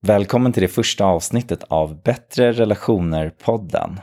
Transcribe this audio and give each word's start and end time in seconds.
Välkommen 0.00 0.52
till 0.52 0.62
det 0.62 0.68
första 0.68 1.04
avsnittet 1.04 1.64
av 1.68 2.02
Bättre 2.02 2.52
relationer-podden. 2.52 4.00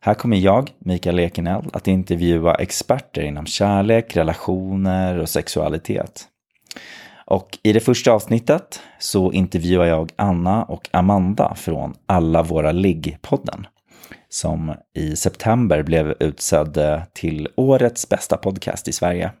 Här 0.00 0.14
kommer 0.14 0.36
jag, 0.36 0.70
Mikael 0.78 1.18
Ekenell, 1.18 1.70
att 1.72 1.88
intervjua 1.88 2.54
experter 2.54 3.22
inom 3.22 3.46
kärlek, 3.46 4.16
relationer 4.16 5.18
och 5.18 5.28
sexualitet. 5.28 6.24
Och 7.26 7.58
i 7.62 7.72
det 7.72 7.80
första 7.80 8.12
avsnittet 8.12 8.80
så 8.98 9.32
intervjuar 9.32 9.86
jag 9.86 10.12
Anna 10.16 10.64
och 10.64 10.88
Amanda 10.92 11.54
från 11.54 11.94
Alla 12.06 12.42
våra 12.42 12.72
ligg-podden 12.72 13.66
som 14.28 14.74
i 14.94 15.16
september 15.16 15.82
blev 15.82 16.14
utsedd 16.20 17.02
till 17.12 17.48
årets 17.56 18.08
bästa 18.08 18.36
podcast 18.36 18.88
i 18.88 18.92
Sverige. 18.92 19.32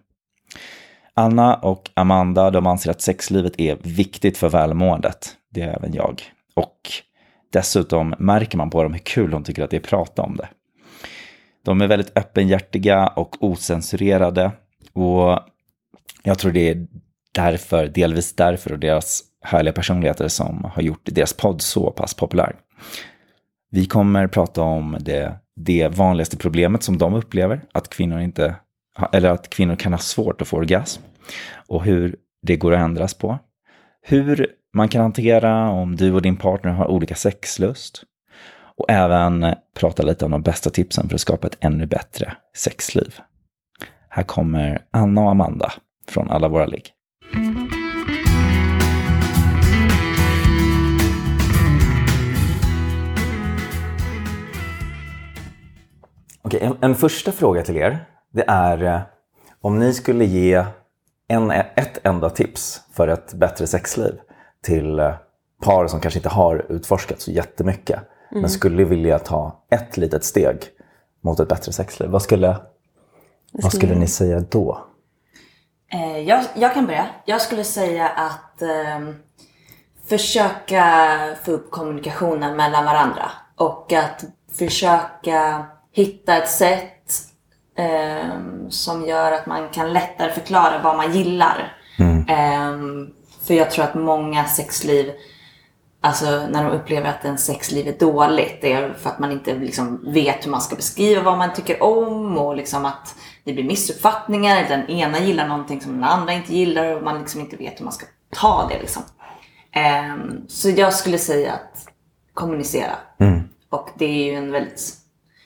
Anna 1.14 1.54
och 1.54 1.90
Amanda 1.94 2.50
de 2.50 2.66
anser 2.66 2.90
att 2.90 3.02
sexlivet 3.02 3.60
är 3.60 3.76
viktigt 3.82 4.38
för 4.38 4.48
välmåendet. 4.48 5.36
Det 5.50 5.60
är 5.60 5.76
även 5.76 5.94
jag. 5.94 6.22
Och 6.54 6.76
dessutom 7.52 8.14
märker 8.18 8.58
man 8.58 8.70
på 8.70 8.82
dem 8.82 8.92
hur 8.92 9.00
kul 9.00 9.30
de 9.30 9.44
tycker 9.44 9.62
att 9.62 9.70
det 9.70 9.76
är 9.76 9.80
att 9.80 9.86
prata 9.86 10.22
om 10.22 10.36
det. 10.36 10.48
De 11.64 11.80
är 11.80 11.86
väldigt 11.86 12.18
öppenhjärtiga 12.18 13.06
och 13.06 13.44
osensurerade. 13.44 14.52
Och 14.92 15.38
jag 16.22 16.38
tror 16.38 16.52
det 16.52 16.68
är 16.68 16.86
därför, 17.32 17.86
delvis 17.86 18.32
därför 18.32 18.72
och 18.72 18.78
deras 18.78 19.22
härliga 19.42 19.72
personligheter 19.72 20.28
som 20.28 20.64
har 20.74 20.82
gjort 20.82 21.00
deras 21.04 21.32
podd 21.32 21.62
så 21.62 21.90
pass 21.90 22.14
populär. 22.14 22.56
Vi 23.70 23.86
kommer 23.86 24.26
prata 24.26 24.62
om 24.62 24.96
det, 25.00 25.38
det 25.56 25.88
vanligaste 25.88 26.36
problemet 26.36 26.82
som 26.82 26.98
de 26.98 27.14
upplever, 27.14 27.60
att 27.72 27.88
kvinnor 27.88 28.20
inte 28.20 28.56
eller 29.12 29.30
att 29.30 29.50
kvinnor 29.50 29.76
kan 29.76 29.92
ha 29.92 29.98
svårt 29.98 30.42
att 30.42 30.48
få 30.48 30.56
orgasm 30.56 31.02
och 31.68 31.84
hur 31.84 32.16
det 32.42 32.56
går 32.56 32.72
att 32.72 32.80
ändras 32.80 33.14
på. 33.14 33.38
Hur 34.02 34.54
man 34.72 34.88
kan 34.88 35.02
hantera 35.02 35.70
om 35.70 35.96
du 35.96 36.12
och 36.12 36.22
din 36.22 36.36
partner 36.36 36.72
har 36.72 36.86
olika 36.86 37.14
sexlust. 37.14 38.02
Och 38.76 38.90
även 38.90 39.54
prata 39.74 40.02
lite 40.02 40.24
om 40.24 40.30
de 40.30 40.42
bästa 40.42 40.70
tipsen 40.70 41.08
för 41.08 41.14
att 41.14 41.20
skapa 41.20 41.46
ett 41.46 41.58
ännu 41.60 41.86
bättre 41.86 42.32
sexliv. 42.56 43.14
Här 44.08 44.22
kommer 44.22 44.82
Anna 44.90 45.20
och 45.20 45.30
Amanda 45.30 45.72
från 46.08 46.30
Alla 46.30 46.48
våra 46.48 46.66
ligg. 46.66 46.92
Okej, 56.42 56.60
en, 56.62 56.76
en 56.80 56.94
första 56.94 57.32
fråga 57.32 57.62
till 57.62 57.76
er. 57.76 57.98
Det 58.32 58.44
är 58.48 58.82
eh, 58.82 59.00
om 59.60 59.78
ni 59.78 59.94
skulle 59.94 60.24
ge 60.24 60.64
en, 61.28 61.50
ett 61.50 62.06
enda 62.06 62.30
tips 62.30 62.80
för 62.92 63.08
ett 63.08 63.34
bättre 63.34 63.66
sexliv 63.66 64.20
till 64.62 64.98
eh, 64.98 65.14
par 65.62 65.86
som 65.86 66.00
kanske 66.00 66.18
inte 66.18 66.28
har 66.28 66.66
utforskat 66.68 67.20
så 67.20 67.30
jättemycket 67.30 67.98
mm. 68.30 68.40
men 68.40 68.50
skulle 68.50 68.84
vilja 68.84 69.18
ta 69.18 69.64
ett 69.70 69.96
litet 69.96 70.24
steg 70.24 70.56
mot 71.20 71.40
ett 71.40 71.48
bättre 71.48 71.72
sexliv. 71.72 72.10
Vad 72.10 72.22
skulle, 72.22 72.56
vad 73.52 73.72
skulle 73.72 73.94
ni 73.94 74.06
säga 74.06 74.40
då? 74.40 74.86
Eh, 75.92 76.18
jag, 76.18 76.44
jag, 76.54 76.74
kan 76.74 76.86
börja. 76.86 77.06
Jag 77.24 77.40
skulle 77.40 77.64
säga 77.64 78.08
att 78.08 78.62
eh, 78.62 79.00
försöka 80.08 81.18
få 81.44 81.52
upp 81.52 81.70
kommunikationen 81.70 82.56
mellan 82.56 82.84
varandra 82.84 83.30
och 83.56 83.92
att 83.92 84.24
försöka 84.58 85.66
hitta 85.92 86.36
ett 86.36 86.50
sätt 86.50 87.12
eh, 87.76 88.38
som 88.68 89.06
gör 89.06 89.32
att 89.32 89.46
man 89.46 89.68
kan 89.68 89.92
lättare 89.92 90.32
förklara 90.32 90.80
vad 90.82 90.96
man 90.96 91.12
gillar. 91.12 91.76
Mm. 91.98 92.26
För 93.46 93.54
jag 93.54 93.70
tror 93.70 93.84
att 93.84 93.94
många 93.94 94.44
sexliv, 94.44 95.12
alltså 96.00 96.24
när 96.24 96.64
de 96.64 96.72
upplever 96.72 97.08
att 97.08 97.24
en 97.24 97.38
sexliv 97.38 97.88
är 97.88 97.92
dåligt, 97.98 98.58
det 98.60 98.72
är 98.72 98.92
för 98.92 99.10
att 99.10 99.18
man 99.18 99.32
inte 99.32 99.54
liksom 99.54 100.12
vet 100.12 100.46
hur 100.46 100.50
man 100.50 100.60
ska 100.60 100.76
beskriva 100.76 101.22
vad 101.22 101.38
man 101.38 101.54
tycker 101.54 101.82
om 101.82 102.38
och 102.38 102.56
liksom 102.56 102.84
att 102.84 103.14
det 103.44 103.52
blir 103.52 103.64
missuppfattningar. 103.64 104.68
Den 104.68 104.90
ena 104.90 105.18
gillar 105.18 105.48
någonting 105.48 105.80
som 105.80 105.92
den 105.92 106.04
andra 106.04 106.32
inte 106.32 106.54
gillar 106.54 106.96
och 106.96 107.02
man 107.02 107.18
liksom 107.18 107.40
inte 107.40 107.56
vet 107.56 107.80
hur 107.80 107.84
man 107.84 107.92
ska 107.92 108.06
ta 108.30 108.68
det. 108.68 108.78
Liksom. 108.78 109.02
Eh, 109.72 110.16
så 110.48 110.70
jag 110.70 110.94
skulle 110.94 111.18
säga 111.18 111.52
att 111.52 111.88
kommunicera. 112.34 112.94
Mm. 113.18 113.40
Och 113.70 113.88
det 113.98 114.04
är 114.04 114.24
ju 114.24 114.34
en 114.34 114.52
väldigt 114.52 114.94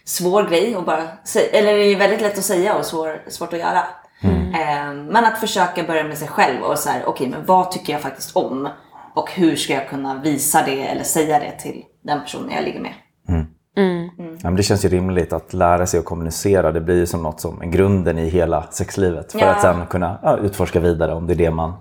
svår 0.05 0.43
grej 0.43 0.75
att 0.75 0.87
bara 0.87 1.09
säga. 1.25 1.51
Eller 1.51 1.77
det 1.77 1.85
är 1.85 1.97
väldigt 1.97 2.21
lätt 2.21 2.39
att 2.39 2.45
säga 2.45 2.75
och 2.75 2.85
svår, 2.85 3.23
svårt 3.29 3.53
att 3.53 3.59
göra. 3.59 3.85
Mm. 4.25 4.55
Eh, 4.55 5.13
men 5.13 5.25
att 5.25 5.39
försöka 5.39 5.83
börja 5.83 6.05
med 6.05 6.19
sig 6.19 6.29
själv 6.29 6.63
och 6.63 6.79
så 6.79 6.89
här, 6.89 7.01
okej 7.07 7.11
okay, 7.13 7.29
men 7.29 7.47
vad 7.47 7.71
tycker 7.71 7.93
jag 7.93 8.03
faktiskt 8.03 8.37
om? 8.37 8.69
Och 9.15 9.31
hur 9.31 9.57
ska 9.57 9.73
jag 9.73 9.89
kunna 9.89 10.15
visa 10.15 10.63
det 10.67 10.87
eller 10.87 11.03
säga 11.03 11.39
det 11.39 11.51
till 11.51 11.83
den 12.05 12.21
personen 12.21 12.51
jag 12.51 12.65
ligger 12.65 12.81
med? 12.81 12.93
Mm. 13.29 13.47
Mm. 13.77 14.11
mm. 14.19 14.35
Ja, 14.35 14.39
men 14.43 14.57
det 14.57 14.63
känns 14.63 14.85
ju 14.85 14.89
rimligt 14.89 15.33
att 15.33 15.53
lära 15.53 15.87
sig 15.87 16.01
att 16.01 16.07
kommunicera. 16.07 16.73
Det 16.73 16.81
blir 16.81 16.97
ju 16.97 17.07
som 17.07 17.23
något 17.23 17.41
som 17.41 17.63
är 17.63 17.67
grunden 17.67 18.19
i 18.19 18.29
hela 18.29 18.63
sexlivet. 18.71 19.33
För 19.33 19.39
ja. 19.39 19.47
att 19.47 19.63
sen 19.63 19.87
kunna 19.87 20.19
ja, 20.23 20.37
utforska 20.37 20.81
vidare 20.81 21.15
om 21.15 21.27
det 21.27 21.33
är 21.33 21.37
det 21.37 21.51
man, 21.51 21.73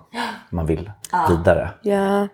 man 0.50 0.66
vill 0.66 0.90
ja. 1.12 1.26
vidare. 1.30 1.70
Ja. 1.82 2.28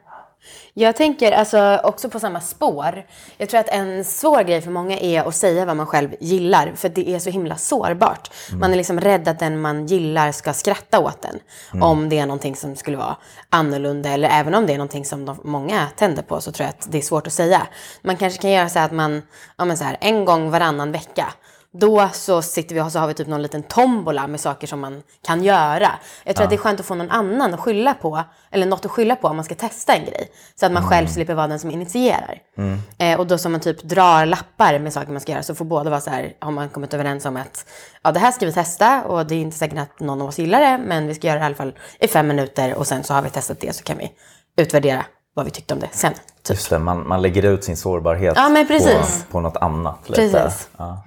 Jag 0.74 0.96
tänker 0.96 1.32
alltså 1.32 1.80
också 1.84 2.10
på 2.10 2.20
samma 2.20 2.40
spår. 2.40 3.06
Jag 3.36 3.48
tror 3.48 3.60
att 3.60 3.68
en 3.68 4.04
svår 4.04 4.42
grej 4.42 4.60
för 4.60 4.70
många 4.70 4.98
är 4.98 5.28
att 5.28 5.34
säga 5.34 5.64
vad 5.64 5.76
man 5.76 5.86
själv 5.86 6.14
gillar. 6.20 6.72
För 6.76 6.88
det 6.88 7.08
är 7.08 7.18
så 7.18 7.30
himla 7.30 7.56
sårbart. 7.56 8.30
Mm. 8.48 8.60
Man 8.60 8.72
är 8.72 8.76
liksom 8.76 9.00
rädd 9.00 9.28
att 9.28 9.38
den 9.38 9.60
man 9.60 9.86
gillar 9.86 10.32
ska 10.32 10.52
skratta 10.52 11.00
åt 11.00 11.24
en. 11.24 11.38
Mm. 11.72 11.82
Om 11.82 12.08
det 12.08 12.18
är 12.18 12.26
någonting 12.26 12.56
som 12.56 12.76
skulle 12.76 12.96
vara 12.96 13.16
annorlunda. 13.50 14.08
Eller 14.08 14.28
även 14.28 14.54
om 14.54 14.66
det 14.66 14.72
är 14.72 14.78
någonting 14.78 15.04
som 15.04 15.24
de, 15.24 15.40
många 15.44 15.88
tänder 15.96 16.22
på 16.22 16.40
så 16.40 16.52
tror 16.52 16.64
jag 16.64 16.70
att 16.70 16.92
det 16.92 16.98
är 16.98 17.02
svårt 17.02 17.26
att 17.26 17.32
säga. 17.32 17.66
Man 18.02 18.16
kanske 18.16 18.42
kan 18.42 18.50
göra 18.50 18.68
så 18.68 18.78
att 18.78 18.92
man, 18.92 19.22
ja 19.58 19.64
men 19.64 19.76
så 19.76 19.84
här, 19.84 19.96
en 20.00 20.24
gång 20.24 20.50
varannan 20.50 20.92
vecka 20.92 21.32
då 21.72 22.08
så 22.12 22.42
sitter 22.42 22.74
vi 22.74 22.80
och 22.80 22.92
så 22.92 22.98
har 22.98 23.06
vi 23.06 23.14
typ 23.14 23.28
någon 23.28 23.42
liten 23.42 23.62
tombola 23.62 24.26
med 24.26 24.40
saker 24.40 24.66
som 24.66 24.80
man 24.80 25.02
kan 25.22 25.44
göra. 25.44 25.90
Jag 26.24 26.36
tror 26.36 26.42
ja. 26.42 26.44
att 26.44 26.50
det 26.50 26.56
är 26.56 26.58
skönt 26.58 26.80
att 26.80 26.86
få 26.86 26.94
någon 26.94 27.10
annan 27.10 27.54
att 27.54 27.60
skylla 27.60 27.94
på, 27.94 28.24
eller 28.50 28.66
något 28.66 28.84
att 28.84 28.90
skylla 28.90 29.16
på 29.16 29.28
om 29.28 29.36
man 29.36 29.44
ska 29.44 29.54
testa 29.54 29.94
en 29.94 30.04
grej. 30.04 30.30
Så 30.54 30.66
att 30.66 30.72
man 30.72 30.82
mm. 30.82 30.90
själv 30.90 31.06
slipper 31.06 31.34
vara 31.34 31.46
den 31.46 31.58
som 31.58 31.70
initierar. 31.70 32.38
Mm. 32.58 32.78
Eh, 32.98 33.20
och 33.20 33.26
då 33.26 33.38
som 33.38 33.52
man 33.52 33.60
typ 33.60 33.82
drar 33.82 34.26
lappar 34.26 34.78
med 34.78 34.92
saker 34.92 35.12
man 35.12 35.20
ska 35.20 35.32
göra 35.32 35.42
så 35.42 35.54
får 35.54 35.64
båda 35.64 35.90
vara 35.90 36.00
så 36.00 36.10
här, 36.10 36.32
har 36.38 36.50
man 36.50 36.68
kommit 36.68 36.94
överens 36.94 37.24
om 37.24 37.36
att 37.36 37.66
ja, 38.02 38.12
det 38.12 38.20
här 38.20 38.32
ska 38.32 38.46
vi 38.46 38.52
testa 38.52 39.02
och 39.04 39.26
det 39.26 39.34
är 39.34 39.40
inte 39.40 39.56
säkert 39.56 39.78
att 39.78 40.00
någon 40.00 40.22
av 40.22 40.28
oss 40.28 40.38
gillar 40.38 40.60
det, 40.60 40.78
men 40.86 41.06
vi 41.06 41.14
ska 41.14 41.26
göra 41.26 41.38
det 41.38 41.42
i 41.42 41.46
alla 41.46 41.54
fall 41.54 41.74
i 42.00 42.08
fem 42.08 42.28
minuter 42.28 42.74
och 42.74 42.86
sen 42.86 43.04
så 43.04 43.14
har 43.14 43.22
vi 43.22 43.30
testat 43.30 43.60
det 43.60 43.76
så 43.76 43.84
kan 43.84 43.98
vi 43.98 44.12
utvärdera 44.56 45.04
vad 45.34 45.44
vi 45.44 45.50
tyckte 45.50 45.74
om 45.74 45.80
det 45.80 45.88
sen. 45.92 46.12
Typ. 46.12 46.56
Just 46.56 46.70
det, 46.70 46.78
man, 46.78 47.08
man 47.08 47.22
lägger 47.22 47.42
ut 47.42 47.64
sin 47.64 47.76
sårbarhet 47.76 48.32
ja, 48.36 48.64
på, 48.68 49.06
på 49.30 49.40
något 49.40 49.56
annat. 49.56 50.08
Lite. 50.08 50.30
Precis. 50.30 50.68
Ja 50.76 51.02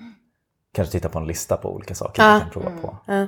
kanske 0.74 0.92
titta 0.92 1.10
på 1.10 1.20
en 1.20 1.26
lista 1.28 1.58
på 1.58 1.74
olika 1.74 1.96
saker 1.96 2.24
man 2.24 2.42
kan 2.42 2.50
prova 2.50 2.72
på. 2.82 2.98
Ja. 3.06 3.28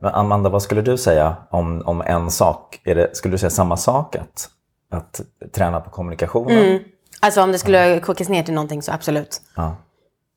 Men 0.00 0.14
Amanda, 0.14 0.50
vad 0.50 0.62
skulle 0.62 0.82
du 0.82 0.98
säga 0.98 1.36
om, 1.50 1.82
om 1.86 2.02
en 2.02 2.30
sak? 2.30 2.80
Det, 2.84 3.16
skulle 3.16 3.34
du 3.34 3.38
säga 3.38 3.50
samma 3.50 3.76
sak? 3.76 4.16
Att, 4.16 4.50
att 4.90 5.20
träna 5.52 5.80
på 5.80 5.90
kommunikationen? 5.90 6.58
Mm. 6.58 6.82
Alltså 7.20 7.42
om 7.42 7.52
det 7.52 7.58
skulle 7.58 7.88
ja. 7.88 8.00
kokas 8.00 8.28
ner 8.28 8.42
till 8.42 8.54
någonting 8.54 8.82
så 8.82 8.92
absolut. 8.92 9.42
Ja. 9.56 9.76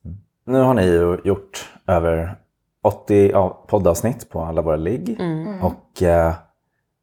Mm. 0.04 0.16
Nu 0.46 0.60
har 0.60 0.74
ni 0.74 0.86
ju 0.86 1.20
gjort 1.24 1.68
över 1.86 2.36
80 2.82 3.30
ja, 3.30 3.64
poddavsnitt 3.68 4.30
på 4.30 4.40
alla 4.40 4.62
våra 4.62 4.76
ligg. 4.76 5.16
Mm. 5.20 5.62
Och 5.62 6.02
eh, 6.02 6.34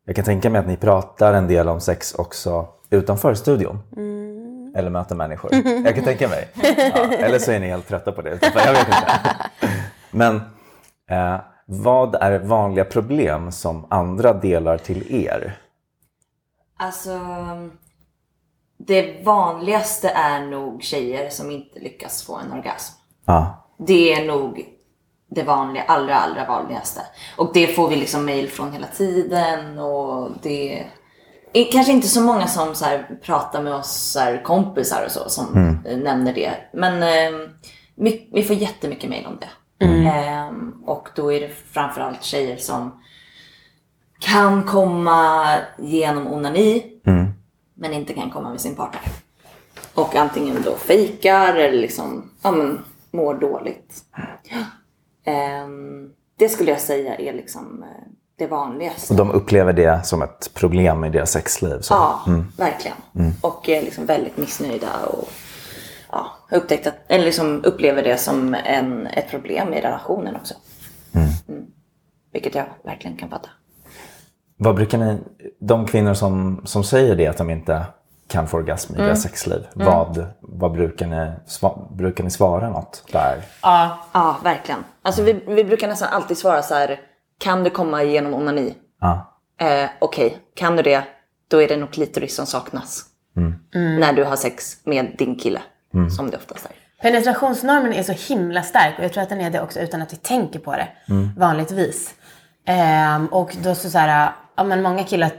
jag 0.05 0.15
kan 0.15 0.25
tänka 0.25 0.49
mig 0.49 0.59
att 0.59 0.67
ni 0.67 0.77
pratar 0.77 1.33
en 1.33 1.47
del 1.47 1.69
om 1.69 1.79
sex 1.79 2.13
också 2.13 2.67
utanför 2.89 3.33
studion. 3.33 3.79
Eller 4.75 4.89
möta 4.89 5.15
människor. 5.15 5.51
Jag 5.85 5.95
kan 5.95 6.03
tänka 6.03 6.27
mig. 6.27 6.49
Ja, 6.77 7.13
eller 7.13 7.39
så 7.39 7.51
är 7.51 7.59
ni 7.59 7.67
helt 7.67 7.87
trötta 7.87 8.11
på 8.11 8.21
det. 8.21 8.39
Jag 8.41 8.73
vet 8.73 8.87
inte. 8.87 9.21
Men 10.11 10.35
eh, 11.09 11.39
vad 11.65 12.15
är 12.15 12.39
vanliga 12.39 12.85
problem 12.85 13.51
som 13.51 13.87
andra 13.89 14.33
delar 14.33 14.77
till 14.77 15.27
er? 15.27 15.57
Alltså, 16.77 17.19
det 18.77 19.25
vanligaste 19.25 20.09
är 20.09 20.45
nog 20.45 20.83
tjejer 20.83 21.29
som 21.29 21.51
inte 21.51 21.79
lyckas 21.79 22.23
få 22.23 22.37
en 22.37 22.51
orgasm. 22.53 22.93
Ah. 23.25 23.45
Det 23.77 24.13
är 24.13 24.27
nog 24.27 24.65
det 25.29 25.43
vanliga, 25.43 25.83
allra, 25.83 26.15
allra 26.15 26.45
vanligaste. 26.45 27.01
Och 27.37 27.51
det 27.53 27.67
får 27.67 27.87
vi 27.87 27.95
liksom 27.95 28.25
mail 28.25 28.49
från 28.49 28.73
hela 28.73 28.87
tiden 28.87 29.79
och 29.79 30.29
det 30.41 30.85
Kanske 31.71 31.91
inte 31.91 32.07
så 32.07 32.21
många 32.21 32.47
som 32.47 32.75
så 32.75 32.85
här, 32.85 33.19
pratar 33.21 33.61
med 33.61 33.73
oss 33.73 33.91
så 33.91 34.19
här, 34.19 34.43
kompisar 34.43 35.05
och 35.05 35.11
så 35.11 35.29
som 35.29 35.53
mm. 35.55 35.99
nämner 35.99 36.33
det. 36.33 36.53
Men 36.73 37.03
eh, 37.03 37.49
vi 38.33 38.43
får 38.43 38.55
jättemycket 38.55 39.09
mejl 39.09 39.25
om 39.25 39.37
det. 39.39 39.49
Mm. 39.85 40.07
Eh, 40.07 40.53
och 40.85 41.09
då 41.15 41.33
är 41.33 41.39
det 41.39 41.49
framförallt 41.71 42.23
tjejer 42.23 42.57
som 42.57 43.01
kan 44.19 44.63
komma 44.63 45.45
genom 45.77 46.27
onani 46.27 46.83
mm. 47.05 47.33
men 47.73 47.93
inte 47.93 48.13
kan 48.13 48.29
komma 48.29 48.49
med 48.49 48.61
sin 48.61 48.75
partner. 48.75 49.01
Och 49.93 50.15
antingen 50.15 50.61
då 50.61 50.75
fejkar 50.75 51.55
eller 51.55 51.81
liksom, 51.81 52.31
ja, 52.41 52.51
men, 52.51 52.79
mår 53.11 53.33
dåligt. 53.33 54.03
Eh, 55.25 55.67
det 56.35 56.49
skulle 56.49 56.71
jag 56.71 56.81
säga 56.81 57.15
är 57.15 57.33
liksom 57.33 57.83
eh, 57.83 58.11
det 58.37 58.47
vanligaste. 58.47 59.13
Och 59.13 59.17
de 59.17 59.31
upplever 59.31 59.73
det 59.73 60.05
som 60.05 60.21
ett 60.21 60.53
problem 60.53 61.03
i 61.03 61.09
deras 61.09 61.31
sexliv. 61.31 61.79
Så. 61.81 61.93
Ja, 61.93 62.21
verkligen. 62.57 62.97
Och 63.41 63.69
är 63.69 63.81
liksom 63.81 64.05
väldigt 64.05 64.37
missnöjda 64.37 65.05
och 65.05 65.29
ja, 66.11 66.25
upptäckt 66.51 66.87
att, 66.87 66.95
eller 67.07 67.25
liksom 67.25 67.61
upplever 67.63 68.03
det 68.03 68.17
som 68.17 68.55
en, 68.65 69.07
ett 69.07 69.29
problem 69.29 69.73
i 69.73 69.81
relationen 69.81 70.35
också. 70.35 70.53
Mm. 71.13 71.65
Vilket 72.33 72.55
jag 72.55 72.65
verkligen 72.83 73.17
kan 73.17 73.29
fatta. 73.29 73.49
Vad 74.57 74.75
brukar 74.75 74.97
ni, 74.97 75.17
de 75.59 75.87
kvinnor 75.87 76.13
som, 76.13 76.61
som 76.65 76.83
säger 76.83 77.15
det, 77.15 77.27
att 77.27 77.37
de 77.37 77.49
inte 77.49 77.85
kan 78.27 78.47
få 78.47 78.57
orgasm 78.57 78.95
i 78.95 78.97
deras 78.97 79.21
sexliv, 79.21 79.67
vad, 79.73 80.25
vad 80.41 80.71
brukar, 80.71 81.07
ni, 81.07 81.31
sva, 81.45 81.87
brukar 81.91 82.23
ni 82.23 82.29
svara 82.29 82.69
något 82.69 83.03
där? 83.11 83.41
Ja. 83.61 83.97
Ja, 84.13 84.37
verkligen. 84.43 84.83
Alltså 85.01 85.23
vi, 85.23 85.33
vi 85.47 85.63
brukar 85.63 85.87
nästan 85.87 86.09
alltid 86.11 86.37
svara 86.37 86.61
så 86.61 86.73
här. 86.73 86.99
Kan 87.43 87.63
du 87.63 87.69
komma 87.69 88.03
genom 88.03 88.33
onani? 88.33 88.73
Ja. 89.01 89.33
Eh, 89.61 89.89
Okej, 89.99 90.37
kan 90.55 90.75
du 90.75 90.83
det? 90.83 91.03
Då 91.47 91.61
är 91.61 91.67
det 91.67 91.77
nog 91.77 91.91
klitoris 91.91 92.35
som 92.35 92.45
saknas. 92.45 93.05
När 93.99 94.13
du 94.13 94.23
har 94.23 94.35
sex 94.35 94.77
med 94.85 95.15
din 95.17 95.35
kille. 95.39 95.61
Som 96.09 96.29
det 96.29 96.37
oftast 96.37 96.65
är. 96.65 96.71
Penetrationsnormen 97.01 97.93
är 97.93 98.03
så 98.03 98.33
himla 98.33 98.61
stark 98.61 98.93
och 98.97 99.03
jag 99.03 99.13
tror 99.13 99.23
att 99.23 99.29
den 99.29 99.41
är 99.41 99.49
det 99.49 99.61
också 99.61 99.79
utan 99.79 100.01
att 100.01 100.13
vi 100.13 100.17
tänker 100.17 100.59
på 100.59 100.71
det 100.71 100.87
vanligtvis. 101.37 102.13
Ehm, 102.65 103.27
och 103.27 103.55
då 103.63 103.75
så, 103.75 103.89
så 103.89 103.97
här, 103.97 104.31
ja 104.55 104.63
men 104.63 104.81
många 104.81 105.03
killar, 105.03 105.31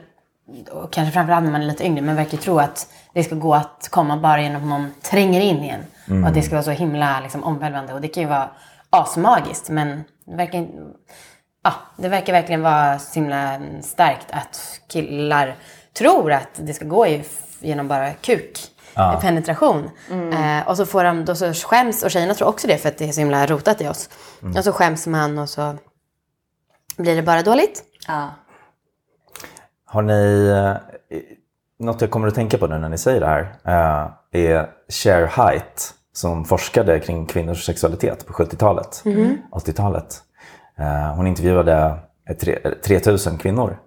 och 0.71 0.93
kanske 0.93 1.13
framförallt 1.13 1.45
när 1.45 1.53
man 1.53 1.63
är 1.63 1.67
lite 1.67 1.85
yngre, 1.87 2.03
men 2.03 2.17
verkar 2.17 2.39
tro 2.39 2.59
att 2.59 2.93
det 3.15 3.25
ska 3.25 3.35
gå 3.35 3.55
att 3.55 3.89
komma 3.91 4.17
bara 4.17 4.41
genom 4.43 4.63
att 4.63 4.69
någon 4.69 4.91
tränger 5.03 5.41
in 5.41 5.63
igen. 5.63 5.81
Och 6.23 6.29
att 6.29 6.35
det 6.35 6.43
ska 6.43 6.55
vara 6.55 6.63
så 6.63 6.71
himla 6.71 7.21
liksom, 7.21 7.45
omvälvande. 7.45 7.93
Och 7.95 8.01
det 8.01 8.09
kan 8.09 8.23
ju 8.23 8.29
vara 8.29 8.51
asmagiskt 8.91 9.69
men 9.71 10.05
det 10.27 10.37
verkar, 10.37 10.59
inte- 10.59 10.73
ja, 11.65 11.73
det 11.97 12.09
verkar 12.09 12.33
verkligen 12.33 12.63
vara 12.63 12.99
så 12.99 13.15
himla 13.21 13.61
starkt 13.83 14.27
att 14.31 14.81
killar 14.89 15.57
tror 15.99 16.33
att 16.33 16.49
det 16.57 16.75
ska 16.75 16.85
gå 16.85 17.07
i- 17.07 17.25
genom 17.61 17.89
bara 17.89 18.13
kuk. 18.13 18.59
Penetration. 19.21 19.91
Eh, 20.33 20.69
och 20.69 20.77
så 20.77 20.87
får 20.87 21.05
de, 21.05 21.25
då 21.25 21.35
så 21.35 21.53
skäms, 21.53 22.03
och 22.03 22.11
tjejerna 22.11 22.35
tror 22.35 22.49
också 22.49 22.67
det 22.67 22.79
för 22.79 22.89
att 22.89 22.99
det 22.99 23.09
är 23.09 23.13
så 23.13 23.21
himla 23.21 23.47
rotat 23.47 23.81
i 23.81 23.89
oss. 23.89 24.09
Och 24.59 24.65
så 24.65 24.73
skäms 24.73 25.07
man 25.07 25.39
och 25.39 25.49
så 25.49 25.75
blir 26.97 27.17
det 27.17 27.23
bara 27.23 27.43
dåligt. 27.43 27.83
Ja. 28.09 28.31
Har 29.87 30.03
ni, 30.03 30.47
eh, 31.11 31.19
något 31.79 32.01
jag 32.01 32.11
kommer 32.11 32.29
att 32.29 32.35
tänka 32.35 32.59
på 32.59 32.67
nu 32.67 32.79
när 32.79 32.89
ni 32.89 32.99
säger 32.99 33.21
det 33.21 33.27
här, 33.27 33.41
eh, 33.65 34.11
är 34.45 34.71
Cher 34.89 35.27
Height 35.27 35.95
som 36.13 36.45
forskade 36.45 37.01
kring 37.01 37.27
kvinnors 37.27 37.65
sexualitet 37.67 38.27
på 38.27 38.33
70-talet, 38.33 39.03
80-talet. 39.53 40.23
Eh, 40.79 41.15
hon 41.17 41.27
intervjuade 41.27 41.95
eh, 42.29 42.37
tre- 42.37 42.59
eh, 42.65 42.71
3000 42.85 43.39
kvinnor. 43.39 43.79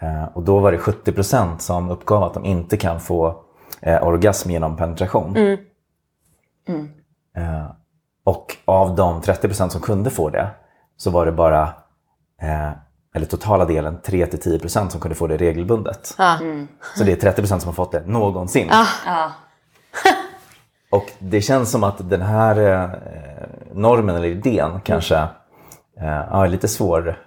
Eh, 0.00 0.24
och 0.34 0.42
då 0.42 0.58
var 0.58 0.72
det 0.72 0.78
70% 0.78 1.58
som 1.58 1.90
uppgav 1.90 2.22
att 2.22 2.34
de 2.34 2.44
inte 2.44 2.76
kan 2.76 3.00
få 3.00 3.44
eh, 3.80 4.02
orgasm 4.06 4.50
genom 4.50 4.76
penetration. 4.76 5.36
Eh, 7.36 7.66
och 8.24 8.56
av 8.64 8.94
de 8.96 9.20
30% 9.22 9.68
som 9.68 9.80
kunde 9.80 10.10
få 10.10 10.30
det 10.30 10.48
så 10.96 11.10
var 11.10 11.26
det 11.26 11.32
bara, 11.32 11.68
eller 13.14 13.26
totala 13.26 13.64
delen, 13.64 13.98
3-10% 14.04 14.88
som 14.88 15.00
kunde 15.00 15.14
få 15.14 15.26
det 15.26 15.36
regelbundet. 15.36 16.14
Ja. 16.18 16.38
Så 16.96 17.04
det 17.04 17.24
är 17.24 17.32
30% 17.32 17.46
som 17.46 17.68
har 17.68 17.72
fått 17.72 17.92
det 17.92 18.06
någonsin. 18.06 18.68
Och 20.90 21.10
det 21.18 21.40
känns 21.40 21.70
som 21.70 21.84
att 21.84 22.10
den 22.10 22.22
här 22.22 22.90
normen 23.72 24.16
eller 24.16 24.28
idén 24.28 24.80
kanske 24.84 25.26
ja, 26.02 26.44
är 26.44 26.48
lite 26.48 26.68
svår, 26.68 27.18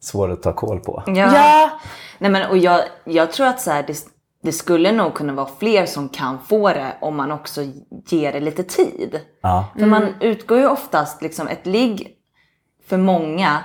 svår 0.00 0.32
att 0.32 0.42
ta 0.42 0.52
koll 0.52 0.80
på. 0.80 1.02
Ja. 1.06 1.70
Nej, 2.18 2.30
men, 2.30 2.50
och 2.50 2.58
jag, 2.58 2.80
jag 3.04 3.32
tror 3.32 3.46
att 3.46 3.60
så 3.60 3.70
här, 3.70 3.84
det, 3.86 3.96
det 4.42 4.52
skulle 4.52 4.92
nog 4.92 5.14
kunna 5.14 5.32
vara 5.32 5.48
fler 5.58 5.86
som 5.86 6.08
kan 6.08 6.38
få 6.48 6.68
det 6.68 6.96
om 7.00 7.16
man 7.16 7.32
också 7.32 7.62
ger 8.06 8.32
det 8.32 8.40
lite 8.40 8.62
tid. 8.62 9.20
Ja. 9.42 9.64
För 9.78 9.86
man 9.86 10.14
utgår 10.20 10.58
ju 10.58 10.66
oftast, 10.66 11.22
liksom, 11.22 11.48
ett 11.48 11.66
ligg 11.66 12.08
för 12.88 12.96
många 12.96 13.58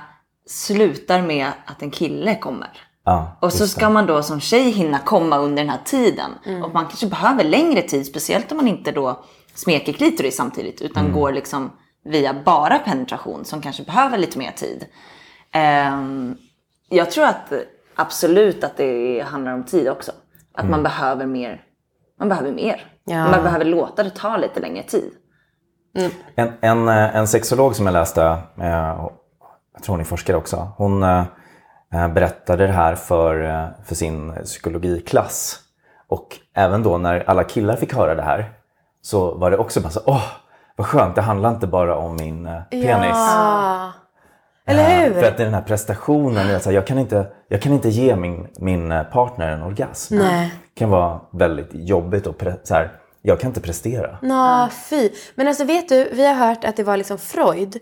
slutar 0.46 1.22
med 1.22 1.46
att 1.66 1.82
en 1.82 1.90
kille 1.90 2.34
kommer. 2.34 2.70
Ja, 3.04 3.36
Och 3.40 3.52
så 3.52 3.68
ska 3.68 3.90
man 3.90 4.06
då 4.06 4.22
som 4.22 4.40
tjej 4.40 4.70
hinna 4.70 4.98
komma 4.98 5.38
under 5.38 5.62
den 5.62 5.70
här 5.70 5.80
tiden. 5.84 6.30
Och 6.64 6.74
man 6.74 6.84
kanske 6.86 7.06
behöver 7.06 7.44
längre 7.44 7.82
tid, 7.82 8.06
speciellt 8.06 8.52
om 8.52 8.56
man 8.56 8.68
inte 8.68 8.92
då 8.92 9.24
smeker 9.54 9.92
klitoris 9.92 10.36
samtidigt. 10.36 10.80
Utan 10.80 11.12
går 11.12 11.32
liksom 11.32 11.70
via 12.04 12.34
bara 12.44 12.78
penetration 12.78 13.44
som 13.44 13.60
kanske 13.60 13.82
behöver 13.82 14.18
lite 14.18 14.38
mer 14.38 14.52
tid. 14.52 14.86
Ehm, 15.52 16.36
jag 16.88 17.10
tror 17.10 17.24
att 17.24 17.52
absolut 17.94 18.64
att 18.64 18.76
det 18.76 19.20
handlar 19.20 19.52
om 19.52 19.64
tid 19.64 19.88
också. 19.88 20.12
Att 20.54 20.68
man 20.68 20.82
behöver 20.82 21.26
mer. 21.26 21.62
Man 22.18 22.28
behöver 22.28 22.52
mer. 22.52 22.92
Ja. 23.04 23.30
Man 23.30 23.42
behöver 23.42 23.64
låta 23.64 24.02
det 24.02 24.10
ta 24.10 24.36
lite 24.36 24.60
längre 24.60 24.82
tid. 24.82 25.12
En, 26.34 26.52
en, 26.60 26.88
eh, 26.88 27.16
en 27.16 27.28
sexolog 27.28 27.76
som 27.76 27.86
jag 27.86 27.92
läste, 27.92 28.22
eh, 28.60 28.90
och 28.90 29.12
jag 29.74 29.82
tror 29.82 29.92
hon 29.92 30.00
är 30.00 30.04
forskare 30.04 30.36
också, 30.36 30.72
hon 30.76 31.02
eh, 31.02 31.24
berättade 31.90 32.66
det 32.66 32.72
här 32.72 32.94
för, 32.94 33.68
för 33.84 33.94
sin 33.94 34.32
psykologiklass. 34.44 35.58
Och 36.08 36.38
även 36.54 36.82
då 36.82 36.98
när 36.98 37.30
alla 37.30 37.44
killar 37.44 37.76
fick 37.76 37.94
höra 37.94 38.14
det 38.14 38.22
här 38.22 38.52
så 39.02 39.34
var 39.34 39.50
det 39.50 39.56
också 39.56 39.80
bara 39.80 39.90
så 39.90 40.00
åh, 40.06 40.24
vad 40.76 40.86
skönt, 40.86 41.14
det 41.14 41.22
handlar 41.22 41.50
inte 41.50 41.66
bara 41.66 41.96
om 41.96 42.16
min 42.16 42.46
eh, 42.46 42.62
penis. 42.70 43.16
Ja. 43.16 43.92
Eller 44.66 44.82
Eh, 44.82 44.88
hur? 45.12 45.20
För 45.20 45.28
att 45.28 45.36
är 45.42 45.44
den 45.44 45.54
här 45.54 45.62
prestationen, 45.62 46.46
i 46.50 46.54
att 46.54 46.62
så 46.62 46.72
jag, 46.72 46.86
kan 46.86 46.98
inte, 46.98 47.26
jag 47.48 47.62
kan 47.62 47.72
inte 47.72 47.88
ge 47.88 48.16
min, 48.16 48.48
min 48.58 48.92
eh, 48.92 49.02
partner 49.02 49.48
en 49.52 49.62
orgasm. 49.62 50.18
Nej. 50.18 50.52
Det 50.74 50.78
kan 50.78 50.90
vara 50.90 51.20
väldigt 51.32 51.70
jobbigt 51.72 52.26
och 52.26 52.40
pre- 52.40 52.58
så 52.62 52.74
här, 52.74 52.92
jag 53.24 53.40
kan 53.40 53.48
inte 53.48 53.60
prestera. 53.60 54.18
Nå, 54.22 54.68
fy. 54.90 55.10
Men 55.34 55.48
alltså 55.48 55.64
vet 55.64 55.88
du, 55.88 56.08
vi 56.12 56.26
har 56.26 56.34
hört 56.34 56.64
att 56.64 56.76
det 56.76 56.82
var 56.82 56.96
liksom 56.96 57.18
Freud 57.18 57.78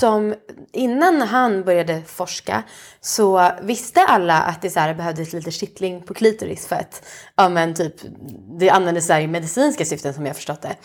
som 0.00 0.34
innan 0.72 1.22
han 1.22 1.64
började 1.64 2.02
forska 2.06 2.62
så 3.00 3.50
visste 3.62 4.00
alla 4.00 4.42
att 4.42 4.62
det 4.62 4.70
så 4.70 4.80
här 4.80 4.94
behövdes 4.94 5.32
lite 5.32 5.50
kittling 5.50 6.02
på 6.02 6.14
klitoris 6.14 6.66
för 6.66 6.76
att, 6.76 7.06
ja 7.36 7.48
men 7.48 7.74
typ, 7.74 7.94
det 8.58 8.70
användes 8.70 9.06
så 9.06 9.12
här 9.12 9.20
i 9.20 9.26
medicinska 9.26 9.84
syften 9.84 10.14
som 10.14 10.26
jag 10.26 10.36
förstått 10.36 10.62
det. 10.62 10.76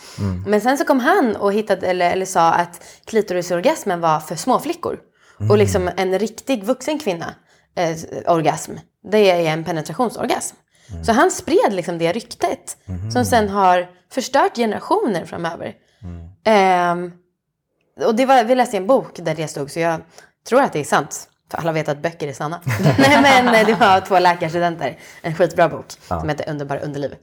Men 0.46 0.60
sen 0.60 0.78
så 0.78 0.84
kom 0.84 1.00
han 1.00 1.36
och 1.36 1.52
hittade, 1.52 1.86
eller, 1.86 2.10
eller 2.10 2.26
sa 2.26 2.52
att 2.52 2.84
klitorisorgasmen 3.04 4.00
var 4.00 4.20
för 4.20 4.36
småflickor. 4.36 4.98
Och 5.50 5.58
liksom 5.58 5.90
en 5.96 6.18
riktig 6.18 6.64
vuxen 6.64 6.98
kvinna, 6.98 7.34
eh, 7.76 7.96
orgasm, 8.34 8.72
det 9.10 9.30
är 9.30 9.52
en 9.52 9.64
penetrationsorgasm. 9.64 10.56
Så 11.04 11.12
han 11.12 11.30
spred 11.30 11.72
liksom 11.72 11.98
det 11.98 12.12
ryktet 12.12 12.76
som 13.12 13.24
sen 13.24 13.48
har 13.48 13.88
förstört 14.12 14.56
generationer 14.56 15.24
framöver. 15.24 15.74
Ehm, 16.44 17.12
och 18.04 18.14
det 18.14 18.26
var, 18.26 18.44
vi 18.44 18.54
läste 18.54 18.76
i 18.76 18.80
en 18.80 18.86
bok 18.86 19.16
där 19.16 19.34
det 19.34 19.48
stod, 19.48 19.70
så 19.70 19.80
jag 19.80 20.00
tror 20.48 20.62
att 20.62 20.72
det 20.72 20.80
är 20.80 20.84
sant. 20.84 21.28
För 21.50 21.58
alla 21.58 21.72
vet 21.72 21.88
att 21.88 22.02
böcker 22.02 22.28
är 22.28 22.32
sanna. 22.32 22.60
Nej 22.98 23.22
men 23.22 23.54
eh, 23.54 23.66
det 23.66 23.74
var 23.74 24.00
två 24.00 24.18
läkarstudenter. 24.18 24.98
En 25.22 25.34
skitbra 25.34 25.68
bok 25.68 25.86
som 26.06 26.28
heter 26.28 26.50
Underbara 26.50 26.80
underliv. 26.80 27.14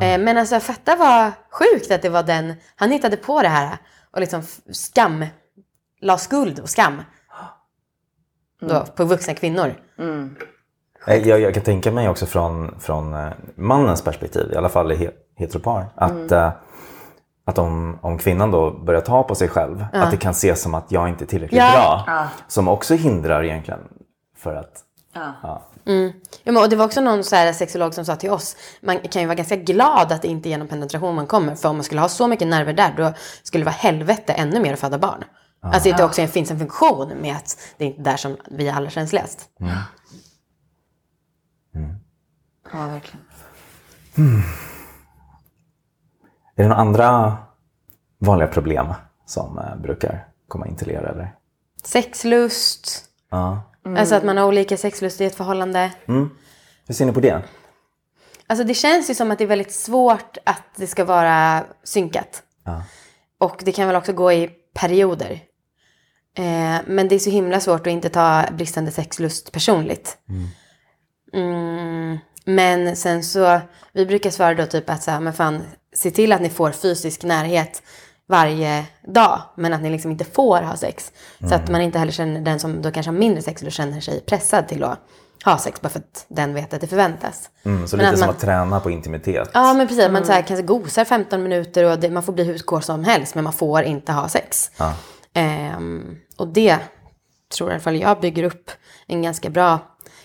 Eh, 0.00 0.18
men 0.18 0.38
alltså 0.38 0.60
fatta 0.60 0.96
vad 0.96 1.32
sjukt 1.50 1.90
att 1.90 2.02
det 2.02 2.08
var 2.08 2.22
den, 2.22 2.54
han 2.76 2.90
hittade 2.90 3.16
på 3.16 3.42
det 3.42 3.48
här 3.48 3.78
och 4.12 4.20
liksom 4.20 4.42
skam, 4.70 5.26
la 6.00 6.18
skuld 6.18 6.58
och 6.58 6.70
skam. 6.70 7.02
Då, 8.60 8.86
på 8.86 9.04
vuxna 9.04 9.34
kvinnor. 9.34 9.74
Eh, 9.98 10.26
Jag, 11.06 11.40
jag 11.40 11.54
kan 11.54 11.62
tänka 11.62 11.92
mig 11.92 12.08
också 12.08 12.26
från, 12.26 12.74
från 12.80 13.14
eh, 13.14 13.28
mannens 13.56 14.02
perspektiv, 14.02 14.52
i 14.52 14.56
alla 14.56 14.68
fall 14.68 14.92
i 14.92 14.94
he- 14.96 15.10
heteropar, 15.36 15.86
att, 15.94 16.32
eh, 16.32 16.50
att 17.44 17.58
om, 17.58 17.98
om 18.02 18.18
kvinnan 18.18 18.50
då 18.50 18.70
börjar 18.70 19.00
ta 19.00 19.22
på 19.22 19.34
sig 19.34 19.48
själv, 19.48 19.84
att 19.92 20.10
det 20.10 20.16
kan 20.16 20.30
ses 20.30 20.62
som 20.62 20.74
att 20.74 20.92
jag 20.92 21.08
inte 21.08 21.24
är 21.24 21.26
tillräckligt 21.26 21.58
Ja. 21.62 22.02
bra. 22.06 22.28
Som 22.48 22.68
också 22.68 22.94
hindrar 22.94 23.44
egentligen 23.44 23.80
för 24.36 24.54
att... 24.54 24.80
Ja. 25.14 25.32
Ja. 25.42 25.62
Ja, 26.44 26.52
men, 26.52 26.56
och 26.56 26.68
det 26.68 26.76
var 26.76 26.84
också 26.84 27.00
någon 27.00 27.24
så 27.24 27.36
här 27.36 27.52
sexolog 27.52 27.94
som 27.94 28.04
sa 28.04 28.16
till 28.16 28.30
oss, 28.30 28.56
man 28.82 28.98
kan 28.98 29.22
ju 29.22 29.28
vara 29.28 29.34
ganska 29.34 29.56
glad 29.56 30.12
att 30.12 30.22
det 30.22 30.28
inte 30.28 30.48
är 30.48 30.50
genom 30.50 30.68
penetration 30.68 31.14
man 31.14 31.26
kommer. 31.26 31.54
För 31.54 31.68
om 31.68 31.76
man 31.76 31.84
skulle 31.84 32.00
ha 32.00 32.08
så 32.08 32.26
mycket 32.28 32.48
nerver 32.48 32.72
där, 32.72 32.94
då 32.96 33.12
skulle 33.42 33.60
det 33.62 33.66
vara 33.66 33.74
helvete 33.74 34.32
ännu 34.32 34.60
mer 34.60 34.72
att 34.72 34.80
föda 34.80 34.98
barn. 34.98 35.24
Alltså 35.62 35.92
det 35.96 36.04
också 36.04 36.26
finns 36.26 36.50
en 36.50 36.58
funktion 36.58 37.12
med 37.20 37.36
att 37.36 37.56
det 37.78 37.84
är 37.84 37.88
inte 37.88 38.02
där 38.02 38.16
som 38.16 38.36
vi 38.50 38.68
är 38.68 38.74
allra 38.74 38.90
känsligast. 38.90 39.48
Ja, 42.72 42.86
verkligen. 42.86 43.24
Är 46.56 46.62
det 46.62 46.68
några 46.68 46.76
andra 46.80 47.36
vanliga 48.18 48.48
problem 48.48 48.94
som 49.26 49.58
eh, 49.58 49.76
brukar 49.76 50.28
komma 50.48 50.66
in 50.66 50.76
till 50.76 50.90
er? 50.90 51.02
Eller? 51.02 51.34
Sexlust, 51.84 53.04
Ja. 53.30 53.62
alltså 53.84 54.14
att 54.14 54.24
man 54.24 54.36
har 54.36 54.44
olika 54.44 54.76
sexlust 54.76 55.20
i 55.20 55.24
ett 55.24 55.34
förhållande. 55.34 55.92
Hur 56.86 56.94
ser 56.94 57.06
ni 57.06 57.12
på 57.12 57.20
det? 57.20 57.42
Alltså 58.46 58.64
det 58.64 58.74
känns 58.74 59.10
ju 59.10 59.14
som 59.14 59.30
att 59.30 59.38
det 59.38 59.44
är 59.44 59.48
väldigt 59.48 59.72
svårt 59.72 60.36
att 60.44 60.62
det 60.76 60.86
ska 60.86 61.04
vara 61.04 61.64
synkat. 61.84 62.42
Ja. 62.64 62.82
Och 63.38 63.62
det 63.64 63.72
kan 63.72 63.86
väl 63.86 63.96
också 63.96 64.12
gå 64.12 64.32
i 64.32 64.50
perioder. 64.74 65.30
Eh, 66.36 66.76
men 66.86 67.08
det 67.08 67.14
är 67.14 67.18
så 67.18 67.30
himla 67.30 67.60
svårt 67.60 67.80
att 67.80 67.86
inte 67.86 68.08
ta 68.08 68.44
bristande 68.52 68.90
sexlust 68.90 69.52
personligt. 69.52 70.18
Mm, 70.28 70.46
men 72.44 72.96
sen 72.96 73.24
så, 73.24 73.60
vi 73.92 74.06
brukar 74.06 74.30
svara 74.30 74.54
då 74.54 74.66
typ 74.66 74.90
att 74.90 75.02
så 75.02 75.10
här, 75.10 75.20
men 75.20 75.32
fan, 75.32 75.62
se 75.94 76.10
till 76.10 76.32
att 76.32 76.40
ni 76.42 76.50
får 76.50 76.70
fysisk 76.70 77.22
närhet 77.24 77.82
varje 78.28 78.84
dag, 79.06 79.40
men 79.56 79.72
att 79.72 79.82
ni 79.82 79.90
liksom 79.90 80.10
inte 80.10 80.24
får 80.24 80.62
ha 80.62 80.76
sex. 80.76 81.12
Så 81.48 81.54
att 81.54 81.68
man 81.70 81.80
inte 81.80 81.98
heller 81.98 82.12
känner, 82.12 82.40
den 82.40 82.60
som 82.60 82.82
då 82.82 82.90
kanske 82.90 83.10
har 83.12 83.18
mindre 83.18 83.42
sexlust 83.42 83.76
känner 83.76 84.00
sig 84.00 84.20
pressad 84.20 84.68
till 84.68 84.84
att 84.84 84.98
ha 85.44 85.58
sex 85.58 85.80
bara 85.80 85.88
för 85.88 85.98
att 85.98 86.24
den 86.28 86.54
vet 86.54 86.74
att 86.74 86.80
det 86.80 86.86
förväntas. 86.86 87.50
Mm, 87.62 87.88
så 87.88 87.96
Men 87.96 88.04
lite 88.04 88.12
att 88.12 88.18
som 88.18 88.26
man- 88.26 88.34
att 88.34 88.40
träna 88.40 88.80
på 88.80 88.90
intimitet. 88.90 89.50
Ja, 89.54 89.74
men 89.74 89.88
precis. 89.88 90.08
Man 90.10 90.24
så 90.26 90.32
här, 90.32 90.42
kanske 90.42 90.62
gosar 90.66 91.04
15 91.04 91.42
minuter 91.42 91.84
och 91.84 91.98
det, 91.98 92.10
man 92.10 92.22
får 92.22 92.32
bli 92.32 92.44
hur 92.44 92.58
kåt 92.58 92.84
som 92.84 93.04
helst, 93.04 93.34
men 93.34 93.44
man 93.44 93.52
får 93.52 93.82
inte 93.82 94.12
ha 94.12 94.28
sex. 94.28 94.70
Ja. 94.76 94.94
Ehm, 95.34 96.16
och 96.36 96.48
det 96.48 96.78
tror 97.56 97.70
i 97.70 97.72
alla 97.72 97.80
fall 97.80 97.96
jag 97.96 98.20
bygger 98.20 98.44
upp 98.44 98.70
en 99.06 99.22
ganska 99.22 99.50
bra 99.50 99.78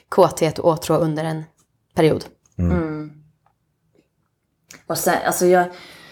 kåthet 0.09 0.59
och 0.59 0.69
åtrå 0.69 0.95
under 0.95 1.23
en 1.23 1.43
period. 1.95 2.25
Och 4.87 4.97
sen, 4.97 5.17
alltså 5.25 5.45
jag, 5.45 5.65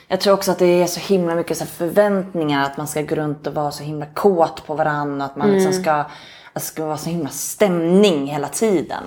jag 0.07 0.21
tror 0.21 0.33
också 0.33 0.51
att 0.51 0.59
det 0.59 0.65
är 0.65 0.87
så 0.87 0.99
himla 0.99 1.35
mycket 1.35 1.57
så 1.57 1.63
här 1.63 1.71
förväntningar 1.71 2.63
att 2.63 2.77
man 2.77 2.87
ska 2.87 3.01
gå 3.01 3.15
runt 3.15 3.47
och 3.47 3.53
vara 3.53 3.71
så 3.71 3.83
himla 3.83 4.05
kåt 4.05 4.65
på 4.65 4.73
varandra. 4.75 5.25
Att 5.25 5.35
man 5.35 5.51
liksom 5.51 5.73
ska, 5.73 5.91
att 5.93 6.07
det 6.53 6.59
ska 6.59 6.85
vara 6.85 6.97
så 6.97 7.09
himla 7.09 7.29
stämning 7.29 8.27
hela 8.27 8.47
tiden. 8.47 9.03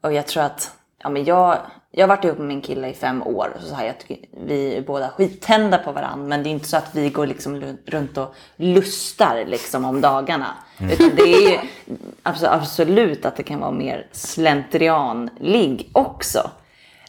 Och 0.00 0.12
jag 0.12 0.26
tror 0.26 0.42
att, 0.42 0.70
ja 1.02 1.08
men 1.08 1.24
jag, 1.24 1.58
jag 1.92 2.02
har 2.02 2.16
varit 2.16 2.24
ihop 2.24 2.38
med 2.38 2.46
min 2.46 2.60
kille 2.60 2.88
i 2.88 2.94
fem 2.94 3.22
år. 3.22 3.52
Och 3.56 3.62
så 3.62 3.74
här, 3.74 3.86
jag 3.86 3.98
tycker, 3.98 4.16
vi 4.46 4.76
är 4.76 4.82
båda 4.82 5.08
skittända 5.08 5.78
på 5.78 5.92
varandra. 5.92 6.26
Men 6.26 6.42
det 6.42 6.48
är 6.48 6.50
inte 6.50 6.68
så 6.68 6.76
att 6.76 6.94
vi 6.94 7.08
går 7.08 7.26
liksom 7.26 7.76
runt 7.86 8.18
och 8.18 8.34
lustar 8.56 9.44
liksom 9.46 9.84
om 9.84 10.00
dagarna. 10.00 10.54
Utan 10.92 11.10
det 11.16 11.54
är 11.54 11.60
absolut 12.42 13.24
att 13.24 13.36
det 13.36 13.42
kan 13.42 13.60
vara 13.60 13.70
mer 13.70 14.06
slentrianligg 14.12 15.90
också. 15.92 16.50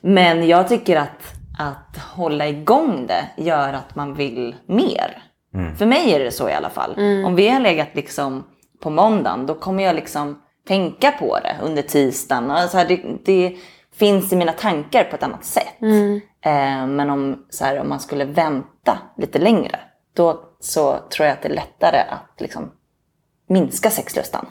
Men 0.01 0.47
jag 0.47 0.67
tycker 0.67 0.97
att, 0.97 1.33
att 1.59 1.97
hålla 1.97 2.47
igång 2.47 3.07
det 3.07 3.43
gör 3.43 3.73
att 3.73 3.95
man 3.95 4.13
vill 4.13 4.55
mer. 4.65 5.23
För 5.77 5.85
mig 5.85 6.13
är 6.13 6.19
det 6.19 6.31
så 6.31 6.49
i 6.49 6.53
alla 6.53 6.69
fall. 6.69 6.95
Om 7.25 7.35
vi 7.35 7.49
har 7.49 7.59
legat 7.59 7.89
liksom 7.93 8.43
på 8.79 8.89
måndagen, 8.89 9.45
då 9.45 9.53
kommer 9.53 9.83
jag 9.83 9.95
liksom 9.95 10.41
tänka 10.67 11.11
på 11.11 11.39
det 11.39 11.55
under 11.63 11.81
tisdagen. 11.81 12.51
Och 12.51 12.69
så 12.69 12.77
här, 12.77 12.87
det, 12.87 13.01
det 13.25 13.57
finns 14.01 14.33
i 14.33 14.35
mina 14.35 14.51
tankar 14.51 15.03
på 15.03 15.15
ett 15.15 15.23
annat 15.23 15.45
sätt. 15.45 15.81
Eh, 16.45 16.87
men 16.87 17.09
om, 17.09 17.45
så 17.49 17.65
här, 17.65 17.79
om 17.79 17.89
man 17.89 17.99
skulle 17.99 18.25
vänta 18.25 18.97
lite 19.17 19.39
längre, 19.39 19.79
då 20.15 20.43
så 20.59 20.97
tror 21.09 21.27
jag 21.27 21.33
att 21.33 21.41
det 21.41 21.47
är 21.47 21.53
lättare 21.53 21.97
att 22.09 22.41
liksom 22.41 22.71
minska 23.49 23.89
sexlustan. 23.89 24.45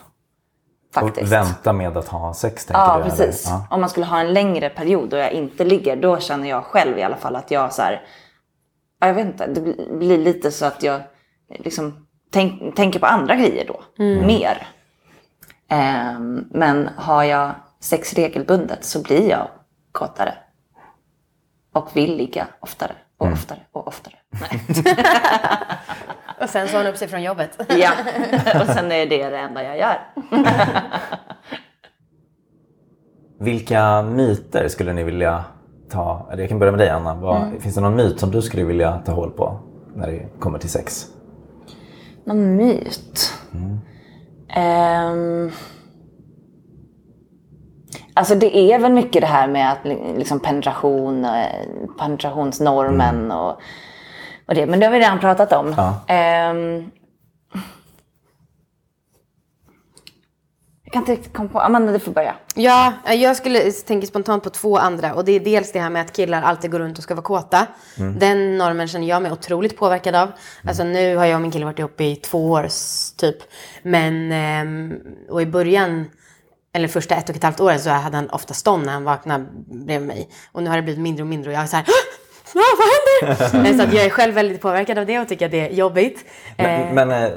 Faktiskt. 0.94 1.22
Och 1.26 1.32
vänta 1.32 1.72
med 1.72 1.96
att 1.96 2.08
ha 2.08 2.34
sex, 2.34 2.66
tänker 2.66 2.80
Ja, 2.82 2.96
du? 2.98 3.02
precis. 3.10 3.44
Ja. 3.46 3.66
Om 3.70 3.80
man 3.80 3.90
skulle 3.90 4.06
ha 4.06 4.20
en 4.20 4.32
längre 4.32 4.68
period 4.70 5.12
och 5.12 5.18
jag 5.18 5.32
inte 5.32 5.64
ligger, 5.64 5.96
då 5.96 6.18
känner 6.18 6.48
jag 6.48 6.64
själv 6.64 6.98
i 6.98 7.02
alla 7.02 7.16
fall 7.16 7.36
att 7.36 7.50
jag 7.50 7.72
så 7.72 7.82
här, 7.82 8.02
ja, 9.00 9.06
jag 9.06 9.14
vet 9.14 9.26
inte, 9.26 9.46
det 9.46 9.60
blir- 9.98 10.18
lite 10.18 10.50
så 10.50 10.66
att 10.66 10.82
jag 10.82 11.00
liksom 11.48 12.06
tänk, 12.32 12.76
tänker 12.76 13.00
på 13.00 13.06
andra 13.06 13.34
grejer 13.36 13.64
då, 13.66 13.80
mer. 14.26 14.66
Ehm, 15.68 16.44
men 16.50 16.88
har 16.96 17.24
jag 17.24 17.50
sex 17.80 18.14
regelbundet 18.14 18.84
så 18.84 19.02
blir 19.02 19.30
jag 19.30 19.48
kåtare. 19.92 20.34
Och 21.72 21.96
vill 21.96 22.16
ligga 22.16 22.46
oftare 22.60 22.92
och 23.18 23.26
oftare 23.32 23.60
och 23.72 23.88
oftare. 23.88 24.14
Nej. 24.30 24.62
Och 26.42 26.48
sen 26.50 26.68
så 26.68 26.76
har 26.76 26.84
han 26.84 26.92
upp 26.92 26.98
sig 26.98 27.08
från 27.08 27.22
jobbet. 27.22 27.58
ja, 27.68 27.90
och 28.60 28.66
sen 28.66 28.92
är 28.92 29.06
det 29.06 29.30
det 29.30 29.38
enda 29.38 29.62
jag 29.64 29.78
gör. 29.78 29.98
Vilka 33.40 34.02
myter 34.02 34.68
skulle 34.68 34.92
ni 34.92 35.02
vilja 35.04 35.44
ta? 35.90 36.28
Eller 36.32 36.42
jag 36.42 36.48
kan 36.48 36.58
börja 36.58 36.72
med 36.72 36.80
dig 36.80 36.88
Anna. 36.88 37.14
Vad, 37.14 37.42
Mm. 37.42 37.60
Finns 37.60 37.74
det 37.74 37.80
någon 37.80 37.96
myt 37.96 38.20
som 38.20 38.30
du 38.30 38.42
skulle 38.42 38.64
vilja 38.64 38.98
ta 39.06 39.12
håll 39.12 39.30
på 39.30 39.60
när 39.94 40.06
det 40.06 40.28
kommer 40.40 40.58
till 40.58 40.70
sex? 40.70 41.06
Någon 42.24 42.56
myt? 42.56 43.34
Ehm, 44.48 45.50
alltså 48.14 48.34
det 48.34 48.56
är 48.56 48.78
väl 48.78 48.92
mycket 48.92 49.20
det 49.22 49.26
här 49.28 49.48
med 49.48 49.72
att 49.72 49.84
li- 49.84 50.14
liksom 50.18 50.40
penetration, 50.40 51.24
eh, 51.24 51.66
penetrationsnormen 51.98 53.30
och, 53.32 53.50
och 54.46 54.54
det. 54.54 54.66
Men 54.66 54.80
det 54.80 54.86
har 54.86 54.92
vi 54.92 54.98
redan 55.00 55.18
pratat 55.20 55.52
om. 55.52 55.74
Ja. 55.76 56.00
Ehm, 56.08 56.90
jag 60.84 60.92
kan 60.92 61.02
inte 61.02 61.12
riktigt 61.12 61.32
komma 61.36 61.48
på. 61.48 61.60
Amanda, 61.60 61.92
du 61.92 61.98
får 61.98 62.12
börja. 62.12 62.34
Ja, 62.54 62.92
jag 63.14 63.36
skulle 63.36 63.72
tänka 63.72 64.06
spontant 64.06 64.42
på 64.44 64.50
två 64.50 64.78
andra. 64.78 65.14
Och 65.14 65.24
det 65.24 65.32
är 65.32 65.40
dels 65.40 65.72
det 65.72 65.80
här 65.80 65.90
med 65.90 66.02
att 66.02 66.12
killar 66.12 66.42
alltid 66.42 66.70
går 66.70 66.78
runt 66.78 66.98
och 66.98 67.04
ska 67.04 67.14
vara 67.14 67.24
kåta. 67.24 67.66
Den 68.18 68.58
normen 68.58 68.88
känner 68.88 69.06
jag 69.08 69.22
mig 69.22 69.32
otroligt 69.32 69.76
påverkad 69.76 70.14
av. 70.14 70.32
Alltså 70.68 70.84
nu 70.84 71.16
har 71.16 71.24
jag 71.26 71.34
och 71.34 71.40
min 71.42 71.50
kille 71.50 71.64
varit 71.64 71.78
ihop 71.78 72.00
i 72.00 72.16
två 72.16 72.50
år 72.50 72.68
typ. 73.16 73.36
Men, 73.82 74.32
ehm, 74.32 74.94
och 75.30 75.42
i 75.42 75.46
början, 75.46 76.04
eller 76.74 76.88
första 76.88 77.14
ett 77.14 77.28
och 77.28 77.36
ett 77.36 77.42
halvt 77.42 77.60
åren 77.60 77.80
så 77.80 77.90
hade 77.90 78.16
han 78.16 78.30
ofta 78.30 78.54
stånd 78.54 78.86
när 78.86 78.92
han 78.92 79.04
vaknade 79.04 79.46
bredvid 79.66 80.08
mig. 80.08 80.28
Och 80.52 80.62
nu 80.62 80.70
har 80.70 80.76
det 80.76 80.82
blivit 80.82 81.02
mindre 81.02 81.22
och 81.22 81.28
mindre 81.28 81.50
och 81.50 81.54
jag 81.56 81.62
är 81.62 81.66
så 81.66 81.76
här 81.76 81.86
Ja, 82.54 82.62
vad 82.78 82.88
händer? 83.58 83.72
så 83.78 83.82
att 83.82 83.94
jag 83.94 84.04
är 84.04 84.10
själv 84.10 84.34
väldigt 84.34 84.60
påverkad 84.60 84.98
av 84.98 85.06
det 85.06 85.18
och 85.20 85.28
tycker 85.28 85.46
att 85.46 85.52
det 85.52 85.60
är 85.68 85.72
jobbigt. 85.74 86.24
Men, 86.56 86.80
Eh, 86.88 86.94
men 86.94 87.10
eh, 87.10 87.30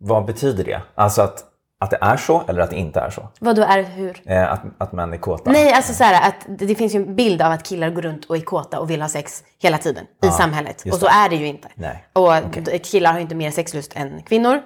vad 0.00 0.24
betyder 0.26 0.64
det? 0.64 0.80
Alltså 0.94 1.22
att, 1.22 1.44
att 1.80 1.90
det 1.90 1.98
är 2.00 2.16
så 2.16 2.42
eller 2.48 2.60
att 2.60 2.70
det 2.70 2.76
inte 2.76 3.00
är 3.00 3.10
så? 3.10 3.28
vad 3.40 3.56
då 3.56 3.62
är 3.62 3.82
hur? 3.82 4.22
Eh, 4.24 4.52
att, 4.52 4.60
att 4.78 4.92
män 4.92 5.12
är 5.12 5.16
kåta? 5.16 5.50
Nej, 5.50 5.72
alltså 5.72 5.94
så 5.94 6.04
här 6.04 6.28
att 6.28 6.46
det, 6.58 6.74
finns 6.74 6.94
ju 6.94 6.96
en 6.96 7.16
bild 7.16 7.42
av 7.42 7.52
att 7.52 7.62
killar 7.62 7.90
går 7.90 8.02
runt 8.02 8.24
och 8.24 8.36
är 8.36 8.40
kåta 8.40 8.80
och 8.80 8.90
vill 8.90 9.00
ha 9.02 9.08
sex 9.08 9.44
hela 9.62 9.78
tiden 9.78 10.04
i 10.24 10.28
samhället. 10.28 10.84
Och 10.92 10.98
så 10.98 11.06
det. 11.06 11.12
är 11.12 11.28
det 11.28 11.36
ju 11.36 11.46
inte. 11.46 11.68
Nej, 11.74 12.04
Och 12.12 12.32
d- 12.62 12.78
killar 12.78 13.10
har 13.10 13.18
ju 13.18 13.22
inte 13.22 13.34
mer 13.34 13.50
sexlust 13.50 13.92
än 13.96 14.22
kvinnor. 14.22 14.60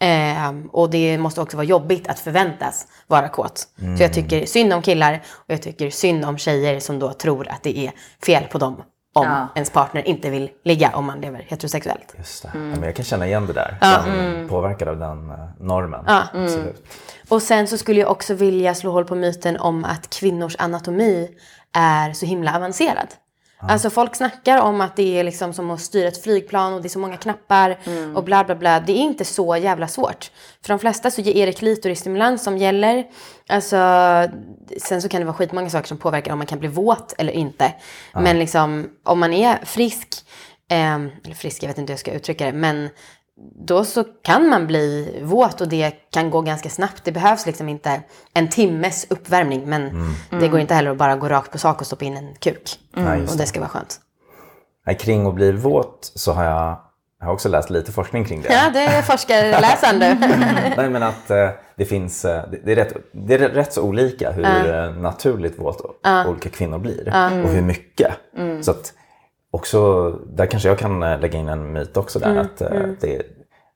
Ehm, 0.00 0.66
och 0.72 0.90
det 0.90 1.18
måste 1.18 1.40
också 1.40 1.56
vara 1.56 1.66
jobbigt 1.66 2.08
att 2.08 2.18
förväntas 2.18 2.86
vara 3.06 3.28
kåt. 3.28 3.58
Så 3.58 3.84
Mm. 3.84 3.96
jag 4.00 4.12
tycker 4.12 4.46
synd 4.46 4.72
om 4.72 4.82
killar 4.82 5.22
och 5.28 5.44
jag 5.52 5.62
tycker 5.62 5.90
synd 5.90 6.24
om 6.24 6.38
tjejer 6.38 6.80
som 6.80 6.98
då 6.98 7.12
tror 7.12 7.48
att 7.48 7.62
det 7.62 7.78
är 7.78 7.92
fel 8.26 8.44
på 8.44 8.58
dem 8.58 8.82
om 9.16 9.24
Ja. 9.26 9.48
ens 9.54 9.70
partner 9.70 10.08
inte 10.08 10.30
vill 10.30 10.50
ligga 10.64 10.90
om 10.96 11.04
man 11.04 11.20
lever 11.20 11.44
heterosexuellt. 11.48 12.14
Just 12.18 12.42
det. 12.42 12.50
Ja, 12.54 12.58
men 12.60 12.82
jag 12.82 12.96
kan 12.96 13.04
känna 13.04 13.26
igen 13.26 13.46
det 13.46 13.52
där. 13.52 13.78
Som 14.02 14.48
Påverkad 14.48 14.88
av 14.88 14.98
den 14.98 15.30
eh, 15.30 15.36
normen. 15.60 16.04
Absolut. 16.06 16.84
Och 17.28 17.42
sen 17.42 17.68
så 17.68 17.78
skulle 17.78 18.00
jag 18.00 18.10
också 18.10 18.34
vilja 18.34 18.74
slå 18.74 18.90
hål 18.92 19.04
på 19.04 19.14
myten 19.14 19.56
om 19.60 19.84
att 19.84 20.10
kvinnors 20.10 20.56
anatomi 20.58 21.28
är 21.72 22.12
så 22.12 22.26
himla 22.26 22.56
avancerad. 22.56 23.08
Alltså 23.68 23.90
folk 23.90 24.16
snackar 24.16 24.60
om 24.60 24.80
att 24.80 24.96
det 24.96 25.18
är 25.18 25.24
liksom 25.24 25.52
som 25.52 25.70
att 25.70 25.80
styra 25.80 26.08
ett 26.08 26.22
flygplan 26.22 26.74
och 26.74 26.82
det 26.82 26.86
är 26.86 26.90
så 26.90 26.98
många 26.98 27.16
knappar 27.16 27.78
och 28.14 28.24
bla 28.24 28.44
bla 28.44 28.54
bla. 28.54 28.80
Det 28.80 28.92
är 28.92 28.96
inte 28.96 29.24
så 29.24 29.56
jävla 29.56 29.88
svårt. 29.88 30.30
För 30.62 30.68
de 30.68 30.78
flesta 30.78 31.10
så 31.10 31.20
är 31.20 31.46
det 31.46 31.52
klitorisstimulans 31.52 32.42
som 32.44 32.58
gäller. 32.58 33.04
Alltså, 33.48 33.76
sen 34.82 35.02
så 35.02 35.08
kan 35.08 35.20
det 35.20 35.24
vara 35.24 35.36
skitmånga 35.36 35.70
saker 35.70 35.88
som 35.88 35.98
påverkar 35.98 36.32
om 36.32 36.38
man 36.38 36.46
kan 36.46 36.58
bli 36.58 36.68
våt 36.68 37.14
eller 37.18 37.32
inte. 37.32 37.72
Men 38.14 38.38
liksom 38.38 38.90
om 39.02 39.18
man 39.20 39.32
är 39.32 39.58
frisk, 39.64 40.08
eh, 40.70 40.94
eller 40.94 41.34
frisk, 41.34 41.62
jag 41.62 41.68
vet 41.68 41.78
inte 41.78 41.90
hur 41.90 41.94
jag 41.94 42.00
ska 42.00 42.12
uttrycka 42.12 42.46
det, 42.46 42.52
men 42.52 42.88
då 43.36 43.84
så 43.84 44.04
kan 44.04 44.48
man 44.48 44.66
bli 44.66 45.18
våt 45.22 45.60
och 45.60 45.68
det 45.68 45.90
kan 46.10 46.30
gå 46.30 46.40
ganska 46.40 46.68
snabbt. 46.68 47.04
Det 47.04 47.12
behövs 47.12 47.46
liksom 47.46 47.68
inte 47.68 48.02
en 48.34 48.48
timmes 48.48 49.06
uppvärmning 49.10 49.68
men 49.68 50.14
det 50.30 50.48
går 50.48 50.60
inte 50.60 50.74
heller 50.74 50.90
att 50.90 50.96
bara 50.96 51.16
gå 51.16 51.28
rakt 51.28 51.52
på 51.52 51.58
sak 51.58 51.80
och 51.80 51.86
stoppa 51.86 52.04
in 52.04 52.16
en 52.16 52.34
kuk. 52.34 52.78
Just 53.18 53.32
och 53.32 53.38
det 53.38 53.46
ska 53.46 53.60
vara 53.60 53.70
skönt. 53.70 54.00
Kring 54.98 55.26
att 55.26 55.34
bli 55.34 55.52
våt 55.52 56.12
så 56.14 56.32
har 56.32 56.44
jag, 56.44 56.78
jag 57.20 57.26
har 57.26 57.32
också 57.32 57.48
läst 57.48 57.70
lite 57.70 57.92
forskning 57.92 58.24
kring 58.24 58.42
det. 58.42 58.52
Ja, 58.52 58.70
det 58.72 58.80
är 58.80 59.02
forskarläsaren 59.02 59.98
du. 60.00 60.26
Nej, 60.76 60.90
men 60.90 61.02
att 61.02 61.30
eh, 61.30 61.48
det 61.76 61.84
finns, 61.84 62.24
eh, 62.24 62.42
det, 62.64 62.72
är 62.72 62.76
rätt, 62.76 62.96
det 63.12 63.34
är 63.34 63.38
rätt 63.38 63.72
så 63.72 63.82
olika 63.82 64.32
hur 64.32 64.44
eh, 64.44 64.90
naturligt 64.90 65.58
våt 65.58 66.00
olika 66.26 66.48
kvinnor 66.48 66.78
blir 66.78 67.08
och 67.44 67.50
hur 67.50 67.62
mycket. 67.62 68.12
Så 68.60 68.70
att 68.70 68.92
också, 69.54 70.10
där 70.10 70.46
kanske 70.46 70.68
jag 70.68 70.78
kan 70.78 71.02
eh, 71.02 71.20
lägga 71.20 71.38
in 71.38 71.48
en 71.48 71.72
myt 71.72 71.96
också 71.96 72.18
där 72.18 72.36
att, 72.36 72.60
eh, 72.60 72.70
det, 73.00 73.22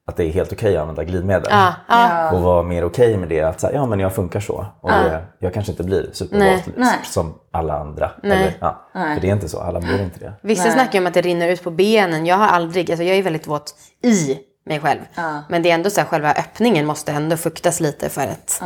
att 0.06 0.16
det 0.16 0.24
är 0.24 0.30
helt 0.30 0.52
okej 0.52 0.76
att 0.76 0.80
använda 0.80 1.04
glidmedel. 1.04 1.46
Ja, 1.50 1.74
ja. 1.88 2.32
Och 2.32 2.42
vara 2.42 2.62
mer 2.62 2.84
okej 2.84 3.16
med 3.16 3.28
det 3.28 3.40
att 3.42 3.60
så 3.60 3.66
här, 3.66 3.74
ja 3.74 3.86
men 3.86 4.00
jag 4.00 4.14
funkar 4.14 4.40
så. 4.40 4.66
Och 4.80 4.90
det, 4.90 5.24
jag 5.38 5.54
kanske 5.54 5.72
inte 5.72 5.84
blir 5.84 6.10
Nej. 6.30 6.64
som 7.04 7.34
alla 7.52 7.78
andra. 7.78 8.10
Eller, 8.22 8.56
ja, 8.60 8.88
för 8.92 9.20
det 9.20 9.28
är 9.28 9.32
inte 9.32 9.48
så, 9.48 9.60
alla 9.60 9.80
blir 9.80 10.02
inte 10.02 10.18
det. 10.18 10.32
Vissa 10.42 10.70
snackar 10.70 10.92
ju 10.92 10.98
om 10.98 11.06
att 11.06 11.14
det 11.14 11.20
rinner 11.20 11.48
ut 11.48 11.64
på 11.64 11.70
benen. 11.70 12.26
Jag 12.26 12.36
har 12.36 12.46
aldrig, 12.46 12.90
alltså 12.90 13.04
jag 13.04 13.16
är 13.16 13.22
väldigt 13.22 13.46
våt 13.46 13.74
i 14.04 14.38
mig 14.66 14.80
själv. 14.80 15.00
Men 15.48 15.62
det 15.62 15.70
är 15.70 15.74
ändå 15.74 15.90
så 15.90 16.00
här, 16.00 16.08
själva 16.08 16.30
öppningen 16.32 16.86
måste 16.86 17.12
ändå 17.12 17.36
fuktas 17.36 17.80
lite 17.80 18.08
för 18.08 18.22
att 18.22 18.62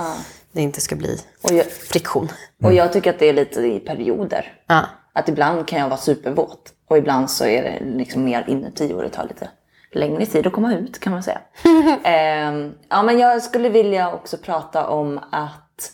det 0.53 0.61
inte 0.63 0.81
ska 0.81 0.97
bli 0.97 1.19
Och 1.43 1.53
jag, 1.53 1.67
friktion. 1.67 2.29
och 2.65 2.73
jag 2.73 2.93
tycker 2.93 3.11
att 3.11 3.19
det 3.19 3.29
är 3.29 3.33
lite 3.33 3.61
i 3.61 3.81
perioder. 3.81 4.53
Ja. 4.67 4.85
Att 5.15 5.29
ibland 5.29 5.69
kan 5.69 5.79
jag 5.79 5.89
vara 5.89 6.01
supervåt 6.01 6.73
och 6.93 6.99
ibland 6.99 7.31
så 7.31 7.45
är 7.45 7.63
det 7.63 7.85
liksom 7.85 8.25
mer 8.25 8.45
inuti 8.49 8.93
och 8.93 9.03
det 9.03 9.09
tar 9.09 9.25
lite 9.25 9.49
längre 9.93 10.27
tid 10.27 10.47
att 10.47 10.53
komma 10.53 10.75
ut 10.75 11.01
kan 11.01 11.13
man 11.13 11.23
säga. 11.23 11.39
Ehm, 12.05 12.75
ja, 12.89 13.03
men 13.03 13.19
jag 13.19 13.43
skulle 13.43 13.69
vilja 13.69 14.13
också 14.13 14.37
prata 14.37 14.89
om 14.89 15.21
att 15.31 15.93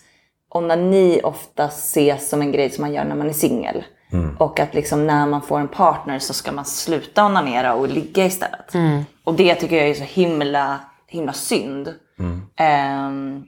onani 0.48 1.20
ofta 1.22 1.64
ses 1.64 2.28
som 2.28 2.42
en 2.42 2.52
grej 2.52 2.70
som 2.70 2.82
man 2.82 2.92
gör 2.92 3.04
när 3.04 3.14
man 3.16 3.28
är 3.28 3.32
singel. 3.32 3.84
Och 4.38 4.60
att 4.60 4.74
liksom 4.74 5.06
när 5.06 5.26
man 5.26 5.42
får 5.42 5.60
en 5.60 5.68
partner 5.68 6.18
så 6.18 6.34
ska 6.34 6.52
man 6.52 6.64
sluta 6.64 7.26
onanera 7.26 7.74
och 7.74 7.88
ligga 7.88 8.26
istället. 8.26 8.74
Och 9.24 9.34
det 9.34 9.54
tycker 9.54 9.76
jag 9.76 9.88
är 9.88 9.94
så 9.94 10.04
himla, 10.04 10.80
himla 11.06 11.32
synd. 11.32 11.94
Ehm, 12.56 13.44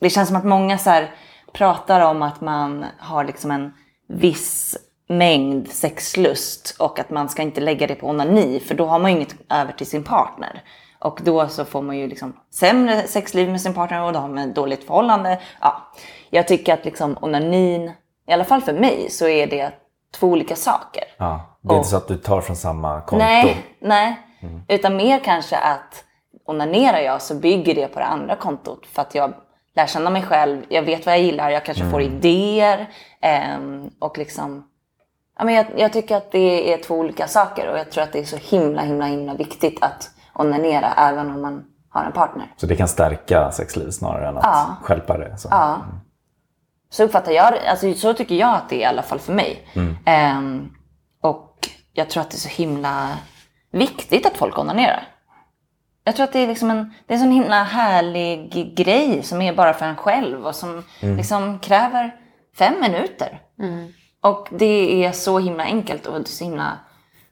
det 0.00 0.10
känns 0.10 0.28
som 0.28 0.36
att 0.36 0.44
många 0.44 0.78
så 0.78 0.90
här 0.90 1.10
pratar 1.52 2.00
om 2.00 2.22
att 2.22 2.40
man 2.40 2.84
har 2.98 3.24
liksom 3.24 3.50
en 3.50 3.72
viss 4.08 4.76
mängd 5.10 5.68
sexlust 5.68 6.76
och 6.78 6.98
att 6.98 7.10
man 7.10 7.28
ska 7.28 7.42
inte 7.42 7.60
lägga 7.60 7.86
det 7.86 7.94
på 7.94 8.06
onani 8.08 8.60
för 8.60 8.74
då 8.74 8.86
har 8.86 8.98
man 8.98 9.10
ju 9.10 9.16
inget 9.16 9.34
över 9.50 9.72
till 9.72 9.86
sin 9.86 10.04
partner. 10.04 10.62
Och 10.98 11.20
då 11.24 11.48
så 11.48 11.64
får 11.64 11.82
man 11.82 11.98
ju 11.98 12.06
liksom 12.08 12.36
sämre 12.54 13.02
sexliv 13.02 13.48
med 13.50 13.60
sin 13.60 13.74
partner 13.74 14.02
och 14.02 14.12
då 14.12 14.18
har 14.18 14.28
man 14.28 14.38
ett 14.38 14.54
dåligt 14.54 14.84
förhållande. 14.84 15.40
Ja, 15.60 15.92
jag 16.30 16.48
tycker 16.48 16.74
att 16.74 16.84
liksom 16.84 17.16
onanin, 17.20 17.92
i 18.28 18.32
alla 18.32 18.44
fall 18.44 18.60
för 18.60 18.72
mig, 18.72 19.10
så 19.10 19.28
är 19.28 19.46
det 19.46 19.72
två 20.18 20.26
olika 20.26 20.56
saker. 20.56 21.04
Ja. 21.18 21.58
Det 21.62 21.74
är 21.74 21.76
inte 21.76 21.88
så 21.88 21.96
att 21.96 22.08
du 22.08 22.16
tar 22.16 22.40
från 22.40 22.56
samma 22.56 23.00
konto? 23.00 23.24
Nej, 23.24 23.56
nej. 23.80 24.16
Utan 24.68 24.96
mer 24.96 25.18
kanske 25.24 25.56
att 25.56 26.04
onanerar 26.44 26.98
jag 26.98 27.22
så 27.22 27.34
bygger 27.34 27.74
det 27.74 27.86
på 27.88 27.98
det 27.98 28.04
andra 28.06 28.36
kontot. 28.36 28.86
För 28.86 29.02
att 29.02 29.14
jag 29.14 29.34
lär 29.76 29.86
känna 29.86 30.10
mig 30.10 30.22
själv, 30.22 30.62
jag 30.68 30.82
vet 30.82 31.06
vad 31.06 31.14
jag 31.14 31.22
gillar, 31.22 31.50
jag 31.50 31.64
kanske 31.64 31.90
får 31.90 32.02
idéer. 32.02 32.90
ehm, 33.20 33.90
och 33.98 34.18
liksom, 34.18 34.64
ja, 35.40 35.44
men 35.44 35.54
jag, 35.54 35.66
jag 35.76 35.92
tycker 35.92 36.16
att 36.16 36.32
det 36.32 36.72
är 36.72 36.78
två 36.82 36.94
olika 36.94 37.28
saker. 37.28 37.70
Och 37.72 37.78
jag 37.78 37.90
tror 37.90 38.04
att 38.04 38.12
det 38.12 38.18
är 38.18 38.24
så 38.24 38.36
himla, 38.36 38.82
himla, 38.82 39.06
himla 39.06 39.34
viktigt 39.34 39.82
att 39.82 40.10
onanera 40.34 40.92
även 40.96 41.30
om 41.30 41.42
man 41.42 41.64
har 41.88 42.04
en 42.04 42.12
partner. 42.12 42.54
Så 42.56 42.66
det 42.66 42.76
kan 42.76 42.88
stärka 42.88 43.50
sexliv 43.52 43.90
snarare 43.90 44.28
än 44.28 44.36
att 44.36 44.44
Ja. 44.44 44.76
stjälpa 44.82 45.18
det? 45.18 45.36
Så. 45.36 45.48
Ja. 45.50 45.78
Så 46.90 47.04
uppfattar 47.04 47.32
jag. 47.32 47.58
Alltså, 47.66 47.94
så 47.94 48.14
tycker 48.14 48.34
jag 48.34 48.54
att 48.54 48.68
det 48.68 48.76
är 48.76 48.80
i 48.80 48.84
alla 48.84 49.02
fall 49.02 49.18
för 49.18 49.32
mig. 49.32 49.68
Ehm, 50.04 50.70
och 51.22 51.68
jag 51.92 52.10
tror 52.10 52.20
att 52.20 52.30
det 52.30 52.36
är 52.36 52.38
så 52.38 52.48
himla 52.48 53.08
viktigt 53.72 54.26
att 54.26 54.36
folk 54.36 54.58
onanerar. 54.58 55.08
Jag 56.04 56.16
tror 56.16 56.24
att 56.24 56.32
det 56.32 56.38
är, 56.38 56.46
liksom 56.46 56.70
en, 56.70 56.94
det 57.06 57.14
är 57.14 57.16
en 57.16 57.22
sån 57.22 57.32
himla 57.32 57.62
härlig 57.62 58.74
grej 58.76 59.22
som 59.22 59.42
är 59.42 59.54
bara 59.54 59.72
för 59.74 59.86
en 59.86 59.96
själv 59.96 60.46
och 60.46 60.54
som 60.54 60.84
liksom 61.00 61.58
kräver 61.58 62.14
fem 62.58 62.74
minuter. 62.80 63.40
Och 64.22 64.48
det 64.50 65.04
är 65.04 65.12
så 65.12 65.38
himla 65.38 65.64
enkelt 65.64 66.06
och 66.06 66.28
så 66.28 66.44
himla 66.44 66.78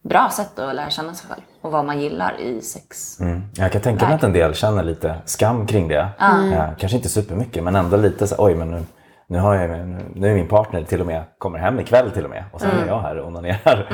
bra 0.02 0.30
sätt 0.30 0.58
att 0.58 0.74
lära 0.74 0.90
känna 0.90 1.14
sig 1.14 1.30
själv 1.30 1.42
och 1.60 1.72
vad 1.72 1.84
man 1.84 2.00
gillar 2.00 2.40
i 2.40 2.62
sex. 2.62 3.20
Mm. 3.20 3.42
Jag 3.54 3.72
kan 3.72 3.80
tänka 3.80 4.06
mig 4.06 4.14
att 4.14 4.22
en 4.22 4.32
del 4.32 4.54
känner 4.54 4.82
lite 4.82 5.16
skam 5.24 5.66
kring 5.66 5.88
det. 5.88 6.08
Ja, 6.18 6.74
kanske 6.78 6.96
inte 6.96 7.08
supermycket 7.08 7.64
men 7.64 7.76
ändå 7.76 7.96
lite 7.96 8.26
så 8.26 8.34
oj 8.38 8.54
men 8.54 8.70
nu, 8.70 8.82
nu, 9.26 9.38
har 9.38 9.54
jag, 9.54 9.88
nu, 10.14 10.30
är 10.30 10.34
min 10.34 10.48
partner 10.48 10.84
till 10.84 11.00
och 11.00 11.06
med, 11.06 11.24
kommer 11.38 11.58
hem 11.58 11.80
ikväll 11.80 12.10
till 12.10 12.24
och 12.24 12.30
med 12.30 12.44
och 12.52 12.60
sen 12.60 12.70
är 12.70 12.86
jag 12.86 13.00
här 13.00 13.16
och 13.16 13.26
onanerar. 13.26 13.88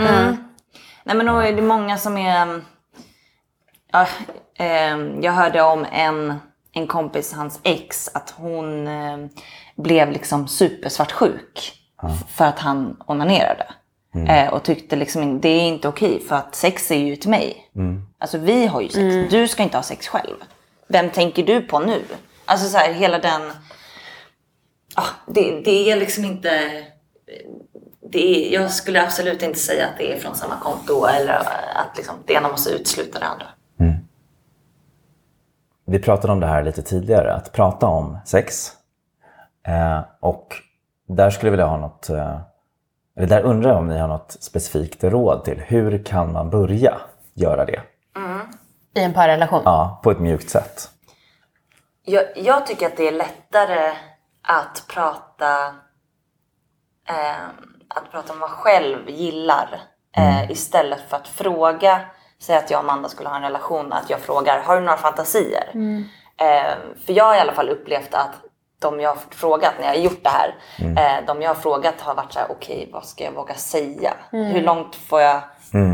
Nej 1.04 1.16
men 1.16 1.26
då 1.26 1.38
är 1.38 1.52
det 1.52 1.62
många 1.62 1.96
som 1.96 2.18
är... 2.18 2.60
Ja, 3.92 4.06
ehm, 4.58 5.22
jag 5.22 5.32
hörde 5.32 5.62
om 5.62 5.86
en, 5.92 6.34
en 6.72 6.86
kompis, 6.86 7.32
hans 7.32 7.60
ex, 7.62 8.10
att 8.14 8.34
hon 8.36 8.86
eh, 8.86 9.16
blev 9.76 10.10
liksom 10.10 10.48
supersvartsjuk 10.48 11.83
för 12.28 12.44
att 12.44 12.58
han 12.58 12.96
onanerade. 13.06 13.66
Eh, 14.28 14.49
och 14.49 14.62
tyckte 14.62 14.96
liksom 14.96 15.40
det 15.40 15.49
är 15.49 15.68
inte 15.68 15.88
okej 15.88 16.20
för 16.28 16.37
att 16.37 16.54
sex 16.54 16.90
är 16.90 16.99
ju 16.99 17.16
till 17.16 17.30
mig. 17.30 17.70
Alltså 18.18 18.38
vi 18.38 18.66
har 18.66 18.80
ju 18.80 18.88
sex, 18.88 19.30
du 19.30 19.49
ska 19.49 19.62
inte 19.62 19.76
ha 19.76 19.82
sex 19.82 20.08
själv. 20.08 20.37
Vem 20.88 21.11
tänker 21.11 21.42
du 21.42 21.61
på 21.61 21.78
nu? 21.78 22.02
Alltså 22.44 22.68
så 22.68 22.78
här, 22.78 22.92
hela 22.92 23.18
den... 23.18 23.42
Ah, 24.94 25.06
det, 25.26 25.61
det 25.64 25.90
är 25.90 25.96
liksom 25.96 26.25
inte 26.25 26.50
det 28.11 28.49
är, 28.54 28.61
jag 28.61 28.70
skulle 28.70 29.02
absolut 29.02 29.42
inte 29.42 29.58
säga 29.58 29.87
att 29.87 29.99
det 29.99 30.12
är 30.12 30.20
från 30.20 30.34
samma 30.34 30.56
konto 30.61 31.07
eller 31.07 31.38
att 31.74 31.96
liksom, 31.96 32.14
det 32.26 32.33
ena 32.33 32.48
måste 32.48 32.70
utesluta 32.70 33.18
det 33.18 33.26
andra. 33.26 33.46
Vi 35.87 35.98
pratade 35.98 36.33
om 36.33 36.40
det 36.40 36.46
här 36.46 36.62
lite 36.62 36.83
tidigare, 36.83 37.35
att 37.35 37.52
prata 37.52 37.87
om 37.87 38.18
sex. 38.24 38.72
Eh, 39.66 40.00
och 40.20 40.55
där 41.08 41.30
skulle 41.30 41.46
jag 41.46 41.50
vilja 41.52 41.66
ha 41.66 41.76
något, 41.76 42.10
eh, 42.10 42.40
eller 43.16 43.28
där 43.28 43.42
undrar 43.42 43.70
jag 43.70 43.78
om 43.78 43.86
ni 43.88 43.98
har 43.98 44.08
något 44.08 44.36
specifikt 44.40 45.04
råd 45.04 45.44
till. 45.44 45.60
Hur 45.60 46.04
kan 46.04 46.32
man 46.32 46.50
börja 46.50 47.00
göra 47.34 47.64
det? 47.64 47.80
I 48.94 49.02
en 49.02 49.12
parrelation. 49.12 49.62
Ja, 49.64 50.00
på 50.02 50.10
ett 50.10 50.20
mjukt 50.20 50.50
sätt. 50.50 50.90
Jag, 52.04 52.24
jag 52.36 52.66
tycker 52.66 52.86
att 52.86 52.96
det 52.96 53.08
är 53.08 53.12
lättare 53.12 53.92
att 54.42 54.84
prata, 54.88 55.66
eh, 57.08 57.44
att 57.88 58.10
prata 58.10 58.32
om 58.32 58.40
vad 58.40 58.50
man 58.50 58.58
själv 58.58 59.10
gillar 59.10 59.80
eh, 60.16 60.50
istället 60.50 61.00
för 61.08 61.16
att 61.16 61.28
fråga. 61.28 62.00
Säg 62.38 62.56
att 62.56 62.70
jag 62.70 62.78
och 62.78 62.84
Amanda 62.84 63.08
skulle 63.08 63.28
ha 63.28 63.36
en 63.36 63.42
relation, 63.42 63.92
att 63.92 64.10
jag 64.10 64.20
frågar 64.20 64.60
har 64.60 64.74
du 64.74 64.80
några 64.80 64.96
fantasier? 64.96 65.70
Eh, 66.36 66.74
för 67.06 67.12
jag 67.12 67.24
har 67.24 67.34
i 67.34 67.38
alla 67.38 67.52
fall 67.52 67.68
upplevt 67.68 68.14
att 68.14 68.34
de 68.85 69.01
jag 69.01 69.09
har 69.09 69.18
frågat 69.31 69.73
när 69.79 69.87
jag 69.87 69.94
har 69.94 70.01
gjort 70.01 70.23
det 70.23 70.29
här, 70.29 70.55
eh, 70.79 71.27
de 71.27 71.42
jag 71.42 71.51
har 71.51 71.55
frågat 71.55 72.01
har 72.01 72.14
varit 72.14 72.33
så 72.33 72.38
här: 72.38 72.51
okej 72.51 72.88
vad 72.92 73.05
ska 73.05 73.25
jag 73.25 73.33
våga 73.33 73.55
säga? 73.55 74.14
Hur 74.31 74.62
långt 74.62 74.97
får 74.97 75.20
jag, 75.20 75.40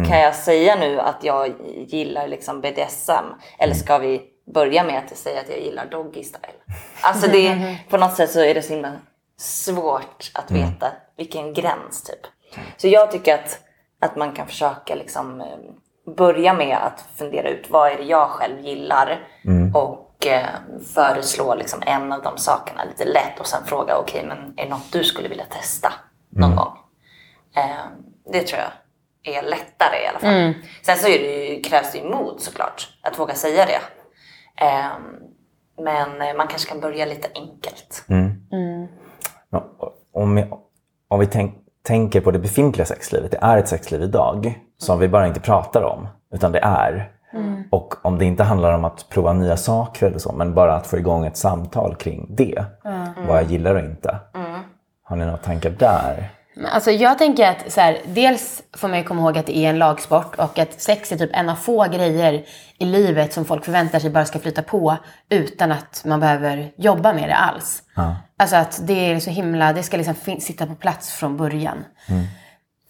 kan 0.09 0.21
jag 0.21 0.35
säga 0.35 0.77
nu 0.77 1.01
att 1.01 1.25
jag 1.25 1.53
gillar 1.87 2.29
liksom 2.29 2.61
BDSM? 2.61 3.25
Eller 3.59 3.75
ska 3.75 3.99
vi 3.99 4.23
börja 4.55 4.85
med 4.85 4.99
att 4.99 5.17
säga 5.17 5.41
att 5.41 5.49
jag 5.49 5.61
gillar 5.61 5.87
doggy 5.87 6.23
style? 6.23 6.59
Alltså 7.01 7.31
det, 7.31 7.77
på 7.91 7.97
något 7.97 8.15
sätt 8.17 8.31
så 8.31 8.41
är 8.41 8.55
det 8.55 8.63
så 8.63 8.73
himla 8.73 8.93
svårt 9.39 10.31
att 10.35 10.51
veta 10.51 10.87
vilken 11.17 11.55
gräns 11.55 12.03
typ. 12.03 12.27
Så 12.77 12.89
jag 12.89 13.11
tycker 13.13 13.35
att, 13.35 13.59
att 14.01 14.17
man 14.17 14.33
kan 14.33 14.47
försöka 14.47 14.95
liksom 14.95 15.41
eh, 15.41 15.47
börja 16.17 16.53
med 16.55 16.77
att 16.77 17.05
fundera 17.17 17.49
ut 17.49 17.71
vad 17.71 17.93
är 17.93 17.97
det 17.97 18.03
jag 18.05 18.29
själv 18.29 18.61
gillar 18.61 19.29
och 19.75 20.10
föreslå 20.95 21.55
liksom 21.55 21.83
en 21.87 22.13
av 22.13 22.23
de 22.23 22.39
sakerna 22.39 22.85
lite 22.85 23.05
lätt 23.05 23.41
och 23.41 23.47
sen 23.47 23.65
fråga 23.67 23.97
okej 23.99 24.25
men 24.29 24.39
är 24.57 24.65
det 24.65 24.71
något 24.71 24.93
du 24.93 25.05
skulle 25.05 25.29
vilja 25.29 25.45
testa 25.45 25.93
någon 26.29 26.51
gång? 26.57 26.73
Eh, 27.57 27.87
det 28.33 28.41
tror 28.43 28.61
jag 28.61 29.37
är 29.37 29.43
lättare 29.43 30.03
i 30.05 30.07
alla 30.07 30.19
fall. 30.19 30.31
Sen 30.83 30.97
så 30.97 31.09
är 31.09 31.19
det 31.19 31.47
ju, 31.47 31.63
krävs 31.63 31.93
det 31.93 31.99
ju 31.99 32.05
mod 32.05 32.41
såklart 32.41 32.89
att 33.03 33.19
våga 33.19 33.35
säga 33.35 33.67
det. 33.67 33.81
Eh, 34.65 34.87
men 35.85 36.23
eh, 36.23 36.37
man 36.37 36.49
kanske 36.49 36.69
kan 36.69 36.81
börja 36.81 37.05
lite 37.07 37.29
enkelt. 37.35 38.05
Ja, 39.51 39.65
Om, 40.13 40.35
vi- 40.35 40.51
om 41.09 41.21
vi 41.21 41.27
tänk, 41.27 41.55
tänker 41.83 42.21
på 42.21 42.31
det 42.31 42.39
befintliga 42.39 42.87
sexlivet, 42.87 43.31
det 43.31 43.39
är 43.43 43.57
ett 43.57 43.69
sexliv 43.69 44.03
idag 44.03 44.61
som 44.79 44.99
vi 44.99 45.09
bara 45.09 45.27
inte 45.27 45.41
pratar 45.41 45.83
om, 45.83 46.09
utan 46.35 46.53
det 46.53 46.59
är. 46.59 47.13
Och 47.71 47.95
om 48.07 48.19
det 48.19 48.25
inte 48.25 48.43
handlar 48.43 48.73
om 48.73 48.85
att 48.85 49.09
prova 49.09 49.33
nya 49.33 49.57
saker 49.57 50.07
eller 50.07 50.19
så, 50.19 50.33
men 50.33 50.55
bara 50.55 50.75
att 50.75 50.87
få 50.87 50.99
igång 50.99 51.27
ett 51.27 51.37
samtal 51.37 51.97
kring 51.97 52.27
det. 52.31 52.65
Vad 53.29 53.37
jag 53.37 53.45
gillar 53.45 53.75
och 53.75 53.81
inte. 53.81 54.19
Har 55.05 55.17
ni 55.17 55.25
några 55.25 55.39
tankar 55.39 55.71
där? 55.71 56.31
Alltså 56.73 56.91
jag 56.91 57.19
tänker 57.19 57.49
att 57.51 57.73
så 57.73 57.81
här, 57.81 57.99
dels 58.07 58.63
får 58.77 58.89
man 58.89 58.99
ju 58.99 59.05
komma 59.05 59.21
ihåg 59.21 59.39
att 59.39 59.47
det 59.47 59.57
är 59.57 59.71
en 59.71 59.79
lagsport 59.79 60.35
och 60.35 60.59
att 60.59 60.81
sex 60.81 61.13
är 61.13 61.17
typ 61.17 61.31
en 61.33 61.49
av 61.49 61.55
få 61.55 61.85
grejer 61.85 62.45
i 62.79 62.85
livet 62.85 63.33
som 63.33 63.45
folk 63.45 63.65
förväntar 63.65 63.99
sig 63.99 64.11
bara 64.11 64.25
ska 64.25 64.39
flyta 64.39 64.63
på 64.63 64.97
utan 65.29 65.73
att 65.73 66.03
man 66.07 66.21
behöver 66.21 66.73
jobba 66.77 67.13
med 67.13 67.29
det 67.29 67.37
alls. 67.37 67.83
Alltså 68.37 68.57
att 68.57 68.81
det 68.87 69.13
är 69.13 69.21
så 69.21 69.31
himla, 69.31 69.73
det 69.73 69.83
ska 69.83 69.97
liksom 69.97 70.15
sitta 70.41 70.67
på 70.67 70.75
plats 70.75 71.13
från 71.13 71.37
början. 71.37 71.85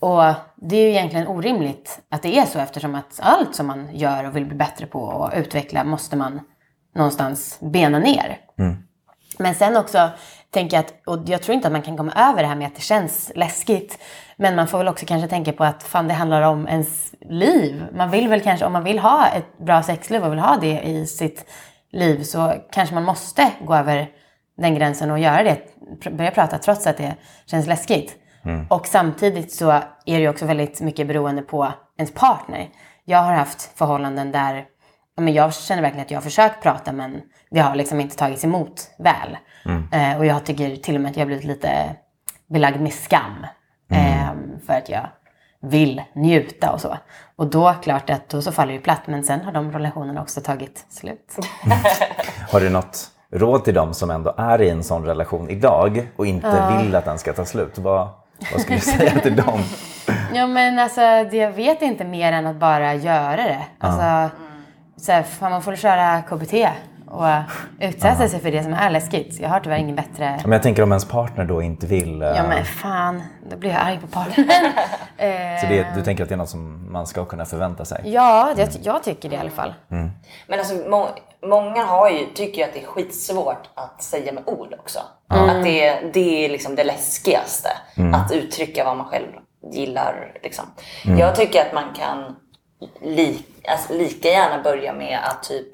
Och 0.01 0.23
det 0.57 0.77
är 0.77 0.83
ju 0.83 0.91
egentligen 0.91 1.27
orimligt 1.29 2.01
att 2.11 2.23
det 2.23 2.39
är 2.39 2.47
så 2.47 2.59
eftersom 2.59 2.95
att 2.95 3.21
allt 3.23 3.55
som 3.55 3.67
man 3.67 3.89
gör 3.97 4.25
och 4.25 4.37
vill 4.37 4.47
bli 4.47 4.57
bättre 4.57 4.87
på 4.87 5.01
och 5.01 5.33
utveckla 5.37 5.85
måste 5.85 6.17
man 6.17 6.41
någonstans 6.95 7.59
bena 7.61 7.99
ner. 7.99 8.39
Men 9.39 9.55
sen 9.55 9.77
också 9.77 10.11
tänker 10.51 10.77
jag 10.77 10.85
att, 10.85 10.95
och 11.07 11.29
jag 11.29 11.43
tror 11.43 11.55
inte 11.55 11.69
att 11.69 11.73
man 11.73 11.83
kan 11.83 11.97
komma 11.97 12.13
över 12.13 12.43
det 12.43 12.49
här 12.49 12.57
med 12.57 12.67
att 12.67 12.75
det 12.75 12.83
känns 12.83 13.33
läskigt. 13.35 13.99
Men 14.37 14.57
man 14.57 14.69
får 14.69 14.79
väl 14.79 14.89
också 14.89 15.07
kanske 15.07 15.29
tänka 15.29 15.53
på 15.53 15.65
att 15.65 15.83
fan 15.83 16.09
det 16.09 16.15
handlar 16.15 16.43
om 16.43 16.69
ens 16.69 17.13
liv. 17.21 17.85
Man 17.93 18.11
vill 18.11 18.29
väl 18.29 18.41
kanske, 18.41 18.67
om 18.67 18.73
man 18.73 18.85
vill 18.85 18.99
ha 18.99 19.27
ett 19.27 19.59
bra 19.59 19.83
sexliv 19.83 20.25
och 20.25 20.33
vill 20.33 20.39
ha 20.39 20.57
det 20.57 20.81
i 20.81 21.07
sitt 21.07 21.51
liv 21.93 22.23
så 22.23 22.55
kanske 22.73 22.95
man 22.95 23.05
måste 23.05 23.53
gå 23.67 23.75
över 23.75 24.09
den 24.57 24.75
gränsen 24.75 25.11
och 25.11 25.19
göra 25.19 25.43
det. 25.43 25.59
Börja 26.11 26.31
prata 26.31 26.59
trots 26.59 26.87
att 26.87 26.97
det 26.97 27.17
känns 27.47 27.67
läskigt. 27.67 28.19
Och 28.68 28.87
samtidigt 28.87 29.53
så 29.53 29.70
är 29.70 29.83
det 30.05 30.20
ju 30.20 30.29
också 30.29 30.46
väldigt 30.46 30.81
mycket 30.81 31.07
beroende 31.07 31.42
på 31.42 31.72
ens 31.96 32.14
partner. 32.14 32.68
Jag 33.05 33.18
har 33.18 33.33
haft 33.33 33.79
förhållanden 33.79 34.33
där 34.33 34.64
ja, 35.16 35.22
men 35.22 35.35
jag 35.35 35.55
känner 35.55 35.83
verkligen 35.83 36.05
att 36.05 36.11
jag 36.11 36.18
har 36.18 36.22
försökt 36.22 36.62
prata 36.62 36.92
men 36.92 37.20
det 37.50 37.61
har 37.61 37.74
liksom 37.74 38.00
inte 38.00 38.16
tagits 38.16 38.44
emot 38.44 38.90
väl. 38.98 39.37
Eh, 39.92 40.18
och 40.18 40.26
jag 40.26 40.44
tycker 40.44 40.76
till 40.76 40.94
och 40.94 41.00
med 41.00 41.11
att 41.11 41.16
jag 41.16 41.22
har 41.22 41.26
blivit 41.26 41.44
lite 41.44 41.96
belagd 42.48 42.81
med 42.81 42.92
skam. 42.92 43.46
Eh, 43.90 44.31
för 44.66 44.72
att 44.72 44.88
jag 44.88 45.09
vill 45.62 46.03
njuta 46.14 46.72
och 46.72 46.81
så. 46.81 46.96
Och 47.37 47.46
då 47.46 47.74
klart 47.83 48.11
att 48.11 48.29
då 48.29 48.42
så 48.42 48.53
faller 48.53 48.72
det 48.72 48.79
platt. 48.79 49.03
Men 49.07 49.24
sen 49.24 49.40
har 49.40 49.53
de 49.53 49.72
relationerna 49.72 50.22
också 50.22 50.40
tagit 50.40 50.87
slut. 50.88 51.37
Har 52.53 52.61
du 52.61 52.68
något 52.70 53.11
råd 53.33 53.64
till 53.64 53.74
dem 53.74 53.94
som 53.94 54.11
ändå 54.11 54.35
är 54.38 54.62
i 54.62 54.70
en 54.70 54.85
sån 54.85 55.05
relation 55.05 55.50
idag 55.50 56.09
och 56.16 56.26
inte 56.26 56.79
vill 56.79 56.96
att 56.96 57.05
den 57.05 57.18
ska 57.18 57.33
ta 57.33 57.44
slut? 57.44 57.79
Vad, 57.79 58.09
vad 58.53 58.61
skulle 58.61 58.76
du 58.76 58.81
säga 58.85 59.20
till 59.20 59.37
dem? 59.37 59.61
Ja 60.35 60.46
men 60.46 60.79
alltså 60.79 61.00
jag 61.37 61.50
vet 61.53 61.83
inte 61.83 62.05
mer 62.05 62.33
än 62.33 62.46
att 62.46 62.57
bara 62.57 62.94
göra 62.94 63.37
det. 63.37 63.59
Alltså, 63.79 64.37
så 64.96 65.12
här, 65.12 65.22
fan, 65.22 65.50
man 65.50 65.62
får 65.62 65.76
köra 65.76 66.22
KBT 66.22 66.55
och 67.07 67.26
utsätta 67.81 68.29
sig 68.29 68.40
för 68.40 68.50
det 68.50 68.62
som 68.62 68.74
är 68.74 68.90
läskigt. 68.90 69.40
Jag 69.40 69.48
har 69.48 69.61
tyvärr 69.61 69.76
ingen 69.76 69.96
bättre... 69.96 70.40
Men 70.42 70.53
jag 70.53 70.62
tänker 70.62 70.83
om 70.83 70.92
ens 70.92 71.05
partner 71.05 71.44
då 71.44 71.62
inte 71.62 71.87
vill... 71.87 72.22
eh, 72.22 72.29
Ja 72.29 72.42
men 72.48 72.64
fan, 72.64 73.22
då 73.50 73.57
blir 73.57 73.70
jag 73.70 73.81
arg 73.81 73.98
på 74.00 74.07
partnern. 74.07 74.48
Så 75.61 75.66
det, 75.66 75.87
du 75.94 76.03
tänker 76.03 76.22
att 76.22 76.29
det 76.29 76.35
är 76.35 76.37
något 76.37 76.48
som 76.48 76.92
man 76.92 77.07
ska 77.07 77.24
kunna 77.24 77.44
förvänta 77.44 77.85
sig? 77.85 78.00
ja, 78.05 78.53
det, 78.57 78.79
jag 78.83 79.03
tycker 79.03 79.29
det 79.29 79.37
i 79.37 79.38
alla 79.38 79.50
fall. 79.50 79.74
Men 79.88 80.59
alltså, 80.59 80.74
må 80.74 81.09
många 81.42 81.85
har 81.85 82.11
ju, 82.11 82.26
tycker 82.35 82.59
ju 82.59 82.64
att 82.64 82.74
det 82.74 82.83
är 82.83 82.87
skitsvårt 82.87 83.68
att 83.74 84.03
säga 84.03 84.33
med 84.33 84.42
ord 84.46 84.74
också. 84.79 84.98
Att 85.51 85.62
det, 85.64 86.01
det 86.12 86.45
är 86.45 86.49
liksom 86.49 86.75
det 86.75 86.85
läskigaste. 86.85 87.69
Att 88.14 88.33
uttrycka 88.33 88.85
vad 88.85 88.97
man 88.97 89.07
själv 89.07 89.27
gillar. 89.73 90.38
Liksom. 90.43 90.64
Jag 91.19 91.37
tycker 91.37 91.66
att 91.66 91.73
man 91.73 91.95
kan 91.95 92.37
li, 93.03 93.43
alltså, 93.69 93.93
lika 93.93 94.29
gärna 94.29 94.62
börja 94.62 94.93
med 94.93 95.19
att 95.25 95.43
typ 95.43 95.66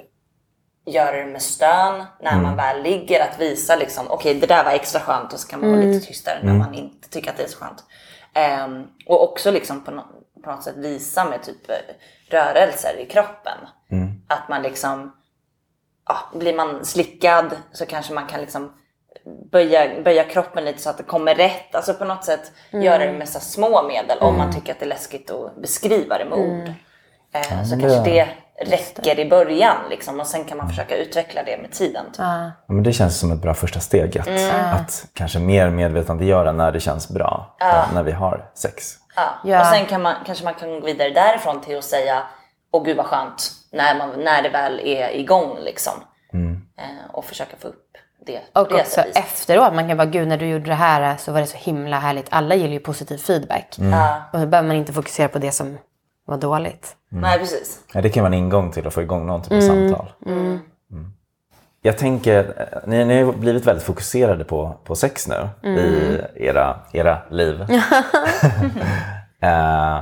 göra 0.85 1.11
det 1.17 1.25
med 1.25 1.41
stön 1.41 2.05
när 2.21 2.31
man 2.41 2.55
väl 2.55 2.83
ligger. 2.83 3.21
Att 3.23 3.39
visa 3.39 3.75
liksom, 3.75 4.05
okej 4.09 4.33
det 4.33 4.47
där 4.47 4.63
var 4.63 4.71
extra 4.71 5.01
skönt 5.01 5.33
och 5.33 5.39
så 5.39 5.47
kan 5.47 5.59
man 5.59 5.69
vara 5.71 5.81
lite 5.81 6.07
tystare 6.07 6.39
när 6.43 6.53
man 6.53 6.73
inte 6.73 7.09
tycker 7.09 7.29
att 7.31 7.37
det 7.37 7.43
är 7.43 7.47
så 7.47 7.57
skönt. 7.57 7.83
Ehm, 8.33 8.83
och 9.05 9.23
också 9.23 9.51
liksom 9.51 9.83
på, 9.83 9.91
nå- 9.91 10.07
på 10.43 10.51
något 10.51 10.63
sätt 10.63 10.77
visa 10.77 11.25
med 11.25 11.43
typ 11.43 11.69
eh, 11.69 11.75
rörelser 12.29 12.99
i 12.99 13.05
kroppen. 13.05 13.57
Att 14.27 14.49
man 14.49 14.61
liksom, 14.61 15.15
ja, 16.07 16.39
blir 16.39 16.55
man 16.55 16.85
slickad 16.85 17.55
så 17.71 17.85
kanske 17.85 18.13
man 18.13 18.27
kan 18.27 18.41
liksom 18.41 18.73
böja, 19.51 20.01
böja 20.03 20.23
kroppen 20.23 20.65
lite 20.65 20.81
så 20.81 20.89
att 20.89 20.97
det 20.97 21.03
kommer 21.03 21.35
rätt. 21.35 21.75
Alltså 21.75 21.93
på 21.93 22.05
något 22.05 22.25
sätt 22.25 22.51
göra 22.71 23.05
det 23.05 23.11
med 23.13 23.29
så 23.29 23.39
små 23.39 23.83
medel 23.87 24.17
om 24.19 24.37
man 24.37 24.53
tycker 24.53 24.71
att 24.73 24.79
det 24.79 24.85
är 24.85 24.89
läskigt 24.89 25.31
att 25.31 25.55
beskriva 25.61 26.17
det 26.17 26.25
med 26.25 26.37
ord. 26.39 26.71
Eh, 27.33 27.63
så 27.63 27.79
kanske 27.79 28.03
det- 28.03 28.27
räcker 28.65 29.19
i 29.19 29.29
början 29.29 29.75
liksom, 29.89 30.19
och 30.19 30.27
sen 30.27 30.43
kan 30.45 30.57
man 30.57 30.69
försöka 30.69 30.95
utveckla 30.97 31.43
det 31.43 31.57
med 31.61 31.71
tiden. 31.71 32.05
Typ. 32.05 32.15
Ja, 32.19 32.51
men 32.67 32.83
det 32.83 32.93
känns 32.93 33.19
som 33.19 33.31
ett 33.31 33.41
bra 33.41 33.53
första 33.53 33.79
steg. 33.79 34.17
Att, 34.19 34.27
att 34.81 35.05
kanske 35.13 35.39
mer 35.39 35.69
medvetandegöra 35.69 36.51
när 36.51 36.71
det 36.71 36.79
känns 36.79 37.09
bra. 37.09 37.55
eh, 37.61 37.93
När 37.93 38.03
vi 38.03 38.11
har 38.11 38.49
sex. 38.53 38.93
Ja. 39.15 39.23
Ja. 39.43 39.59
Och 39.59 39.65
sen 39.75 39.85
kan 39.85 40.01
man, 40.01 40.15
kanske 40.25 40.43
man 40.43 40.53
kan 40.53 40.79
gå 40.79 40.85
vidare 40.85 41.09
därifrån 41.09 41.61
till 41.61 41.77
att 41.77 41.83
säga 41.83 42.23
Åh 42.71 42.83
gud 42.83 42.97
vad 42.97 43.05
skönt 43.05 43.51
när, 43.71 43.97
man, 43.97 44.09
när 44.23 44.41
det 44.43 44.49
väl 44.49 44.79
är 44.79 45.09
igång 45.15 45.57
liksom. 45.59 45.93
Eh, 46.77 47.11
och 47.13 47.25
försöka 47.25 47.57
få 47.57 47.67
upp 47.67 47.86
det 48.27 48.41
Och 48.53 48.67
det 48.69 48.75
också 48.75 48.91
sättet. 48.91 49.17
efteråt, 49.17 49.73
man 49.73 49.87
kan 49.87 49.97
bara 49.97 50.05
gud 50.07 50.27
när 50.27 50.37
du 50.37 50.47
gjorde 50.47 50.65
det 50.65 50.73
här 50.73 51.17
så 51.17 51.31
var 51.31 51.39
det 51.39 51.47
så 51.47 51.57
himla 51.57 51.99
härligt. 51.99 52.27
Alla 52.29 52.55
gillar 52.55 52.73
ju 52.73 52.79
positiv 52.79 53.17
feedback. 53.17 53.75
Ja. 53.79 54.21
Och 54.33 54.39
då 54.39 54.45
behöver 54.45 54.67
man 54.67 54.77
inte 54.77 54.93
fokusera 54.93 55.27
på 55.27 55.39
det 55.39 55.51
som 55.51 55.77
var 56.25 56.37
dåligt. 56.37 56.95
Nej 57.09 57.39
precis. 57.39 57.79
Ja, 57.93 58.01
det 58.01 58.09
kan 58.09 58.23
vara 58.23 58.33
en 58.33 58.39
ingång 58.39 58.71
till 58.71 58.87
att 58.87 58.93
få 58.93 59.01
igång 59.01 59.25
någon 59.25 59.41
typ 59.41 59.51
av 59.53 59.61
samtal. 59.61 60.11
Mm. 60.25 60.59
Jag 61.81 61.97
tänker, 61.97 62.53
eh, 62.57 62.89
ni, 62.89 63.05
ni 63.05 63.23
har 63.23 63.33
blivit 63.33 63.65
väldigt 63.65 63.85
fokuserade 63.85 64.43
på, 64.43 64.75
på 64.83 64.95
sex 64.95 65.27
nu 65.27 65.69
i 65.69 66.21
era, 66.35 66.79
era 66.91 67.21
liv. 67.29 67.61
eh, 69.41 69.99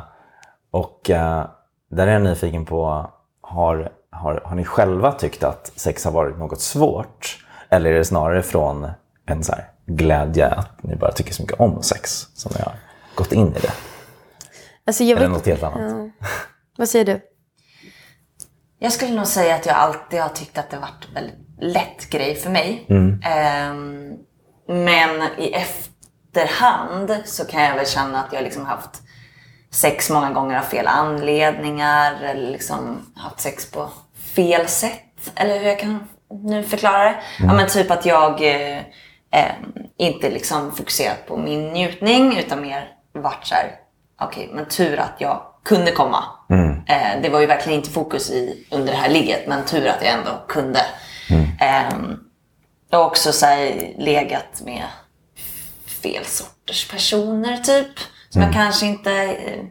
och 0.71 1.09
eh, 1.09 1.45
där 1.91 2.07
är 2.07 2.11
jag 2.11 2.21
nyfiken 2.21 2.65
på, 2.65 3.09
har, 3.41 3.89
har, 4.11 4.41
har 4.45 4.55
ni 4.55 4.65
själva 4.65 5.11
tyckt 5.11 5.43
att 5.43 5.71
sex 5.75 6.05
har 6.05 6.11
varit 6.11 6.37
något 6.37 6.59
svårt? 6.61 7.44
Eller 7.75 7.91
är 7.91 7.97
det 7.97 8.05
snarare 8.05 8.43
från 8.43 8.87
en 9.25 9.43
så 9.43 9.51
här 9.51 9.69
glädje 9.85 10.47
att 10.47 10.83
ni 10.83 10.95
bara 10.95 11.11
tycker 11.11 11.33
så 11.33 11.41
mycket 11.41 11.59
om 11.59 11.83
sex 11.83 12.27
som 12.33 12.51
ni 12.55 12.61
har 12.61 12.75
gått 13.15 13.31
in 13.31 13.47
i 13.55 13.59
det? 13.59 13.73
Alltså, 14.87 15.03
jag 15.03 15.17
Eller 15.17 15.27
vet, 15.27 15.37
något 15.37 15.45
helt 15.45 15.63
annat? 15.63 16.11
vad 16.77 16.89
säger 16.89 17.05
du? 17.05 17.21
Jag 18.79 18.91
skulle 18.93 19.13
nog 19.15 19.27
säga 19.27 19.55
att 19.55 19.65
jag 19.65 19.75
alltid 19.75 20.21
har 20.21 20.29
tyckt 20.29 20.57
att 20.57 20.69
det 20.69 20.77
varit 20.77 21.07
en 21.07 21.13
väldigt 21.13 21.39
lätt 21.59 22.09
grej 22.09 22.35
för 22.35 22.49
mig. 22.49 22.85
Ehm, 23.23 24.13
men 24.67 25.21
i 25.37 25.53
efterhand 25.53 27.21
så 27.25 27.45
kan 27.45 27.63
jag 27.63 27.75
väl 27.75 27.87
känna 27.87 28.23
att 28.23 28.33
jag 28.33 28.43
liksom 28.43 28.65
haft 28.65 29.01
sex 29.71 30.09
många 30.09 30.31
gånger 30.31 30.57
av 30.57 30.63
fel 30.63 30.87
anledningar 30.87 32.21
eller 32.23 32.51
liksom 32.51 33.13
haft 33.15 33.39
sex 33.39 33.71
på 33.71 33.89
fel 34.35 34.67
sätt. 34.67 35.31
Eller 35.35 35.59
hur 35.59 35.65
jag 35.65 35.79
kan 35.79 36.07
nu 36.29 36.63
förklara 36.63 37.03
det. 37.03 37.15
Ja, 37.39 37.53
men 37.53 37.67
typ 37.67 37.91
att 37.91 38.05
jag 38.05 38.41
eh, 38.41 38.77
eh, 39.31 39.51
inte 39.97 40.29
liksom 40.29 40.71
fokuserat 40.75 41.27
på 41.27 41.37
min 41.37 41.73
njutning 41.73 42.37
utan 42.37 42.61
mer 42.61 42.87
varit 43.13 43.47
så 43.47 43.55
här, 43.55 43.71
okej 44.21 44.49
men 44.53 44.65
tur 44.65 44.99
att 44.99 45.15
jag 45.17 45.41
kunde 45.65 45.91
komma. 45.91 46.23
Eh, 46.87 47.21
det 47.21 47.29
var 47.29 47.39
ju 47.39 47.45
verkligen 47.45 47.79
inte 47.79 47.91
fokus 47.91 48.31
i, 48.31 48.67
under 48.71 48.93
det 48.93 48.99
här 48.99 49.09
ligget 49.09 49.47
men 49.47 49.65
tur 49.65 49.87
att 49.87 50.03
jag 50.03 50.13
ändå 50.13 50.31
kunde. 50.47 50.79
Ehm, 51.59 52.19
jag 52.89 52.97
har 52.97 53.05
också 53.05 53.31
så 53.31 53.45
här, 53.45 53.93
legat 53.97 54.61
med 54.65 54.83
fel 56.03 56.25
sorters 56.25 56.87
personer 56.91 57.57
typ. 57.57 57.99
Som 58.29 58.41
jag 58.41 58.53
kanske 58.53 58.85
inte, 58.85 59.11
eh, 59.11 59.63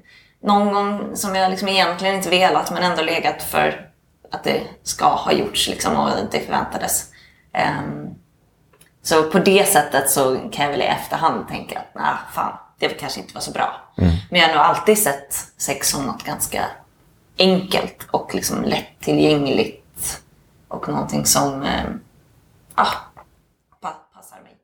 någon 0.43 0.73
gång 0.73 1.17
som 1.17 1.35
jag 1.35 1.51
liksom 1.51 1.69
egentligen 1.69 2.15
inte 2.15 2.31
velat 2.31 2.71
men 2.71 2.83
ändå 2.83 3.03
legat 3.03 3.43
för 3.43 3.89
att 4.35 4.45
det 4.45 4.63
ska 4.83 5.05
ha 5.09 5.33
gjorts 5.33 5.69
liksom 5.69 5.97
och 5.97 6.11
det 6.31 6.41
förväntades. 6.41 7.11
Ehm, 7.53 8.09
så 9.03 9.31
på 9.31 9.39
det 9.39 9.69
sättet 9.69 10.11
så 10.11 10.37
kan 10.53 10.65
jag 10.65 10.73
väl 10.73 10.83
i 10.83 10.85
efterhand 10.85 11.49
tänka 11.49 11.79
att 11.79 11.95
nej, 11.95 12.15
fan, 12.33 12.59
det 12.79 12.89
kanske 12.89 13.21
inte 13.21 13.35
var 13.35 13.41
så 13.41 13.51
bra. 13.51 13.81
Men 14.31 14.41
jag 14.41 14.49
har 14.49 14.55
nog 14.55 14.63
alltid 14.65 14.99
sett 15.03 15.35
sex 15.57 15.89
som 15.91 16.07
något 16.07 16.23
ganska 16.25 16.65
enkelt 17.39 18.07
och 18.11 18.35
liksom 18.35 18.63
lättillgängligt. 18.65 20.21
Och 20.69 20.89
någonting 20.89 21.27
som 21.27 21.63
eh, 21.63 21.85
ah, 22.75 22.87
pa- 23.81 23.89
passar 23.91 23.97
mig. 23.97 24.13
passar 24.15 24.41
mig 24.43 24.57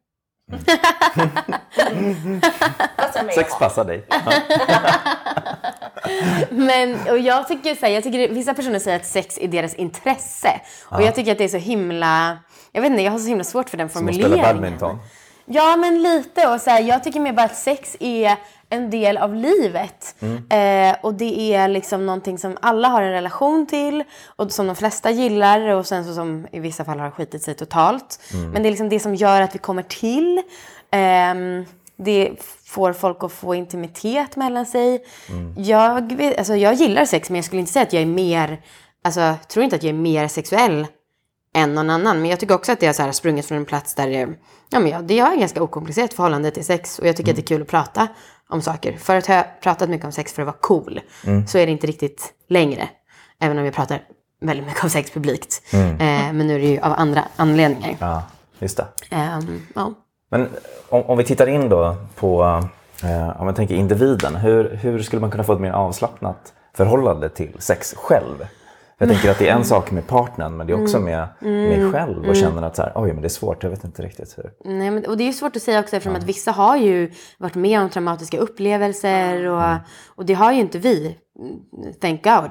Sex 3.34 3.38
att 3.38 3.50
ha. 3.52 3.58
passar 3.58 3.84
dig. 3.84 4.04
Men 6.50 6.96
och 7.10 7.18
jag 7.18 7.48
tycker 7.48 7.74
så 7.74 7.86
här, 7.86 7.92
jag 7.92 8.02
tycker 8.02 8.28
vissa 8.28 8.54
personer 8.54 8.78
säger 8.78 8.96
att 8.96 9.06
sex 9.06 9.38
är 9.38 9.48
deras 9.48 9.74
intresse. 9.74 10.60
Och 10.84 11.02
jag 11.02 11.14
tycker 11.14 11.32
att 11.32 11.38
det 11.38 11.44
är 11.44 11.48
så 11.48 11.56
himla, 11.56 12.38
jag 12.72 12.82
vet 12.82 12.90
inte, 12.90 13.02
jag 13.02 13.12
har 13.12 13.18
så 13.18 13.28
himla 13.28 13.44
svårt 13.44 13.70
för 13.70 13.76
den 13.76 13.88
Som 13.88 14.08
att 14.08 14.14
formuleringen. 14.14 14.38
spela 14.38 14.54
badminton. 14.54 14.98
Ja, 15.44 15.76
men 15.76 16.02
lite. 16.02 16.48
Och 16.48 16.60
så 16.60 16.70
här, 16.70 16.80
jag 16.80 17.04
tycker 17.04 17.20
mer 17.20 17.32
bara 17.32 17.46
att 17.46 17.56
sex 17.56 17.96
är 18.00 18.36
en 18.70 18.90
del 18.90 19.16
av 19.16 19.35
livet. 19.35 20.14
Eh, 20.50 20.96
och 21.02 21.14
det 21.14 21.54
är 21.54 21.68
liksom 21.68 22.06
någonting 22.06 22.38
som 22.38 22.56
alla 22.62 22.88
har 22.88 23.02
en 23.02 23.12
relation 23.12 23.66
till 23.66 24.04
och 24.26 24.52
som 24.52 24.66
de 24.66 24.76
flesta 24.76 25.11
gillar 25.11 25.61
och 25.61 25.87
sen 25.87 26.04
så 26.04 26.14
som 26.14 26.46
i 26.52 26.61
vissa 26.61 26.85
fall 26.85 26.98
har 26.98 27.11
skitit 27.11 27.42
sig 27.42 27.54
totalt. 27.54 28.20
Men 28.52 28.62
det 28.62 28.68
är 28.68 28.70
liksom 28.70 28.88
det 28.88 29.00
som 29.00 29.14
gör 29.14 29.40
att 29.40 29.54
vi 29.54 29.59
kommer 29.59 29.83
till. 29.83 30.42
Ehm, 30.90 31.64
det 31.96 32.30
får 32.64 32.92
folk 32.92 33.24
att 33.24 33.33
få 33.33 33.54
intimitet 33.54 34.37
mellan 34.37 34.66
sig. 34.66 35.04
Jag, 35.56 36.12
vet, 36.12 36.38
alltså, 36.38 36.56
jag 36.56 36.74
gillar 36.74 37.04
sex 37.04 37.30
men 37.30 37.37
jag 37.37 37.44
skulle 37.44 37.61
inte 37.61 37.72
säga 37.72 37.83
att 37.83 37.92
jag 37.92 38.02
är 38.02 38.06
mer, 38.06 38.61
alltså 39.04 39.20
jag 39.20 39.48
tror 39.48 39.64
inte 39.64 39.76
att 39.76 39.83
jag 39.83 39.90
är 39.90 39.98
mer 39.98 40.28
sexuell 40.28 40.87
än 41.54 41.74
någon 41.74 41.90
annan. 41.90 42.20
Men 42.20 42.30
jag 42.30 42.40
tycker 42.40 42.54
också 42.54 42.72
att 42.72 42.80
det 42.80 42.98
har 42.98 43.12
sprungit 43.12 43.46
från 43.46 43.58
en 43.58 43.64
plats 43.64 43.94
där 43.94 44.06
det, 44.06 44.28
ja, 44.70 44.80
men 44.80 44.88
jag, 44.88 45.04
det 45.04 45.14
jag 45.14 45.26
har 45.26 45.36
ganska 45.36 45.62
okomplicerat 45.62 46.14
förhållande 46.14 46.50
till 46.50 46.64
sex. 46.64 46.98
Och 46.98 47.06
jag 47.06 47.16
tycker 47.16 47.30
att 47.32 47.36
det 47.36 47.42
är 47.42 47.46
kul 47.46 47.62
att 47.62 47.68
prata 47.68 48.08
om 48.48 48.62
saker. 48.62 48.96
Förut 48.98 49.26
har 49.26 49.34
jag 49.34 49.44
pratat 49.62 49.90
mycket 49.90 50.06
om 50.06 50.12
sex 50.12 50.32
för 50.32 50.42
att 50.42 50.46
vara 50.46 50.56
cool. 50.60 51.00
Så 51.48 51.58
är 51.58 51.66
det 51.66 51.72
inte 51.72 51.86
riktigt 51.86 52.32
längre. 52.48 52.88
Även 53.40 53.58
om 53.58 53.64
jag 53.64 53.74
pratar 53.74 54.02
väldigt 54.40 54.66
mycket 54.66 54.84
om 54.84 54.90
sex 54.90 55.10
publikt. 55.10 55.62
Eh, 55.72 56.32
men 56.32 56.46
nu 56.46 56.54
är 56.54 56.58
det 56.58 56.66
ju 56.66 56.80
av 56.80 56.92
andra 56.96 57.24
anledningar. 57.36 57.96
Ja, 58.00 58.22
just 58.58 58.76
det. 58.76 58.86
Ehm, 59.10 59.62
ja. 59.74 59.94
Men 60.30 60.48
om, 60.88 61.02
om 61.02 61.18
vi 61.18 61.24
tittar 61.24 61.46
in 61.46 61.68
då 61.68 61.96
på, 62.16 62.62
eh, 63.02 63.40
om 63.40 63.44
man 63.46 63.54
tänker 63.54 63.74
individen, 63.74 64.36
hur, 64.36 64.76
hur 64.82 65.02
skulle 65.02 65.20
man 65.20 65.30
kunna 65.30 65.44
få 65.44 65.52
ett 65.52 65.60
mer 65.60 65.72
avslappnat 65.72 66.52
förhållande 66.76 67.28
till 67.28 67.56
sex 67.58 67.94
själv? 67.96 68.46
Jag 69.02 69.08
tänker 69.08 69.30
att 69.30 69.38
det 69.38 69.48
är 69.48 69.54
en 69.54 69.64
sak 69.64 69.90
med 69.90 70.06
partnern 70.06 70.56
men 70.56 70.66
det 70.66 70.72
är 70.72 70.82
också 70.82 71.00
med 71.00 71.28
mig 71.40 71.92
själv 71.92 72.28
och 72.28 72.36
känner 72.36 72.62
att 72.62 72.76
så 72.76 72.82
här, 72.82 72.92
oj 72.94 73.12
men 73.12 73.22
det 73.22 73.26
är 73.26 73.28
svårt, 73.28 73.62
jag 73.62 73.70
vet 73.70 73.84
inte 73.84 74.02
riktigt 74.02 74.38
hur. 74.38 74.50
Nej, 74.64 74.90
men, 74.90 75.06
och 75.06 75.16
det 75.16 75.22
är 75.24 75.26
ju 75.26 75.32
svårt 75.32 75.56
att 75.56 75.62
säga 75.62 75.80
också 75.80 75.96
eftersom 75.96 76.16
att 76.16 76.24
vissa 76.24 76.50
har 76.52 76.76
ju 76.76 77.12
varit 77.38 77.54
med 77.54 77.80
om 77.80 77.88
traumatiska 77.90 78.38
upplevelser 78.38 79.46
och, 79.46 79.62
och 80.08 80.26
det 80.26 80.34
har 80.34 80.52
ju 80.52 80.60
inte 80.60 80.78
vi. 80.78 81.16
Thank 82.00 82.24
God. 82.24 82.50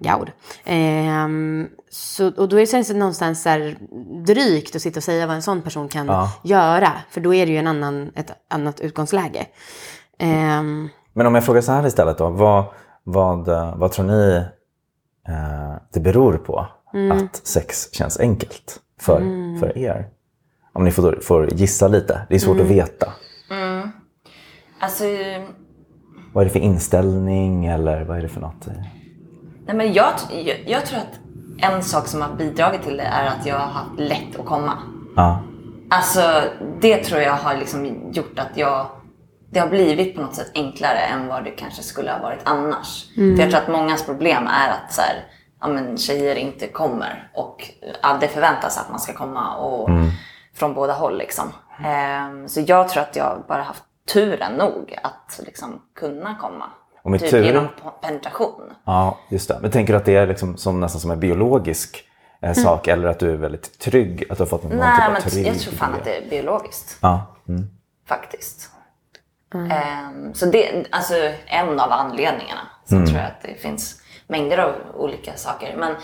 God. 0.00 0.30
Ehm, 0.64 1.68
så, 1.90 2.26
och 2.26 2.48
då 2.48 2.60
är 2.60 2.88
det 2.90 2.94
någonstans 2.98 3.42
så 3.42 3.48
här 3.48 3.76
drygt 4.26 4.76
att 4.76 4.82
sitta 4.82 4.98
och 5.00 5.04
säga 5.04 5.26
vad 5.26 5.36
en 5.36 5.42
sån 5.42 5.62
person 5.62 5.88
kan 5.88 6.06
Ja. 6.06 6.32
göra. 6.44 6.92
För 7.10 7.20
då 7.20 7.34
är 7.34 7.46
det 7.46 7.52
ju 7.52 7.58
en 7.58 7.66
annan, 7.66 8.10
ett 8.14 8.32
annat 8.50 8.80
utgångsläge. 8.80 9.46
Ehm, 10.18 10.88
Men 11.12 11.26
om 11.26 11.34
jag 11.34 11.44
frågar 11.44 11.60
så 11.60 11.72
här 11.72 11.86
istället 11.86 12.18
då. 12.18 12.28
Vad, 12.28 12.64
vad, 13.04 13.46
vad 13.78 13.92
tror 13.92 14.04
ni 14.06 14.44
eh, 15.28 15.74
det 15.92 16.00
beror 16.00 16.36
på 16.38 16.66
att 17.12 17.46
sex 17.46 17.92
känns 17.92 18.20
enkelt 18.20 18.80
för, 19.00 19.20
för 19.60 19.78
er? 19.78 20.08
Om 20.72 20.84
ni 20.84 20.90
får, 20.90 21.18
får 21.22 21.52
gissa 21.54 21.88
lite. 21.88 22.20
Det 22.28 22.34
är 22.34 22.38
svårt 22.38 22.60
att 22.60 22.66
veta. 22.66 23.12
Alltså, 24.78 25.04
Vad 26.32 26.40
är 26.42 26.44
det 26.44 26.50
för 26.52 26.58
inställning 26.60 27.66
eller 27.66 28.04
vad 28.04 28.18
är 28.18 28.22
det 28.22 28.28
för 28.28 28.40
något? 28.40 28.66
nej 29.66 29.76
men 29.76 29.92
jag, 29.92 30.12
jag, 30.30 30.56
jag 30.66 30.86
tror 30.86 30.98
att 30.98 31.18
en 31.58 31.82
sak 31.82 32.06
som 32.06 32.22
har 32.22 32.34
bidragit 32.34 32.82
till 32.82 32.96
det 32.96 33.02
är 33.02 33.26
att 33.26 33.46
jag 33.46 33.58
har 33.58 33.66
haft 33.66 33.98
lätt 34.00 34.36
att 34.38 34.46
komma. 34.46 34.72
Ja. 35.16 35.40
Alltså 35.90 36.42
det 36.80 37.04
tror 37.04 37.20
jag 37.20 37.32
har 37.32 37.56
liksom 37.56 38.10
gjort 38.12 38.38
att 38.38 38.56
jag 38.56 38.86
det 39.50 39.60
har 39.60 39.68
blivit 39.68 40.14
på 40.16 40.22
något 40.22 40.34
sätt 40.34 40.50
enklare 40.54 40.98
än 40.98 41.26
vad 41.28 41.44
det 41.44 41.50
kanske 41.50 41.82
skulle 41.82 42.10
ha 42.12 42.18
varit 42.18 42.40
annars. 42.44 43.14
För 43.14 43.40
jag 43.42 43.50
tror 43.50 43.60
att 43.60 43.68
mångas 43.68 44.06
problem 44.06 44.46
är 44.46 44.70
att 44.70 44.92
så 44.92 45.00
här, 45.00 45.24
ja, 45.60 45.68
men 45.68 45.96
tjejer 45.98 46.36
inte 46.36 46.66
kommer 46.66 47.30
och 47.34 47.70
ja, 48.02 48.18
det 48.20 48.28
förväntas 48.28 48.78
att 48.78 48.90
man 48.90 49.00
ska 49.00 49.12
komma 49.12 49.56
och 49.56 49.88
från 50.54 50.74
båda 50.74 50.92
håll. 50.92 51.18
Liksom. 51.18 51.44
Ehm, 51.84 52.48
så 52.48 52.60
jag 52.66 52.88
tror 52.88 53.02
att 53.02 53.16
jag 53.16 53.44
bara 53.48 53.62
haft 53.62 53.82
turen 54.12 54.52
nog 54.52 54.98
att 55.02 55.40
liksom 55.44 55.82
kunna 55.94 56.34
komma. 56.34 56.64
Och 57.02 57.10
med 57.10 57.20
typ 57.20 57.30
tur- 57.30 57.44
genom 57.44 57.68
penetration. 58.02 58.72
Ja, 58.84 59.18
just 59.28 59.48
det. 59.48 59.58
Men 59.62 59.70
tänker 59.70 59.92
du 59.92 59.96
att 59.96 60.04
det 60.04 60.16
är 60.16 60.26
liksom 60.26 60.56
som, 60.56 60.80
nästan 60.80 61.00
som 61.00 61.10
en 61.10 61.20
biologisk 61.20 62.04
eh, 62.42 62.52
sak 62.52 62.88
eller 62.88 63.08
att 63.08 63.18
du 63.18 63.30
är 63.32 63.36
väldigt 63.36 63.78
trygg? 63.78 64.24
Att 64.30 64.38
du 64.38 64.42
har 64.42 64.48
fått 64.48 64.62
någon 64.62 64.76
Nej, 64.78 64.96
typ 64.96 65.06
av 65.06 65.12
men 65.12 65.22
trygg 65.22 65.46
jag 65.46 65.58
tror 65.58 65.72
fan 65.72 65.94
att 65.94 66.04
det 66.04 66.16
är 66.16 66.30
biologiskt. 66.30 66.98
Ja. 67.00 67.36
Mm. 67.48 67.70
faktiskt. 68.08 68.70
Ehm, 69.54 70.34
så 70.34 70.46
det 70.46 70.86
alltså 70.90 71.14
en 71.46 71.80
av 71.80 71.92
anledningarna. 71.92 72.60
Sen 72.84 73.06
tror 73.06 73.18
jag 73.18 73.26
att 73.26 73.42
det 73.42 73.54
finns 73.54 74.02
mängder 74.26 74.58
av 74.58 74.74
olika 74.94 75.36
saker. 75.36 75.76
Men, 75.76 75.94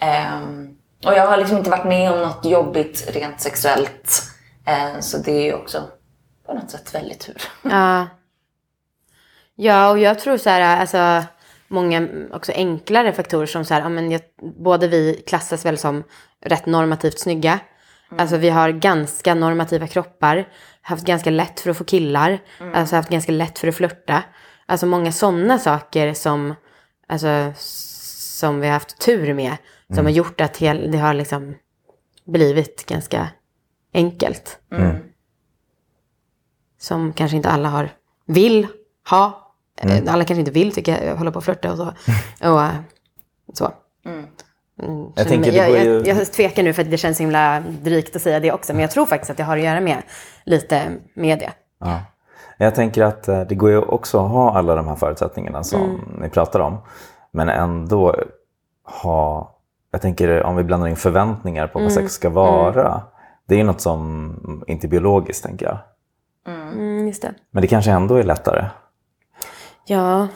ehm, 0.00 0.76
och 1.06 1.14
jag 1.14 1.26
har 1.26 1.36
liksom 1.36 1.58
inte 1.58 1.70
varit 1.70 1.84
med 1.84 2.12
om 2.12 2.20
något 2.20 2.44
jobbigt 2.44 3.08
rent 3.14 3.40
sexuellt. 3.40 4.22
Ehm, 4.66 5.02
så 5.02 5.18
det 5.18 5.32
är 5.32 5.44
ju 5.44 5.54
också 5.54 5.82
på 6.46 6.54
något 6.54 6.70
sätt 6.70 6.94
väldigt 6.94 7.20
tur. 7.20 7.42
Ja. 7.62 8.06
Ja, 9.56 9.90
och 9.90 9.98
jag 9.98 10.18
tror 10.18 10.36
så 10.36 10.50
här, 10.50 10.80
alltså 10.80 11.24
många 11.68 12.08
också 12.32 12.52
enklare 12.52 13.12
faktorer 13.12 13.46
som 13.46 13.64
så 13.64 13.74
här, 13.74 13.80
ja, 13.80 13.88
men 13.88 14.10
jag, 14.10 14.20
både 14.56 14.88
vi 14.88 15.22
klassas 15.26 15.64
väl 15.66 15.78
som 15.78 16.04
rätt 16.40 16.66
normativt 16.66 17.18
snygga. 17.18 17.58
Alltså 18.18 18.36
vi 18.36 18.50
har 18.50 18.70
ganska 18.70 19.34
normativa 19.34 19.86
kroppar, 19.86 20.48
haft 20.82 21.06
ganska 21.06 21.30
lätt 21.30 21.60
för 21.60 21.70
att 21.70 21.76
få 21.76 21.84
killar, 21.84 22.38
alltså 22.74 22.96
haft 22.96 23.08
ganska 23.08 23.32
lätt 23.32 23.58
för 23.58 23.68
att 23.68 23.74
flörta. 23.74 24.22
Alltså 24.66 24.86
många 24.86 25.12
sådana 25.12 25.58
saker 25.58 26.14
som, 26.14 26.54
alltså, 27.08 27.52
som 27.56 28.60
vi 28.60 28.66
har 28.66 28.74
haft 28.74 28.98
tur 28.98 29.34
med, 29.34 29.56
som 29.94 30.04
har 30.04 30.12
gjort 30.12 30.40
att 30.40 30.56
hel, 30.56 30.90
det 30.90 30.98
har 30.98 31.14
liksom 31.14 31.54
blivit 32.26 32.86
ganska 32.86 33.28
enkelt. 33.94 34.58
Som 36.80 37.12
kanske 37.12 37.36
inte 37.36 37.48
alla 37.50 37.68
har, 37.68 37.90
vill 38.26 38.66
ha. 39.10 39.54
Eh, 39.80 40.12
Alla 40.12 40.24
kanske 40.24 40.40
inte 40.40 40.50
vill 40.50 40.72
tycka, 40.74 41.14
hålla 41.14 41.30
på 41.30 41.36
och 41.36 41.44
flörta 41.44 41.72
och 41.72 41.76
så. 41.78 41.92
Och, 43.46 43.56
så. 43.56 43.72
Mm, 44.84 45.12
Jag 45.14 45.28
tänker, 45.28 45.52
jag, 45.52 45.68
går 45.68 45.76
jag, 45.76 45.84
ju- 45.86 46.02
jag 46.06 46.32
tvekar 46.32 46.62
nu 46.62 46.72
för 46.72 46.82
att 46.82 46.90
det 46.90 46.96
känns 46.96 47.20
himla 47.20 47.60
drygt 47.82 48.16
att 48.16 48.22
säga 48.22 48.40
det 48.40 48.52
också. 48.52 48.72
Men 48.72 48.82
jag 48.82 48.90
tror 48.90 49.06
faktiskt 49.06 49.30
att 49.30 49.36
det 49.36 49.42
har 49.42 49.56
att 49.56 49.62
göra 49.64 49.80
med 49.80 50.02
lite 50.44 50.82
med 51.14 51.38
det. 51.38 51.50
Ja. 51.80 52.00
Jag 52.58 52.74
tänker 52.74 53.02
att 53.02 53.28
eh, 53.28 53.40
det 53.40 53.54
går 53.54 53.70
ju 53.70 53.78
också 53.78 54.24
att 54.24 54.30
ha 54.30 54.54
alla 54.58 54.74
de 54.74 54.88
här 54.88 54.94
förutsättningarna 54.96 55.64
som 55.64 55.82
Mm. 55.82 56.00
ni 56.20 56.28
pratar 56.28 56.60
om. 56.60 56.78
Men 57.30 57.48
ändå 57.48 58.16
ha, 59.02 59.54
jag 59.90 60.02
tänker 60.02 60.42
om 60.42 60.56
vi 60.56 60.64
blandar 60.64 60.88
in 60.88 60.96
förväntningar 60.96 61.66
på 61.66 61.72
vad 61.78 61.82
Mm. 61.90 61.94
sex 61.94 62.12
ska 62.12 62.30
vara. 62.30 63.02
Det 63.46 63.60
är 63.60 63.64
något 63.64 63.80
som 63.80 64.64
inte 64.66 64.86
är 64.86 64.88
biologiskt 64.88 65.44
tänker 65.44 65.66
jag. 65.66 65.78
Mm. 66.54 67.12
Men 67.50 67.60
det 67.60 67.66
kanske 67.66 67.90
ändå 67.90 68.14
är 68.14 68.22
lättare. 68.22 68.64
Ja, 69.86 70.28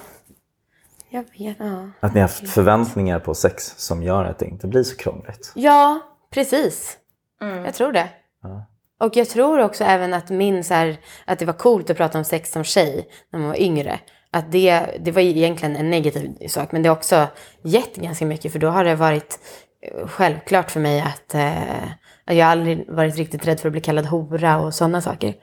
jag 1.11 1.25
vet. 1.39 1.57
Ja. 1.59 1.91
Att 2.01 2.15
ni 2.15 2.21
har 2.21 2.29
haft 2.29 2.49
förväntningar 2.49 3.19
på 3.19 3.35
sex 3.35 3.75
som 3.77 4.03
gör 4.03 4.25
att 4.25 4.39
det 4.39 4.47
inte 4.47 4.67
blir 4.67 4.83
så 4.83 4.97
krångligt. 4.97 5.53
Ja, 5.55 6.01
precis. 6.31 6.97
Jag 7.65 7.75
tror 7.75 7.93
det. 7.93 8.09
Och 9.01 9.17
jag 9.17 9.29
tror 9.29 9.61
också 9.61 9.85
även 9.85 10.15
att 10.15 10.31
min 10.31 10.65
så 10.65 10.75
här, 10.75 10.97
att 11.25 11.39
det 11.39 11.45
var 11.45 11.53
coolt 11.53 11.91
att 11.91 11.97
prata 11.97 12.19
om 12.19 12.25
sex 12.25 12.53
som 12.53 12.65
tjej 12.65 13.09
när 13.33 13.41
man 13.41 13.49
var 13.49 13.61
yngre. 13.61 14.01
Att 14.31 14.53
det, 14.53 14.87
det 15.01 15.13
var 15.13 15.23
egentligen 15.23 15.77
en 15.77 15.91
negativ 15.91 16.49
sak, 16.49 16.73
men 16.73 16.83
det 16.83 16.89
har 16.89 16.97
också 16.97 17.27
gett 17.63 17.97
ganska 17.97 18.27
mycket. 18.27 18.53
För 18.53 18.59
då 18.59 18.69
har 18.69 18.85
det 18.85 18.95
varit 18.95 19.39
eh, 19.83 20.07
självklart 20.07 20.71
för 20.71 20.81
mig 20.81 21.01
att 21.01 21.35
eh, 21.35 21.89
att 22.29 22.37
jag 22.37 22.45
har 22.45 22.53
aldrig 22.53 22.91
varit 22.91 23.17
riktigt 23.17 23.47
rädd 23.47 23.61
för 23.61 23.69
att 23.69 23.73
bli 23.73 23.81
kallad 23.81 24.07
hora 24.07 24.59
och 24.59 24.75
sådana 24.75 25.01
saker. 25.01 25.35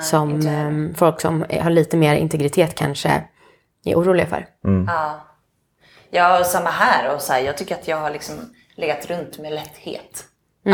som 0.00 0.46
eh, 0.46 0.96
folk 0.96 1.20
som 1.20 1.44
har 1.60 1.70
lite 1.70 1.96
mer 1.96 2.14
integritet 2.14 2.74
kanske 2.74 3.22
är 3.84 3.94
oroliga 3.94 4.26
för. 4.26 4.46
Ja. 4.86 5.20
Ja, 6.10 6.38
och 6.40 6.46
samma 6.46 6.70
här. 6.70 7.14
Och 7.14 7.20
så 7.20 7.32
här, 7.32 7.40
jag 7.40 7.56
tycker 7.56 7.74
att 7.74 7.88
jag 7.88 7.96
har 7.96 8.10
liksom 8.10 8.54
legat 8.76 9.06
runt 9.06 9.38
med 9.38 9.52
lätthet. 9.52 10.24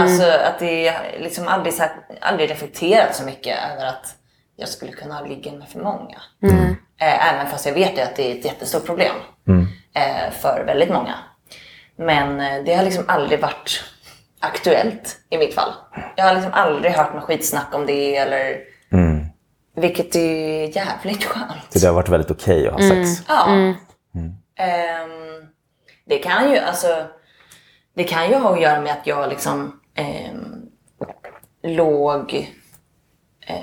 Alltså 0.01 0.23
att 0.31 0.59
det 0.59 0.95
liksom 1.19 1.49
aldrig, 1.49 1.75
så 1.75 1.83
här, 1.83 1.93
aldrig 2.21 2.51
reflekterat 2.51 3.15
så 3.15 3.25
mycket 3.25 3.59
över 3.73 3.87
att 3.87 4.15
jag 4.57 4.69
skulle 4.69 4.93
kunna 4.93 5.21
ligga 5.21 5.53
med 5.53 5.69
för 5.69 5.79
många. 5.81 6.17
Eh, 7.01 7.33
även 7.35 7.47
fast 7.47 7.67
jag 7.67 7.75
vet 7.75 7.99
att 7.99 8.17
det 8.17 8.33
är 8.33 8.39
ett 8.39 8.45
jättestort 8.45 8.87
problem 8.87 9.15
eh, 9.95 10.31
för 10.33 10.65
väldigt 10.67 10.91
många. 10.91 11.15
Men 11.97 12.41
eh, 12.41 12.65
det 12.65 12.75
har 12.75 12.85
liksom 12.85 13.05
aldrig 13.09 13.41
varit 13.41 13.85
aktuellt 14.41 15.17
i 15.31 15.39
mitt 15.39 15.55
fall. 15.55 15.73
Jag 16.17 16.25
har 16.25 16.35
liksom 16.35 16.53
aldrig 16.53 16.93
hört 16.93 17.15
något 17.15 17.25
skitsnack 17.25 17.75
om 17.75 17.87
det 17.87 18.17
eller 18.17 18.59
vilket 19.81 20.17
är 20.17 20.77
jävligt 20.77 21.25
skönt. 21.25 21.73
Så 21.73 21.79
det 21.79 21.87
har 21.87 21.95
varit 21.95 22.09
väldigt 22.09 22.31
okej 22.31 22.69
att 22.69 22.73
ha 22.73 22.81
sex. 22.81 23.23
Ja. 23.29 23.75
Ehm, 24.59 25.47
det 26.05 26.19
kan 26.19 26.51
ju 26.53 26.59
alltså 26.59 27.07
Det 27.95 28.05
kan 28.05 28.29
ju 28.29 28.35
ha 28.35 28.55
att 28.55 28.61
göra 28.61 28.81
med 28.81 28.93
att 28.93 29.07
jag 29.07 29.29
liksom 29.29 29.81
ehm, 29.95 30.63
låg 31.63 32.49
eh, 33.47 33.57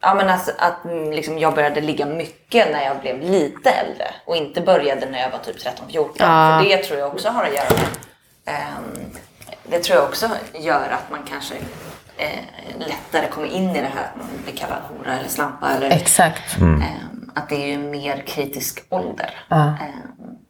Ja 0.00 0.14
men 0.14 0.28
alltså 0.28 0.52
att 0.58 0.84
mm, 0.84 1.12
liksom, 1.12 1.38
jag 1.38 1.54
började 1.54 1.80
ligga 1.80 2.06
mycket 2.06 2.72
när 2.72 2.84
jag 2.84 3.00
blev 3.00 3.20
lite 3.20 3.70
äldre 3.70 4.14
och 4.24 4.36
inte 4.36 4.60
började 4.60 5.10
när 5.10 5.20
jag 5.20 5.30
var 5.30 5.38
typ 5.38 5.56
13-14. 5.56 6.10
Ja. 6.18 6.60
För 6.62 6.68
det 6.68 6.76
tror 6.76 6.98
jag 6.98 7.12
också 7.12 7.28
har 7.28 7.44
att 7.44 7.54
göra 7.54 7.70
med 7.70 7.88
ehm, 8.54 9.10
Det 9.62 9.78
tror 9.78 9.98
jag 9.98 10.08
också 10.08 10.30
gör 10.54 10.88
att 10.90 11.10
man 11.10 11.20
kanske 11.28 11.54
eh, 12.16 12.78
lättare 12.78 13.28
kommer 13.28 13.46
in 13.46 13.70
i 13.70 13.80
det 13.80 13.90
här 13.94 14.04
att 14.04 14.16
man 14.16 14.26
blir 14.44 14.56
kallad 14.56 14.78
hora 14.88 15.18
eller 15.18 15.28
slampa 15.28 15.70
eller 15.70 15.90
Exakt. 15.90 16.56
Ehm, 16.60 16.82
att 17.34 17.48
det 17.48 17.54
är 17.54 17.66
ju 17.66 17.78
mer 17.78 18.22
kritisk 18.26 18.84
ålder. 18.88 19.30
Ehm, 19.50 19.74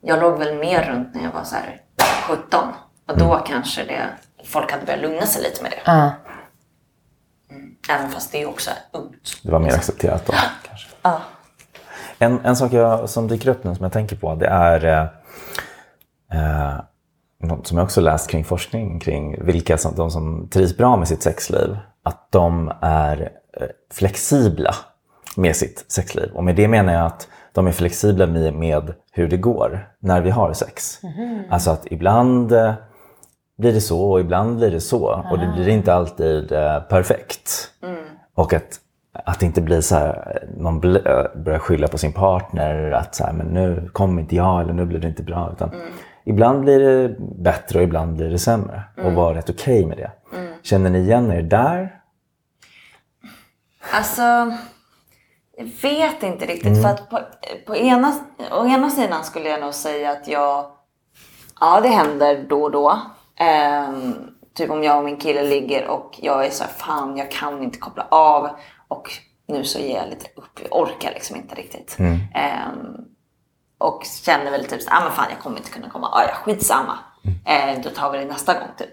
jag 0.00 0.20
låg 0.20 0.38
väl 0.38 0.58
mer 0.58 0.82
runt 0.82 1.14
när 1.14 1.24
jag 1.24 1.32
var 1.32 1.44
så 1.44 1.54
här 1.54 1.80
17. 2.28 2.68
Och 3.08 3.18
då 3.18 3.44
kanske 3.46 3.84
det, 3.84 4.02
folk 4.44 4.72
hade 4.72 4.86
börjat 4.86 5.02
lugna 5.02 5.26
sig 5.26 5.42
lite 5.42 5.62
med 5.62 5.70
det. 5.70 5.80
Ja. 5.84 6.10
Även 7.88 8.10
fast 8.10 8.32
det 8.32 8.42
är 8.42 8.48
också 8.48 8.70
ungt. 8.92 9.40
Det 9.42 9.52
var 9.52 9.58
mer 9.58 9.74
accepterat 9.74 10.26
då 10.26 10.32
kanske. 10.68 10.88
Ja. 11.02 11.20
En, 12.18 12.44
en 12.44 12.56
sak 12.56 12.72
jag, 12.72 13.10
som 13.10 13.28
dyker 13.28 13.48
upp 13.48 13.64
nu 13.64 13.74
som 13.74 13.82
jag 13.82 13.92
tänker 13.92 14.16
på 14.16 14.34
det 14.34 14.46
är 14.46 14.84
eh, 14.84 15.02
eh, 16.40 16.80
något 17.44 17.66
som 17.66 17.78
jag 17.78 17.84
också 17.84 18.00
läst 18.00 18.30
kring 18.30 18.44
forskning 18.44 19.00
kring 19.00 19.44
vilka 19.44 19.78
som, 19.78 19.94
de 19.94 20.10
som 20.10 20.48
trivs 20.48 20.76
bra 20.76 20.96
med 20.96 21.08
sitt 21.08 21.22
sexliv. 21.22 21.76
Att 22.02 22.28
de 22.30 22.72
är 22.80 23.32
eh, 23.60 23.66
flexibla 23.92 24.74
med 25.36 25.56
sitt 25.56 25.84
sexliv. 25.88 26.30
Och 26.34 26.44
med 26.44 26.56
det 26.56 26.68
menar 26.68 26.92
jag 26.92 27.06
att 27.06 27.28
de 27.52 27.66
är 27.66 27.72
flexibla 27.72 28.26
med, 28.26 28.54
med 28.54 28.94
hur 29.12 29.28
det 29.28 29.36
går 29.36 29.88
när 29.98 30.20
vi 30.20 30.30
har 30.30 30.52
sex. 30.52 31.00
Alltså 31.50 31.70
att 31.70 31.86
ibland 31.90 32.52
eh, 32.52 32.72
blir 33.58 33.72
det 33.72 33.80
så 33.80 34.10
och 34.10 34.20
ibland 34.20 34.56
blir 34.56 34.70
det 34.70 34.80
så. 34.80 35.24
Och 35.30 35.38
det 35.38 35.52
blir 35.56 35.68
inte 35.68 35.94
alltid 35.94 36.52
eh, 36.52 36.80
perfekt. 36.80 37.70
Och 38.34 38.52
att, 38.52 38.80
att 39.12 39.40
det 39.40 39.46
inte 39.46 39.62
blir 39.62 39.80
så 39.80 39.94
här, 39.94 40.42
någon 40.56 40.80
börjar 40.80 41.58
skylla 41.58 41.88
på 41.88 41.98
sin 41.98 42.12
partner. 42.12 42.90
Att 42.90 43.14
så 43.14 43.24
här, 43.24 43.32
men 43.32 43.46
nu 43.46 43.90
kommer 43.92 44.22
inte 44.22 44.36
jag 44.36 44.60
eller 44.60 44.72
nu 44.72 44.84
blir 44.84 44.98
det 44.98 45.08
inte 45.08 45.22
bra. 45.22 45.50
Utan 45.52 45.70
Ibland 46.24 46.60
blir 46.60 46.78
det 46.80 47.16
bättre 47.42 47.78
och 47.78 47.84
ibland 47.84 48.16
blir 48.16 48.30
det 48.30 48.38
sämre. 48.38 48.82
Och 49.04 49.12
vara 49.12 49.34
rätt 49.34 49.50
okej 49.50 49.86
med 49.86 49.96
det. 49.96 50.10
Känner 50.62 50.90
ni 50.90 50.98
igen 50.98 51.32
er 51.32 51.42
där? 51.42 52.00
Alltså, 53.92 54.22
jag 55.56 55.64
vet 55.82 56.22
inte 56.22 56.46
riktigt. 56.46 56.82
För 56.82 56.88
att 56.88 57.10
på, 57.10 57.20
på 57.66 57.76
ena, 57.76 58.14
å 58.52 58.66
ena 58.66 58.90
sidan 58.90 59.24
skulle 59.24 59.48
jag 59.48 59.60
nog 59.60 59.74
säga 59.74 60.10
att 60.10 60.28
jag... 60.28 60.66
Ja, 61.60 61.80
det 61.80 61.88
händer 61.88 62.46
då 62.48 62.62
och 62.62 62.70
då. 62.70 63.00
Ehm, 63.36 64.14
typ 64.54 64.70
om 64.70 64.82
jag 64.82 64.98
och 64.98 65.04
min 65.04 65.16
kille 65.16 65.42
ligger 65.42 65.88
och 65.88 66.18
jag 66.22 66.46
är 66.46 66.50
så 66.50 66.64
här, 66.64 66.70
fan 66.70 67.16
jag 67.16 67.30
kan 67.30 67.62
inte 67.62 67.78
koppla 67.78 68.06
av. 68.10 68.48
Och 68.88 69.08
nu 69.48 69.64
så 69.64 69.78
ger 69.78 69.96
jag 69.96 70.08
lite 70.08 70.26
upp, 70.36 70.60
jag 70.62 70.80
orkar 70.80 71.10
liksom 71.10 71.36
inte 71.36 71.54
riktigt. 71.54 71.96
Ehm, 72.34 73.04
och 73.78 74.02
känner 74.24 74.50
väl 74.50 74.64
typ 74.64 74.82
så 74.82 74.90
ah, 74.90 75.00
men 75.00 75.12
fan 75.12 75.26
jag 75.30 75.38
kommer 75.38 75.56
inte 75.56 75.70
kunna 75.70 75.90
komma, 75.90 76.06
ah, 76.06 76.22
ja 76.22 76.34
skitsamma. 76.34 76.98
Eh, 77.46 77.80
då 77.82 77.90
tar 77.90 78.12
vi 78.12 78.18
det 78.18 78.24
nästa 78.24 78.52
gång 78.54 78.68
typ. 78.78 78.88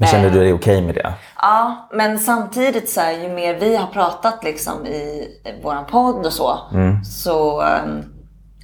Men 0.00 0.08
känner 0.08 0.30
du 0.30 0.38
dig 0.40 0.52
okej 0.52 0.82
med 0.82 0.94
det? 0.94 1.12
Ja, 1.42 1.88
men 1.92 2.18
samtidigt 2.18 2.90
så 2.90 3.00
här, 3.00 3.12
ju 3.12 3.28
mer 3.28 3.54
vi 3.54 3.76
har 3.76 3.86
pratat 3.86 4.44
liksom 4.44 4.86
i 4.86 5.28
våran 5.62 5.86
podd 5.86 6.26
och 6.26 6.32
så, 6.32 6.58
så 7.04 7.62
ehm, 7.62 8.04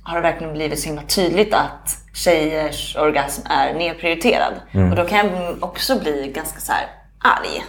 har 0.02 0.16
det 0.16 0.22
verkliligen 0.22 0.54
blivit 0.54 0.80
så 0.80 0.86
himla 0.86 1.02
tydligt 1.02 1.54
att 1.54 1.98
tjejers 2.14 2.96
orgasm 2.96 3.42
är 3.50 3.74
nedprioriterad. 3.74 4.52
Och 4.90 4.96
då 4.96 5.04
kan 5.04 5.18
jag 5.18 5.64
också 5.64 5.98
bli 5.98 6.32
ganska 6.34 6.60
så 6.60 6.72
här 6.72 6.86
arg 7.36 7.64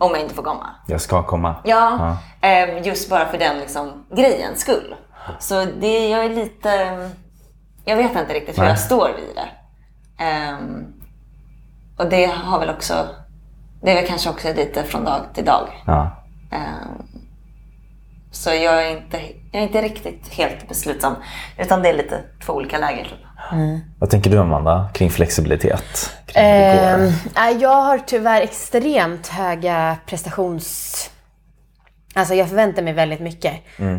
om 0.00 0.10
jag 0.10 0.20
inte 0.20 0.34
får 0.34 0.42
komma. 0.42 0.66
Jag 0.86 1.00
ska 1.00 1.22
komma. 1.22 1.54
Ja, 1.64 2.16
ehm, 2.40 2.82
just 2.82 3.10
bara 3.10 3.26
för 3.26 3.38
den 3.38 3.58
liksom, 3.58 4.06
grejens 4.16 4.60
skull. 4.60 4.94
Så 5.38 5.64
det, 5.64 6.08
jag 6.08 6.24
är 6.24 6.30
lite... 6.30 6.70
Jag 7.84 7.96
vet 7.96 8.16
inte 8.16 8.34
riktigt 8.34 8.58
hur 8.58 8.62
Nej. 8.62 8.70
jag 8.70 8.78
står 8.78 9.08
vid 9.08 9.36
det. 9.36 9.48
Ehm, 10.24 10.86
och 11.98 12.10
det 12.10 12.24
har 12.26 12.60
väl 12.60 12.70
också... 12.70 13.08
Det 13.82 13.90
är 13.90 13.94
väl 13.94 14.06
kanske 14.06 14.30
också 14.30 14.48
lite 14.48 14.82
från 14.82 15.04
dag 15.04 15.20
till 15.34 15.44
dag. 15.44 15.68
Ja. 15.86 16.22
Ehm, 16.52 17.02
så 18.30 18.50
jag 18.50 18.86
är, 18.86 18.90
inte, 18.90 19.20
jag 19.52 19.62
är 19.62 19.66
inte 19.66 19.82
riktigt 19.82 20.28
helt 20.28 20.68
beslutsam. 20.68 21.14
Utan 21.58 21.82
det 21.82 21.88
är 21.88 21.94
lite 21.94 22.20
två 22.46 22.52
olika 22.52 22.78
läger. 22.78 23.04
Typ. 23.04 23.18
Vad 23.98 24.10
tänker 24.10 24.30
du 24.30 24.38
Amanda 24.38 24.88
kring 24.94 25.10
flexibilitet? 25.10 26.16
Kring 26.26 26.42
nej, 27.34 27.56
jag 27.60 27.82
har 27.82 27.98
tyvärr 27.98 28.40
extremt 28.40 29.28
höga 29.28 29.96
prestations... 30.06 31.10
Alltså 32.14 32.34
jag 32.34 32.48
förväntar 32.48 32.82
mig 32.82 32.92
väldigt 32.92 33.20
mycket. 33.20 33.52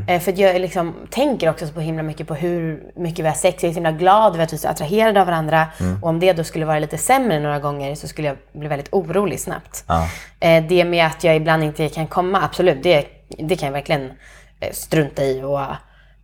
Eh, 0.08 0.20
för 0.20 0.40
jag 0.42 0.62
liksom 0.62 0.96
tänker 1.10 1.50
också 1.50 1.68
så 1.68 1.80
himla 1.80 2.04
mycket 2.04 2.28
på 2.28 2.36
hur 2.36 2.84
mycket 2.96 3.26
vi 3.26 3.28
har 3.28 3.36
sex. 3.36 3.64
Jag 3.64 3.70
är 3.70 3.74
så 3.74 3.78
himla 3.78 3.92
glad 3.92 4.34
över 4.34 4.44
att 4.44 4.54
vi 4.54 4.56
är 4.56 4.60
så 4.60 4.68
attraherade 4.68 5.22
av 5.22 5.28
varandra. 5.28 5.68
Och 6.02 6.10
om 6.10 6.20
det 6.20 6.34
då 6.34 6.44
skulle 6.44 6.66
vara 6.66 6.80
lite 6.80 6.98
sämre 6.98 7.40
några 7.40 7.60
gånger 7.60 7.96
så 7.96 8.08
skulle 8.08 8.28
jag 8.28 8.38
bli 8.54 8.68
väldigt 8.68 8.90
orolig 8.94 9.40
snabbt. 9.40 9.84
Ja. 9.88 10.08
Eh, 10.40 10.64
det 10.64 10.86
med 10.86 11.06
att 11.06 11.24
jag 11.24 11.36
ibland 11.36 11.64
inte 11.64 11.90
kan 11.90 12.08
komma, 12.08 12.42
absolut, 12.44 12.84
det, 12.84 13.06
det 13.28 13.56
kan 13.56 13.66
jag 13.68 13.74
verkligen 13.74 14.12
eh, 14.60 14.72
strunta 14.72 15.24
i. 15.24 15.42
Och, 15.44 15.60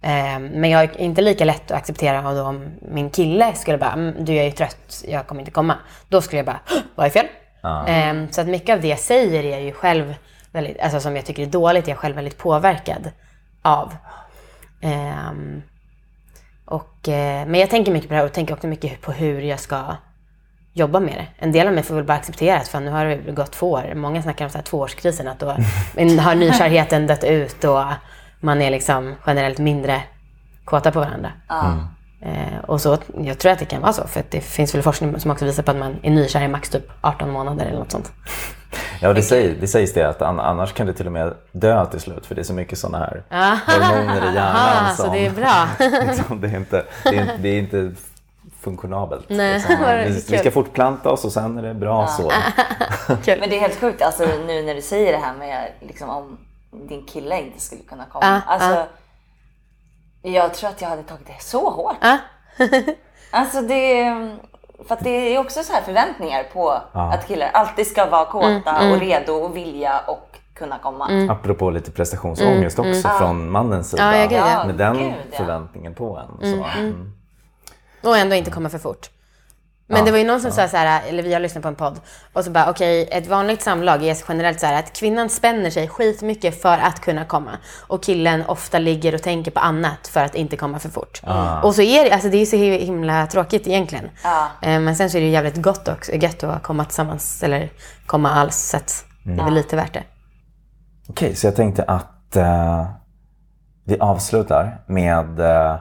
eh, 0.01 0.39
men 0.39 0.69
jag 0.69 0.83
är 0.83 1.01
inte 1.01 1.21
lika 1.21 1.45
lätt 1.45 1.71
att 1.71 1.77
acceptera 1.77 2.33
då 2.33 2.41
om 2.43 2.65
min 2.91 3.09
kille 3.09 3.53
skulle 3.55 3.77
bara, 3.77 3.91
"Mm, 3.93 4.25
du 4.25 4.33
jag 4.33 4.45
är 4.45 4.51
trött, 4.51 5.03
jag 5.07 5.27
kommer 5.27 5.41
inte 5.41 5.51
komma. 5.51 5.75
Då 6.07 6.21
skulle 6.21 6.39
jag 6.39 6.45
bara, 6.45 6.59
"Hå, 6.69 6.75
vad 6.95 7.05
är 7.05 7.09
fel? 7.09 7.25
Eh, 7.89 8.29
så 8.31 8.41
att 8.41 8.47
mycket 8.47 8.73
av 8.75 8.81
det 8.81 8.87
jag 8.87 8.99
säger 8.99 9.43
är 9.43 9.59
ju 9.59 9.71
själv 9.71 10.13
väldigt, 10.51 10.79
alltså 10.79 10.99
som 10.99 11.15
jag 11.15 11.25
tycker 11.25 11.43
är 11.43 11.47
dåligt, 11.47 11.85
är 11.85 11.91
jag 11.91 11.97
själv 11.97 12.15
väldigt 12.15 12.37
påverkad 12.37 13.11
av. 13.61 13.95
Ehm, 14.81 15.61
och, 16.65 17.09
eh, 17.09 17.47
men 17.47 17.59
jag 17.59 17.69
tänker 17.69 17.91
mycket 17.91 18.09
på 18.09 18.13
det 18.13 18.19
här 18.19 18.25
och 18.25 18.33
tänker 18.33 18.53
också 18.53 18.67
mycket 18.67 19.01
på 19.01 19.11
hur 19.11 19.41
jag 19.41 19.59
ska 19.59 19.95
jobba 20.73 20.99
med 20.99 21.13
det. 21.13 21.27
En 21.45 21.51
del 21.51 21.67
av 21.67 21.73
mig 21.73 21.83
får 21.83 21.95
väl 21.95 22.03
bara 22.03 22.17
acceptera 22.17 22.57
att 22.57 22.67
fan, 22.67 22.85
nu 22.85 22.91
har 22.91 23.05
det 23.05 23.31
gått 23.31 23.51
två 23.51 23.71
år. 23.71 23.93
Många 23.95 24.21
snackar 24.21 24.45
om 24.45 24.51
så 24.51 24.57
här 24.57 24.65
tvåårskrisen, 24.65 25.27
att 25.27 25.39
då 25.39 25.47
har 26.19 26.35
nykärheten 26.35 27.07
dött 27.07 27.23
ut 27.23 27.63
och 27.63 27.83
man 28.39 28.61
är 28.61 28.71
liksom 28.71 29.15
generellt 29.25 29.59
mindre 29.59 30.01
kåta 30.65 30.91
på 30.91 30.99
varandra. 30.99 31.31
Eh, 32.21 32.59
och 32.65 32.81
så, 32.81 32.97
jag 33.17 33.37
tror 33.39 33.51
att 33.51 33.59
det 33.59 33.65
kan 33.65 33.81
vara 33.81 33.93
så, 33.93 34.07
för 34.07 34.19
att 34.19 34.31
det 34.31 34.41
finns 34.41 34.75
väl 34.75 34.81
forskning 34.81 35.19
som 35.19 35.31
också 35.31 35.45
visar 35.45 35.63
på 35.63 35.71
att 35.71 35.77
man 35.77 35.95
är 36.03 36.11
nykär 36.11 36.41
i 36.41 36.47
max 36.47 36.69
typ 36.69 36.91
18 37.01 37.31
månader 37.31 37.65
eller 37.65 37.79
något 37.79 37.91
sånt. 37.91 38.11
Ja, 39.01 39.13
det, 39.13 39.21
säger, 39.21 39.55
det 39.59 39.67
sägs 39.67 39.93
det 39.93 40.09
att 40.09 40.21
an- 40.21 40.39
annars 40.39 40.73
kan 40.73 40.87
du 40.87 40.93
till 40.93 41.05
och 41.05 41.11
med 41.11 41.33
dö 41.51 41.85
till 41.85 41.99
slut 41.99 42.25
för 42.25 42.35
det 42.35 42.41
är 42.41 42.43
så 42.43 42.53
mycket 42.53 42.79
sådana 42.79 42.97
här 42.97 43.23
hormoner 43.67 44.31
i 44.31 44.35
hjärnan 44.35 44.55
Aha, 44.55 44.95
som... 44.95 45.05
så 45.05 45.11
det 45.11 45.25
är 45.25 45.31
bra. 45.31 45.67
liksom, 46.07 46.41
det, 46.41 46.47
är 46.47 46.55
inte, 46.55 46.85
det, 47.03 47.17
är, 47.17 47.37
det 47.41 47.49
är 47.49 47.59
inte 47.59 47.91
funktionabelt. 48.61 49.25
Nej, 49.29 49.53
liksom. 49.53 49.75
vi, 50.05 50.35
vi 50.35 50.37
ska 50.37 50.51
fortplanta 50.51 51.09
oss 51.09 51.25
och 51.25 51.31
sen 51.31 51.57
är 51.57 51.61
det 51.61 51.73
bra 51.73 52.07
så. 52.07 52.23
Men 53.07 53.49
det 53.49 53.57
är 53.57 53.59
helt 53.59 53.79
sjukt 53.79 54.01
alltså, 54.01 54.25
nu 54.47 54.61
när 54.61 54.75
du 54.75 54.81
säger 54.81 55.11
det 55.11 55.17
här 55.17 55.33
med 55.33 55.71
liksom, 55.81 56.09
om 56.09 56.37
din 56.71 57.05
kille 57.05 57.41
inte 57.41 57.59
skulle 57.59 57.81
kunna 57.81 58.05
komma. 58.05 58.41
Ah, 58.47 58.53
alltså, 58.53 58.85
Jag 60.21 60.53
tror 60.53 60.69
att 60.69 60.81
jag 60.81 60.89
hade 60.89 61.03
tagit 61.03 61.27
det 61.27 61.41
så 61.43 61.69
hårt. 61.69 61.95
Ah. 62.01 62.17
alltså 63.31 63.61
det, 63.61 64.05
för 64.87 64.95
att 64.95 65.03
det 65.03 65.09
är 65.09 65.39
också 65.39 65.63
så 65.63 65.73
här 65.73 65.81
förväntningar 65.81 66.43
på 66.43 66.81
att 66.93 67.27
killar 67.27 67.49
alltid 67.53 67.87
ska 67.87 68.05
vara 68.05 68.25
kåta 68.25 68.77
Mm, 68.77 68.91
och 68.91 68.99
redo 68.99 69.33
och 69.33 69.57
vilja 69.57 69.99
och 69.99 70.37
kunna 70.53 70.79
komma. 70.79 71.27
Apropå 71.29 71.69
lite 71.69 71.91
prestationsångest 71.91 72.79
också 72.79 73.09
från 73.09 73.49
mannens 73.49 73.89
sida. 73.89 74.17
Ja, 74.17 74.27
ja, 74.31 74.49
ja. 74.51 74.65
Med 74.65 74.75
den 74.75 74.97
Gud, 74.97 75.13
ja. 75.31 75.37
förväntningen 75.37 75.95
på 75.95 76.17
en. 76.17 76.51
Så, 76.51 76.79
mm. 76.79 77.13
Och 78.03 78.17
ändå 78.17 78.35
inte 78.35 78.51
komma 78.51 78.69
för 78.69 78.79
fort. 78.79 79.09
Men 79.91 80.05
det 80.05 80.11
var 80.11 80.17
ju 80.17 80.23
någon 80.23 80.41
som 80.41 80.51
sa 80.51 80.67
så 80.67 80.77
här, 80.77 81.01
eller 81.09 81.23
vi 81.23 81.33
har 81.33 81.39
lyssnat 81.39 81.61
på 81.61 81.67
en 81.67 81.75
podd, 81.75 81.99
och 82.33 82.43
så 82.43 82.51
bara 82.51 82.69
okej, 82.69 83.09
ett 83.11 83.27
vanligt 83.27 83.61
samlag 83.61 84.03
är 84.03 84.17
generellt 84.27 84.59
så 84.59 84.65
här 84.65 84.79
att 84.79 84.93
kvinnan 84.93 85.29
spänner 85.29 85.69
sig 85.69 85.87
skitmycket 85.87 86.61
för 86.61 86.77
att 86.77 86.99
kunna 86.99 87.25
komma. 87.25 87.51
Och 87.87 88.03
killen 88.03 88.43
ofta 88.47 88.79
ligger 88.79 89.15
och 89.15 89.21
tänker 89.21 89.51
på 89.51 89.59
annat 89.59 90.07
för 90.07 90.23
att 90.23 90.35
inte 90.35 90.57
komma 90.57 90.79
för 90.79 90.89
fort. 90.89 91.21
Och 91.63 91.75
så 91.75 91.81
är 91.81 92.03
det, 92.03 92.11
alltså 92.11 92.29
det 92.29 92.37
är 92.37 92.45
så 92.45 92.55
himla 92.55 93.27
tråkigt 93.27 93.67
egentligen. 93.67 94.09
Ja. 94.23 94.47
Eh, 94.61 94.79
Men 94.79 94.95
sen 94.95 95.09
så 95.09 95.17
är 95.17 95.21
det 95.21 95.27
ju 95.27 95.33
jävligt 95.33 95.61
gott 95.61 95.87
också, 95.87 96.11
gött 96.11 96.43
att 96.43 96.63
komma 96.63 96.85
tillsammans, 96.85 97.43
eller 97.43 97.69
komma 98.05 98.31
alls, 98.31 98.55
så 98.57 98.77
att 98.77 99.05
det 99.23 99.41
är 99.41 99.45
väl 99.45 99.53
lite 99.53 99.75
värt 99.75 99.93
det. 99.93 100.03
Okej, 101.09 101.35
så 101.35 101.47
jag 101.47 101.55
tänkte 101.55 101.83
att 101.83 102.35
eh, 102.35 102.85
vi 103.85 103.99
avslutar 103.99 104.81
med 104.87 105.39
eh, 105.39 105.75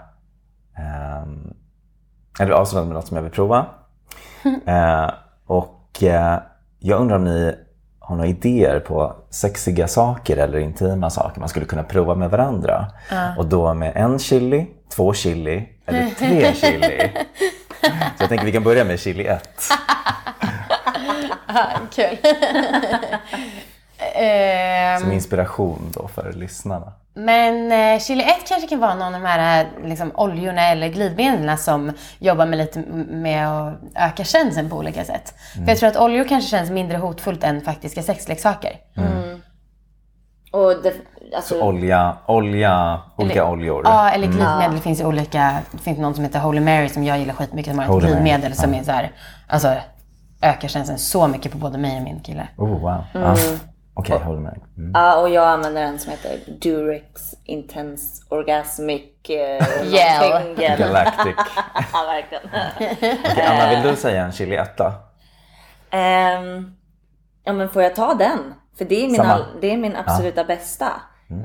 ehm, 0.78 1.54
eller 2.40 2.52
avslutar 2.52 2.84
med 2.86 2.94
något 2.94 3.06
som 3.06 3.16
jag 3.16 3.22
vill 3.24 3.32
prova. 3.32 3.66
Eh, 4.66 5.10
och 5.46 6.02
eh, 6.02 6.38
jag 6.78 7.00
undrar 7.00 7.16
om 7.16 7.24
ni 7.24 7.54
har 7.98 8.16
några 8.16 8.28
idéer 8.28 8.80
på 8.80 9.16
sexiga 9.30 9.88
saker 9.88 10.36
eller 10.36 10.58
intima 10.58 11.10
saker 11.10 11.40
man 11.40 11.48
skulle 11.48 11.66
kunna 11.66 11.82
prova 11.82 12.14
med 12.14 12.30
varandra. 12.30 12.86
Och 13.38 13.46
då 13.46 13.74
med 13.74 13.92
en 13.96 14.18
chili, 14.18 14.66
två 14.96 15.14
chili 15.14 15.68
eller 15.86 16.10
tre 16.10 16.54
chili. 16.54 17.10
Så 18.16 18.22
jag 18.22 18.28
tänker 18.28 18.44
vi 18.44 18.52
kan 18.52 18.64
börja 18.64 18.84
med 18.84 19.00
chili 19.00 19.26
1. 19.26 19.58
Kul. 21.94 22.18
Ehm, 24.14 25.00
Som 25.00 25.12
inspiration 25.12 25.92
då 25.94 26.08
för 26.08 26.32
lyssnarna. 26.32 26.92
Men 27.18 27.72
eh, 27.72 28.00
Chili 28.00 28.22
1 28.22 28.28
kanske 28.48 28.68
kan 28.68 28.80
vara 28.80 28.94
någon 28.94 29.14
av 29.14 29.20
de 29.20 29.26
här 29.28 29.64
eh, 29.64 29.88
liksom, 29.88 30.12
oljorna 30.14 30.68
eller 30.68 30.88
glidmedlen 30.88 31.58
som 31.58 31.92
jobbar 32.18 32.46
med 32.46 32.58
lite 32.58 32.78
med 33.08 33.48
att 33.48 33.74
öka 33.94 34.24
känslan 34.24 34.70
på 34.70 34.76
olika 34.76 35.04
sätt. 35.04 35.34
För 35.54 35.68
jag 35.68 35.78
tror 35.78 35.88
att 35.88 35.96
oljor 35.96 36.24
kanske 36.24 36.50
känns 36.50 36.70
mindre 36.70 36.96
hotfullt 36.96 37.44
än 37.44 37.60
faktiska 37.60 38.02
sexleksaker. 38.02 38.72
Och 40.52 40.82
det, 40.82 40.94
alltså, 41.36 41.60
Olja, 41.60 42.16
olja, 42.26 43.00
olika 43.16 43.40
Eller- 43.40 43.50
oljor. 43.52 43.82
Ja, 43.84 44.10
eller 44.10 44.26
glidmedel. 44.26 44.74
Det 44.74 44.80
finns 44.80 45.00
ju 45.00 45.04
olika. 45.04 45.58
Det 45.72 45.78
finns 45.78 45.98
någon 45.98 46.14
som 46.14 46.24
heter 46.24 46.40
Holy 46.40 46.60
Mary 46.60 46.88
som 46.88 47.04
jag 47.04 47.18
gillar 47.18 47.34
skitmycket 47.34 47.70
som 47.72 47.78
har 47.78 47.86
ett 47.86 47.92
Holy 47.92 48.06
Mary, 48.06 48.14
glidmedel 48.14 48.54
som 48.54 48.74
är 48.74 48.82
så 48.82 48.92
här, 48.92 49.10
alltså 49.48 49.74
ökar 50.42 50.68
känslan 50.68 50.98
så 50.98 51.28
mycket 51.28 51.52
på 51.52 51.58
både 51.58 51.78
mig 51.78 51.96
och 51.96 52.02
min 52.02 52.20
kille. 52.20 52.48
Oh, 52.56 52.68
wow. 52.68 53.04
Ja. 53.12 53.36
Okej, 53.98 54.18
håller 54.18 54.40
med. 54.40 54.60
Mm. 54.76 54.90
Ja, 54.94 55.20
och 55.20 55.28
jag 55.28 55.48
använder 55.48 55.82
en 55.82 55.98
som 55.98 56.10
heter 56.10 56.38
Durex 56.60 57.34
Intense 57.44 58.22
Orgasmic 58.28 59.02
eh, 59.28 59.84
Gel. 59.92 60.54
Galactic. 60.78 61.34
ja, 61.92 62.04
verkligen. 62.06 62.44
Okej, 63.32 63.42
Anna, 63.46 63.70
vill 63.70 63.90
du 63.90 63.96
säga 63.96 64.24
en 64.24 64.32
chili 64.32 64.56
etta? 64.56 64.92
Ehm, 65.90 66.74
ja, 67.44 67.52
men 67.52 67.68
får 67.68 67.82
jag 67.82 67.94
ta 67.94 68.14
den? 68.14 68.54
För 68.78 68.84
det 68.84 69.04
är 69.04 69.08
min, 69.08 69.20
all, 69.20 69.44
det 69.60 69.72
är 69.72 69.76
min 69.76 69.96
absoluta 69.96 70.44
bästa. 70.44 70.92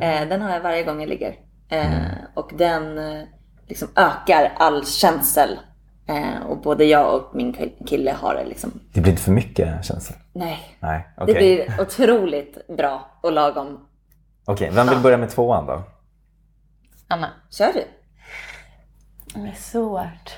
Eh, 0.02 0.28
den 0.28 0.42
har 0.42 0.52
jag 0.54 0.62
varje 0.62 0.84
gång 0.84 1.00
jag 1.00 1.10
ligger. 1.10 1.36
Eh, 1.70 1.92
Och 2.34 2.52
den 2.54 2.98
eh, 2.98 3.24
liksom 3.68 3.88
ökar 3.96 4.54
all 4.58 4.86
känsel. 4.86 5.60
Eh, 6.08 6.46
och 6.50 6.58
både 6.62 6.86
jag 6.86 7.16
och 7.16 7.36
min 7.36 7.54
kill- 7.54 7.76
kille 7.88 8.12
har 8.12 8.36
det 8.36 8.46
liksom. 8.46 8.80
Det 8.94 9.02
blir 9.02 9.12
inte 9.12 9.24
för 9.24 9.32
mycket 9.32 9.86
känsla? 9.86 10.16
Nej. 10.34 10.60
Nej, 10.80 11.08
okej. 11.18 11.34
Det 11.34 11.39
blir 11.39 11.82
otroligt 11.82 12.68
bra 12.78 13.12
och 13.22 13.32
lagom. 13.32 13.88
Okej, 14.45 14.70
vem 14.74 14.88
vill 14.88 14.99
börja 14.99 15.18
med 15.18 15.30
tvåan 15.30 15.66
då? 15.66 15.84
Anna. 17.08 17.30
Kör 17.51 17.74
du? 17.74 17.84
Det 19.34 19.47
är 19.47 19.56
svårt. 19.56 20.38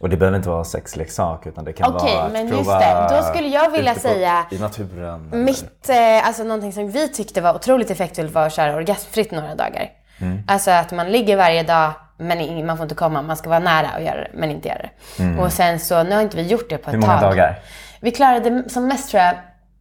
Och 0.00 0.08
det 0.08 0.16
behöver 0.16 0.36
inte 0.36 0.48
vara 0.48 0.64
sexleksak 0.64 1.46
utan 1.46 1.64
det 1.64 1.72
kan 1.72 1.94
Okej, 1.94 2.14
vara 2.14 2.24
att 2.24 2.32
men 2.32 2.48
just 2.48 2.54
prova 2.54 2.78
det. 2.78 3.16
Då 3.16 3.22
skulle 3.22 3.48
jag 3.48 3.70
vilja 3.70 3.94
på, 3.94 4.00
säga 4.00 4.46
I 4.50 4.58
naturen. 4.58 5.30
Mitt, 5.44 5.88
eh, 5.88 6.26
alltså 6.26 6.44
någonting 6.44 6.72
som 6.72 6.90
vi 6.90 7.08
tyckte 7.08 7.40
var 7.40 7.54
otroligt 7.54 7.90
effektfullt 7.90 8.32
var 8.32 8.46
att 8.46 8.52
köra 8.52 8.74
orgasmfritt 8.76 9.30
några 9.30 9.54
dagar. 9.54 9.90
Mm. 10.20 10.42
Alltså 10.48 10.70
att 10.70 10.92
man 10.92 11.12
ligger 11.12 11.36
varje 11.36 11.62
dag 11.62 11.92
men 12.18 12.66
man 12.66 12.76
får 12.76 12.84
inte 12.84 12.94
komma, 12.94 13.22
man 13.22 13.36
ska 13.36 13.48
vara 13.48 13.58
nära 13.58 13.88
och 13.96 14.02
göra 14.02 14.20
det 14.20 14.30
men 14.34 14.50
inte 14.50 14.68
göra 14.68 14.78
det. 14.78 15.24
Och 15.40 15.52
sen 15.52 15.80
så, 15.80 16.02
nu 16.02 16.14
har 16.14 16.22
inte 16.22 16.36
vi 16.36 16.42
gjort 16.42 16.70
det 16.70 16.78
på 16.78 16.90
ett 16.90 16.94
Mm. 16.94 17.02
Hur 17.02 17.08
många 17.08 17.20
tag. 17.20 17.30
dagar? 17.30 17.58
Vi 18.00 18.10
klarade 18.10 18.64
som 18.68 18.86
mest 18.88 19.10
tror 19.10 19.22
jag 19.22 19.34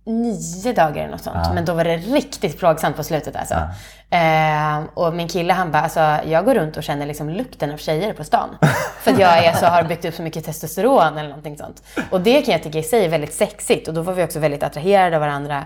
nio 0.05 0.73
dagar 0.73 1.01
eller 1.01 1.11
något 1.11 1.23
sånt. 1.23 1.37
Men 1.53 1.65
då 1.65 1.73
var 1.73 1.83
det 1.83 1.97
riktigt 1.97 2.59
plågsamt 2.59 2.95
på 2.95 3.03
slutet 3.03 3.35
alltså. 3.35 3.55
Eh, 4.09 4.83
och 4.93 5.13
min 5.13 5.27
kille 5.27 5.53
han 5.53 5.71
bara, 5.71 5.83
alltså, 5.83 5.99
jag 6.25 6.45
går 6.45 6.55
runt 6.55 6.77
och 6.77 6.83
känner 6.83 7.05
liksom 7.05 7.29
lukten 7.29 7.71
av 7.71 7.77
tjejer 7.77 8.13
på 8.13 8.23
stan. 8.23 8.49
För 9.01 9.11
att 9.11 9.19
jag 9.19 9.45
är 9.45 9.53
så, 9.53 9.65
har 9.65 9.83
byggt 9.83 10.05
upp 10.05 10.13
så 10.13 10.21
mycket 10.21 10.45
testosteron 10.45 11.17
eller 11.17 11.29
någonting 11.29 11.57
sånt. 11.57 11.83
Och 12.11 12.21
det 12.21 12.41
kan 12.41 12.51
jag 12.51 12.63
tycka 12.63 12.79
i 12.79 12.83
sig 12.83 13.05
är 13.05 13.09
väldigt 13.09 13.33
sexigt. 13.33 13.87
Och 13.87 13.93
då 13.93 14.01
var 14.01 14.13
vi 14.13 14.23
också 14.23 14.39
väldigt 14.39 14.63
attraherade 14.63 15.15
av 15.15 15.21
varandra 15.21 15.65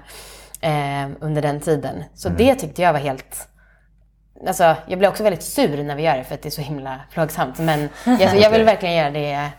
eh, 0.61 1.09
under 1.19 1.41
den 1.41 1.59
tiden. 1.59 2.03
Så 2.15 2.29
det 2.29 2.55
tyckte 2.55 2.81
jag 2.81 2.93
var 2.93 2.99
helt... 2.99 3.47
Alltså, 4.47 4.75
jag 4.85 4.99
blir 4.99 5.09
också 5.09 5.23
väldigt 5.23 5.43
sur 5.43 5.83
när 5.83 5.95
vi 5.95 6.03
gör 6.03 6.17
det 6.17 6.23
för 6.23 6.35
att 6.35 6.41
det 6.41 6.49
är 6.49 6.51
så 6.51 6.61
himla 6.61 6.99
plågsamt. 7.13 7.59
Men 7.59 7.89
jag, 8.19 8.37
jag 8.37 8.49
vill 8.49 8.63
verkligen 8.63 8.95
göra 8.95 9.09
det 9.09 9.49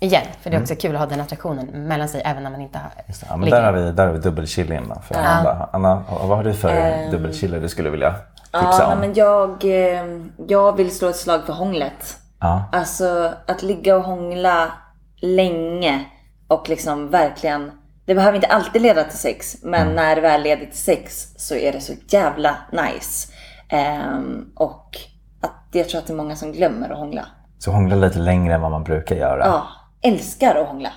igen. 0.00 0.26
För 0.40 0.50
det 0.50 0.56
är 0.56 0.60
också 0.60 0.74
kul 0.74 0.94
att 0.94 1.00
ha 1.00 1.06
den 1.06 1.20
attraktionen 1.20 1.66
mellan 1.66 2.08
sig 2.08 2.22
även 2.24 2.42
när 2.42 2.50
man 2.50 2.60
inte 2.60 2.78
har 2.78 2.90
Ja, 3.28 3.36
men 3.36 3.50
där 3.50 3.62
har 3.62 3.72
vi, 3.72 3.92
där 3.92 4.06
har 4.06 4.12
vi 4.12 4.18
dubbelchilling 4.18 4.88
då, 4.88 5.00
för 5.08 5.14
Amanda. 5.14 5.68
Anna, 5.72 6.04
vad 6.08 6.36
har 6.36 6.44
du 6.44 6.54
för 6.54 7.10
dubbelchiller 7.10 7.60
du 7.60 7.68
skulle 7.68 7.90
vilja 7.90 8.14
tipsa 8.42 8.82
Ja, 8.82 8.92
om? 8.92 8.98
men 8.98 9.14
jag, 9.14 9.64
eh, 9.64 10.04
jag 10.48 10.76
vill 10.76 10.96
slå 10.96 11.08
ett 11.08 11.16
slag 11.16 11.46
för 11.46 11.52
hånglet. 11.52 12.16
Ja. 12.40 12.64
Alltså 12.72 13.32
att 13.46 13.62
ligga 13.62 13.96
och 13.96 14.02
hångla 14.02 14.72
länge 15.20 16.04
och 16.48 16.68
liksom 16.68 17.10
verkligen 17.10 17.70
det 18.06 18.14
behöver 18.14 18.36
inte 18.36 18.48
alltid 18.48 18.82
leda 18.82 19.04
till 19.04 19.18
sex, 19.18 19.56
men 19.62 19.94
när 19.94 20.14
det 20.14 20.20
väl 20.20 20.42
leder 20.42 20.66
till 20.66 20.78
sex 20.78 21.28
så 21.36 21.54
är 21.54 21.72
det 21.72 21.80
så 21.80 21.92
jävla 22.08 22.56
nice. 22.72 23.32
Ehm, 23.68 24.52
och 24.56 24.96
att 25.40 25.68
jag 25.72 25.88
tror 25.88 26.00
att 26.00 26.06
det 26.06 26.12
är 26.12 26.16
många 26.16 26.36
som 26.36 26.52
glömmer 26.52 26.90
att 26.90 26.98
hångla. 26.98 27.26
Så 27.58 27.70
hångla 27.70 27.96
lite 27.96 28.18
längre 28.18 28.54
än 28.54 28.60
vad 28.60 28.70
man 28.70 28.84
brukar 28.84 29.16
göra. 29.16 29.46
Ja, 29.46 29.66
älskar 30.02 30.54
att 30.54 30.66
hångla. 30.68 30.90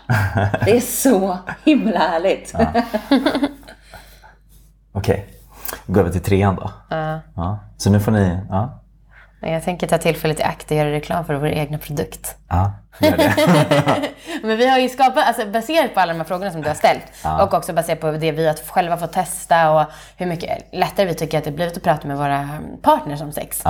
Det 0.65 0.77
är 0.77 0.81
så 0.81 1.37
himla 1.65 1.99
härligt. 1.99 2.53
Okej, 4.91 5.33
vi 5.85 5.93
går 5.93 6.01
över 6.01 6.11
till 6.11 6.21
trean 6.23 6.55
då. 6.55 6.71
Ja. 7.35 7.59
Så 7.77 7.91
nu 7.91 7.99
får 7.99 8.11
ni... 8.11 8.39
Ja, 8.49 8.83
Jag 9.39 9.63
tänker 9.63 9.87
ta 9.87 9.97
tillfället 9.97 10.39
i 10.39 10.43
akt 10.43 10.71
och 10.71 10.77
göra 10.77 10.91
reklam 10.91 11.25
för 11.25 11.35
vår 11.35 11.47
egna 11.47 11.77
produkt. 11.77 12.35
ja 12.49 12.73
gör 12.99 13.17
det. 13.17 14.09
Men 14.43 14.57
vi 14.57 14.67
har 14.69 14.79
ju 14.79 14.89
skapat, 14.89 15.27
alltså 15.27 15.45
baserat 15.45 15.93
på 15.93 15.99
alla 15.99 16.13
de 16.13 16.19
här 16.19 16.25
frågorna 16.25 16.51
som 16.51 16.61
du 16.61 16.67
har 16.67 16.75
ställt 16.75 17.03
och 17.41 17.53
också 17.53 17.73
baserat 17.73 17.99
på 17.99 18.11
det 18.11 18.31
vi 18.31 18.47
har 18.47 18.53
själva 18.53 18.97
fått 18.97 19.13
testa 19.13 19.71
och 19.71 19.85
hur 20.17 20.25
mycket 20.25 20.69
lättare 20.73 21.05
vi 21.05 21.13
tycker 21.13 21.37
att 21.37 21.43
det 21.43 21.51
blivit 21.51 21.77
att 21.77 21.83
prata 21.83 22.07
med 22.07 22.17
våra 22.17 22.49
partners 22.81 23.21
om 23.21 23.31
sex. 23.31 23.63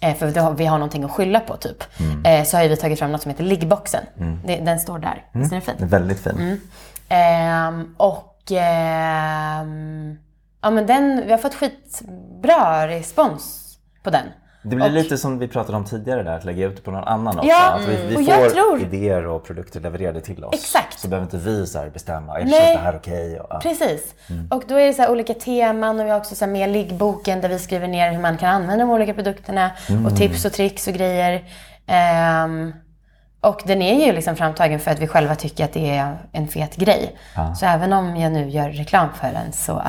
Eh, 0.00 0.14
för 0.16 0.30
då 0.30 0.40
har, 0.40 0.52
vi 0.52 0.66
har 0.66 0.78
någonting 0.78 1.04
att 1.04 1.10
skylla 1.10 1.40
på 1.40 1.56
typ. 1.56 1.84
Eh, 2.26 2.44
så 2.44 2.56
har 2.56 2.68
vi 2.68 2.76
tagit 2.76 2.98
fram 2.98 3.12
något 3.12 3.22
som 3.22 3.30
heter 3.30 3.44
liggboxen. 3.44 4.04
Det, 4.46 4.56
den 4.56 4.80
står 4.80 4.98
där. 4.98 5.24
Visst 5.32 5.52
är 5.52 5.56
den 5.56 5.62
fin? 5.62 5.88
Väldigt 5.88 6.20
fin. 6.20 6.60
Ehm, 7.08 7.94
och 7.96 8.52
ehm, 8.52 10.18
ja, 10.62 10.70
men 10.70 10.86
den, 10.86 11.22
vi 11.26 11.30
har 11.30 11.38
fått 11.38 11.54
skitbra 11.54 12.88
respons 12.88 13.76
på 14.02 14.10
den. 14.10 14.26
Det 14.62 14.76
blir 14.76 14.90
lite 14.90 15.18
som 15.18 15.38
vi 15.38 15.48
pratade 15.48 15.76
om 15.78 15.84
tidigare 15.84 16.22
där, 16.22 16.36
att 16.36 16.44
lägga 16.44 16.66
ut 16.66 16.76
det 16.76 16.82
på 16.82 16.90
någon 16.90 17.04
annan 17.04 17.38
också. 17.38 17.48
Ja, 17.50 17.70
att 17.72 17.88
vi, 17.88 17.96
vi 18.06 18.16
och 18.16 18.24
får 18.24 18.48
tror- 18.50 18.82
idéer 18.82 19.26
och 19.26 19.44
produkter 19.44 19.80
levererade 19.80 20.20
till 20.20 20.44
oss. 20.44 20.54
Exakt. 20.54 20.98
Så 21.00 21.08
behöver 21.08 21.24
inte 21.24 21.36
vi 21.36 21.66
så 21.66 21.78
här 21.78 21.90
bestämma, 21.90 22.40
är 22.40 22.44
det 22.44 22.78
här 22.78 22.96
okej? 22.96 23.40
Och, 23.40 23.46
ja. 23.50 23.60
Precis. 23.62 24.14
Och 24.50 24.62
då 24.68 24.74
är 24.74 24.86
det 24.86 24.94
så 24.94 25.02
här 25.02 25.10
olika 25.10 25.34
teman 25.34 26.00
och 26.00 26.06
vi 26.06 26.10
har 26.10 26.18
också 26.18 26.34
så 26.34 26.44
här 26.44 26.52
med 26.52 26.68
liggboken 26.70 27.40
där 27.40 27.48
vi 27.48 27.58
skriver 27.58 27.88
ner 27.88 28.12
hur 28.12 28.18
man 28.18 28.36
kan 28.36 28.48
använda 28.54 28.84
de 28.84 28.90
olika 28.90 29.14
produkterna 29.14 29.70
och 30.06 30.16
tips 30.16 30.44
och 30.44 30.52
tricks 30.52 30.86
och 30.88 30.94
grejer. 30.94 31.44
Ehm, 31.86 32.72
och 33.40 33.62
den 33.66 33.82
är 33.82 34.06
ju 34.06 34.12
liksom 34.12 34.36
framtagen 34.36 34.80
för 34.80 34.90
att 34.90 34.98
vi 34.98 35.06
själva 35.06 35.34
tycker 35.34 35.64
att 35.64 35.72
det 35.72 35.96
är 35.96 36.18
en 36.32 36.48
fet 36.48 36.76
grej. 36.76 37.16
Så 37.56 37.66
även 37.66 37.92
om 37.92 38.16
jag 38.16 38.32
nu 38.32 38.48
gör 38.48 38.70
reklam 38.70 39.08
för 39.14 39.28
den 39.32 39.52
så, 39.52 39.82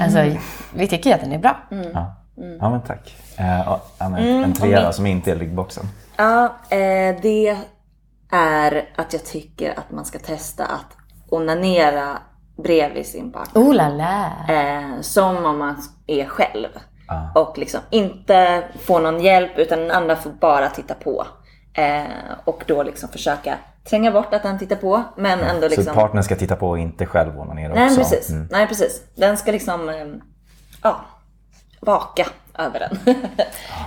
alltså, 0.00 0.40
vi 0.74 0.88
tycker 0.88 1.10
ju 1.10 1.14
att 1.14 1.20
den 1.22 1.32
är 1.32 1.38
bra. 1.38 1.56
Ja. 1.94 2.14
ja, 2.60 2.70
men 2.70 2.80
tack. 2.80 3.16
Eh, 3.38 3.72
och, 3.72 3.94
Anna, 3.98 4.18
en 4.18 4.52
trea 4.52 4.86
då, 4.86 4.92
som 4.92 5.06
inte 5.06 5.30
är 5.30 5.36
liggboxen. 5.36 5.84
Ja, 6.16 6.44
eh, 6.70 7.16
det 7.22 7.56
är 8.30 8.88
att 8.96 9.12
jag 9.12 9.24
tycker 9.24 9.78
att 9.78 9.90
man 9.90 10.04
ska 10.04 10.18
testa 10.18 10.66
att 10.66 10.96
onanera 11.28 12.18
bredvid 12.62 13.06
sin 13.06 13.32
partner. 13.32 13.62
Oh 13.62 13.74
la 13.74 13.88
la! 13.88 14.32
Eh, 14.48 15.00
som 15.00 15.44
om 15.44 15.58
man 15.58 15.82
är 16.06 16.24
själv. 16.24 16.68
Och 17.34 17.58
liksom 17.58 17.80
inte 17.90 18.64
få 18.80 18.98
någon 18.98 19.20
hjälp 19.20 19.58
utan 19.58 19.78
den 19.78 19.90
andra 19.90 20.16
får 20.16 20.30
bara 20.30 20.68
titta 20.68 20.94
på. 20.94 21.26
Eh, 21.72 22.02
och 22.44 22.64
då 22.66 22.82
liksom 22.82 23.08
försöka 23.08 23.58
tränga 23.90 24.12
bort 24.12 24.34
att 24.34 24.42
den 24.42 24.58
tittar 24.58 24.76
på. 24.76 25.02
Men 25.16 25.40
ändå 25.40 25.68
liksom... 25.68 25.84
Så 25.84 25.94
partnern 25.94 26.22
ska 26.22 26.36
titta 26.36 26.56
på 26.56 26.68
och 26.68 26.78
inte 26.78 27.06
själv 27.06 27.40
onanera 27.40 27.74
Nej 27.74 27.84
också? 27.84 27.96
precis. 27.96 28.30
Mm. 28.30 28.48
Nej 28.50 28.66
precis. 28.66 29.02
Den 29.14 29.36
ska 29.36 29.52
liksom 29.52 29.88
eh, 29.88 30.06
ja, 30.82 31.00
vaka 31.80 32.26
över 32.58 32.78
den. 32.80 32.98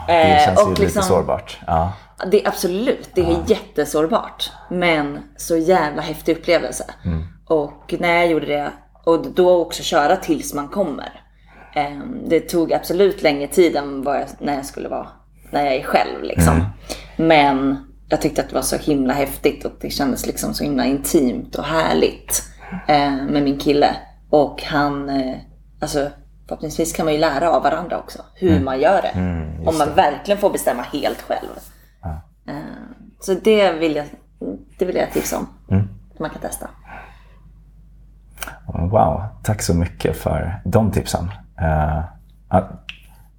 Det 0.08 0.14
Eh, 0.14 0.46
känns 0.46 0.60
ju 0.60 0.64
och 0.64 0.70
lite 0.70 0.82
liksom- 0.82 1.04
sårbart. 1.04 1.60
Ja. 1.68 1.94
Det 2.32 2.44
är 2.44 2.48
absolut, 2.48 3.10
det 3.14 3.22
är 3.22 3.38
jättesårbart. 3.48 4.52
Men 4.70 5.20
så 5.38 5.58
jävla 5.58 6.02
häftig 6.02 6.38
upplevelse. 6.38 6.84
Och 7.48 7.94
när 8.00 8.14
jag 8.16 8.28
gjorde 8.28 8.46
det, 8.46 8.72
och 9.04 9.28
då 9.34 9.62
också 9.62 9.84
köra 9.84 10.16
tills 10.16 10.54
man 10.54 10.68
kommer. 10.68 11.22
Ehm, 11.76 12.30
Det 12.30 12.40
tog 12.40 12.74
absolut 12.74 13.22
längre 13.24 13.48
tid 13.48 13.76
än 13.76 14.02
vad 14.04 14.16
jag, 14.16 14.26
när 14.40 14.56
jag 14.56 14.66
skulle 14.66 14.90
vara, 14.90 15.08
när 15.52 15.66
jag 15.66 15.76
är 15.76 15.84
själv 15.84 16.24
liksom. 16.24 16.66
Men 17.18 17.78
jag 18.10 18.22
tyckte 18.22 18.42
att 18.42 18.50
det 18.50 18.56
var 18.56 18.62
så 18.62 18.78
himla 18.78 19.14
häftigt 19.14 19.66
och 19.66 19.72
det 19.82 19.90
kändes 19.90 20.26
liksom 20.26 20.54
så 20.54 20.64
himla 20.64 20.86
intimt 20.86 21.56
och 21.56 21.64
härligt 21.66 22.44
eh, 22.88 23.12
med 23.16 23.44
min 23.44 23.60
kille. 23.60 23.96
Och 24.30 24.64
han, 24.64 25.10
eh, 25.10 25.36
alltså 25.82 26.10
förhoppningsvis 26.48 26.94
kan 26.94 27.06
man 27.06 27.14
ju 27.14 27.20
lära 27.20 27.50
av 27.52 27.64
varandra 27.64 27.98
också 28.00 28.22
hur 28.34 28.60
man 28.60 28.80
gör 28.80 29.02
det. 29.02 29.12
Om 29.70 29.78
man 29.78 29.96
verkligen 29.96 30.38
får 30.42 30.50
bestämma 30.50 30.82
helt 30.82 31.22
själv. 31.22 31.50
Eh, 32.48 32.56
Så 33.20 33.34
det 33.34 33.72
vill 33.72 33.96
jag, 33.96 34.06
det 34.78 34.86
vill 34.86 34.96
jag 34.96 35.12
tipsa 35.12 35.38
om. 35.38 35.48
Man 36.20 36.30
kan 36.30 36.42
testa. 36.42 36.70
Wow, 38.74 39.24
tack 39.44 39.62
så 39.62 39.74
mycket 39.74 40.18
för 40.18 40.62
de 40.66 40.92
tipsen. 40.92 41.32
Ja, 42.50 42.70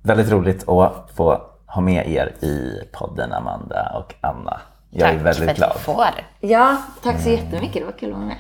väldigt 0.02 0.30
roligt 0.30 0.68
att 0.68 1.10
få 1.14 1.42
ha 1.66 1.80
med 1.80 2.08
er 2.08 2.26
i 2.44 2.80
podden 2.92 3.32
Amanda 3.32 3.92
och 3.98 4.14
Anna. 4.20 4.60
Jag 4.90 5.08
är 5.08 5.12
Tack 5.14 5.26
väldigt 5.26 5.44
för 5.44 5.50
att 5.50 5.56
glad. 5.56 5.72
vi 5.74 5.80
får. 5.80 6.04
Ja, 6.40 6.76
tack 7.02 7.20
så 7.20 7.28
jättemycket. 7.28 7.74
Det 7.74 7.84
var 7.84 7.92
kul 7.92 8.10
att 8.12 8.16
vara 8.18 8.26
med. 8.26 8.36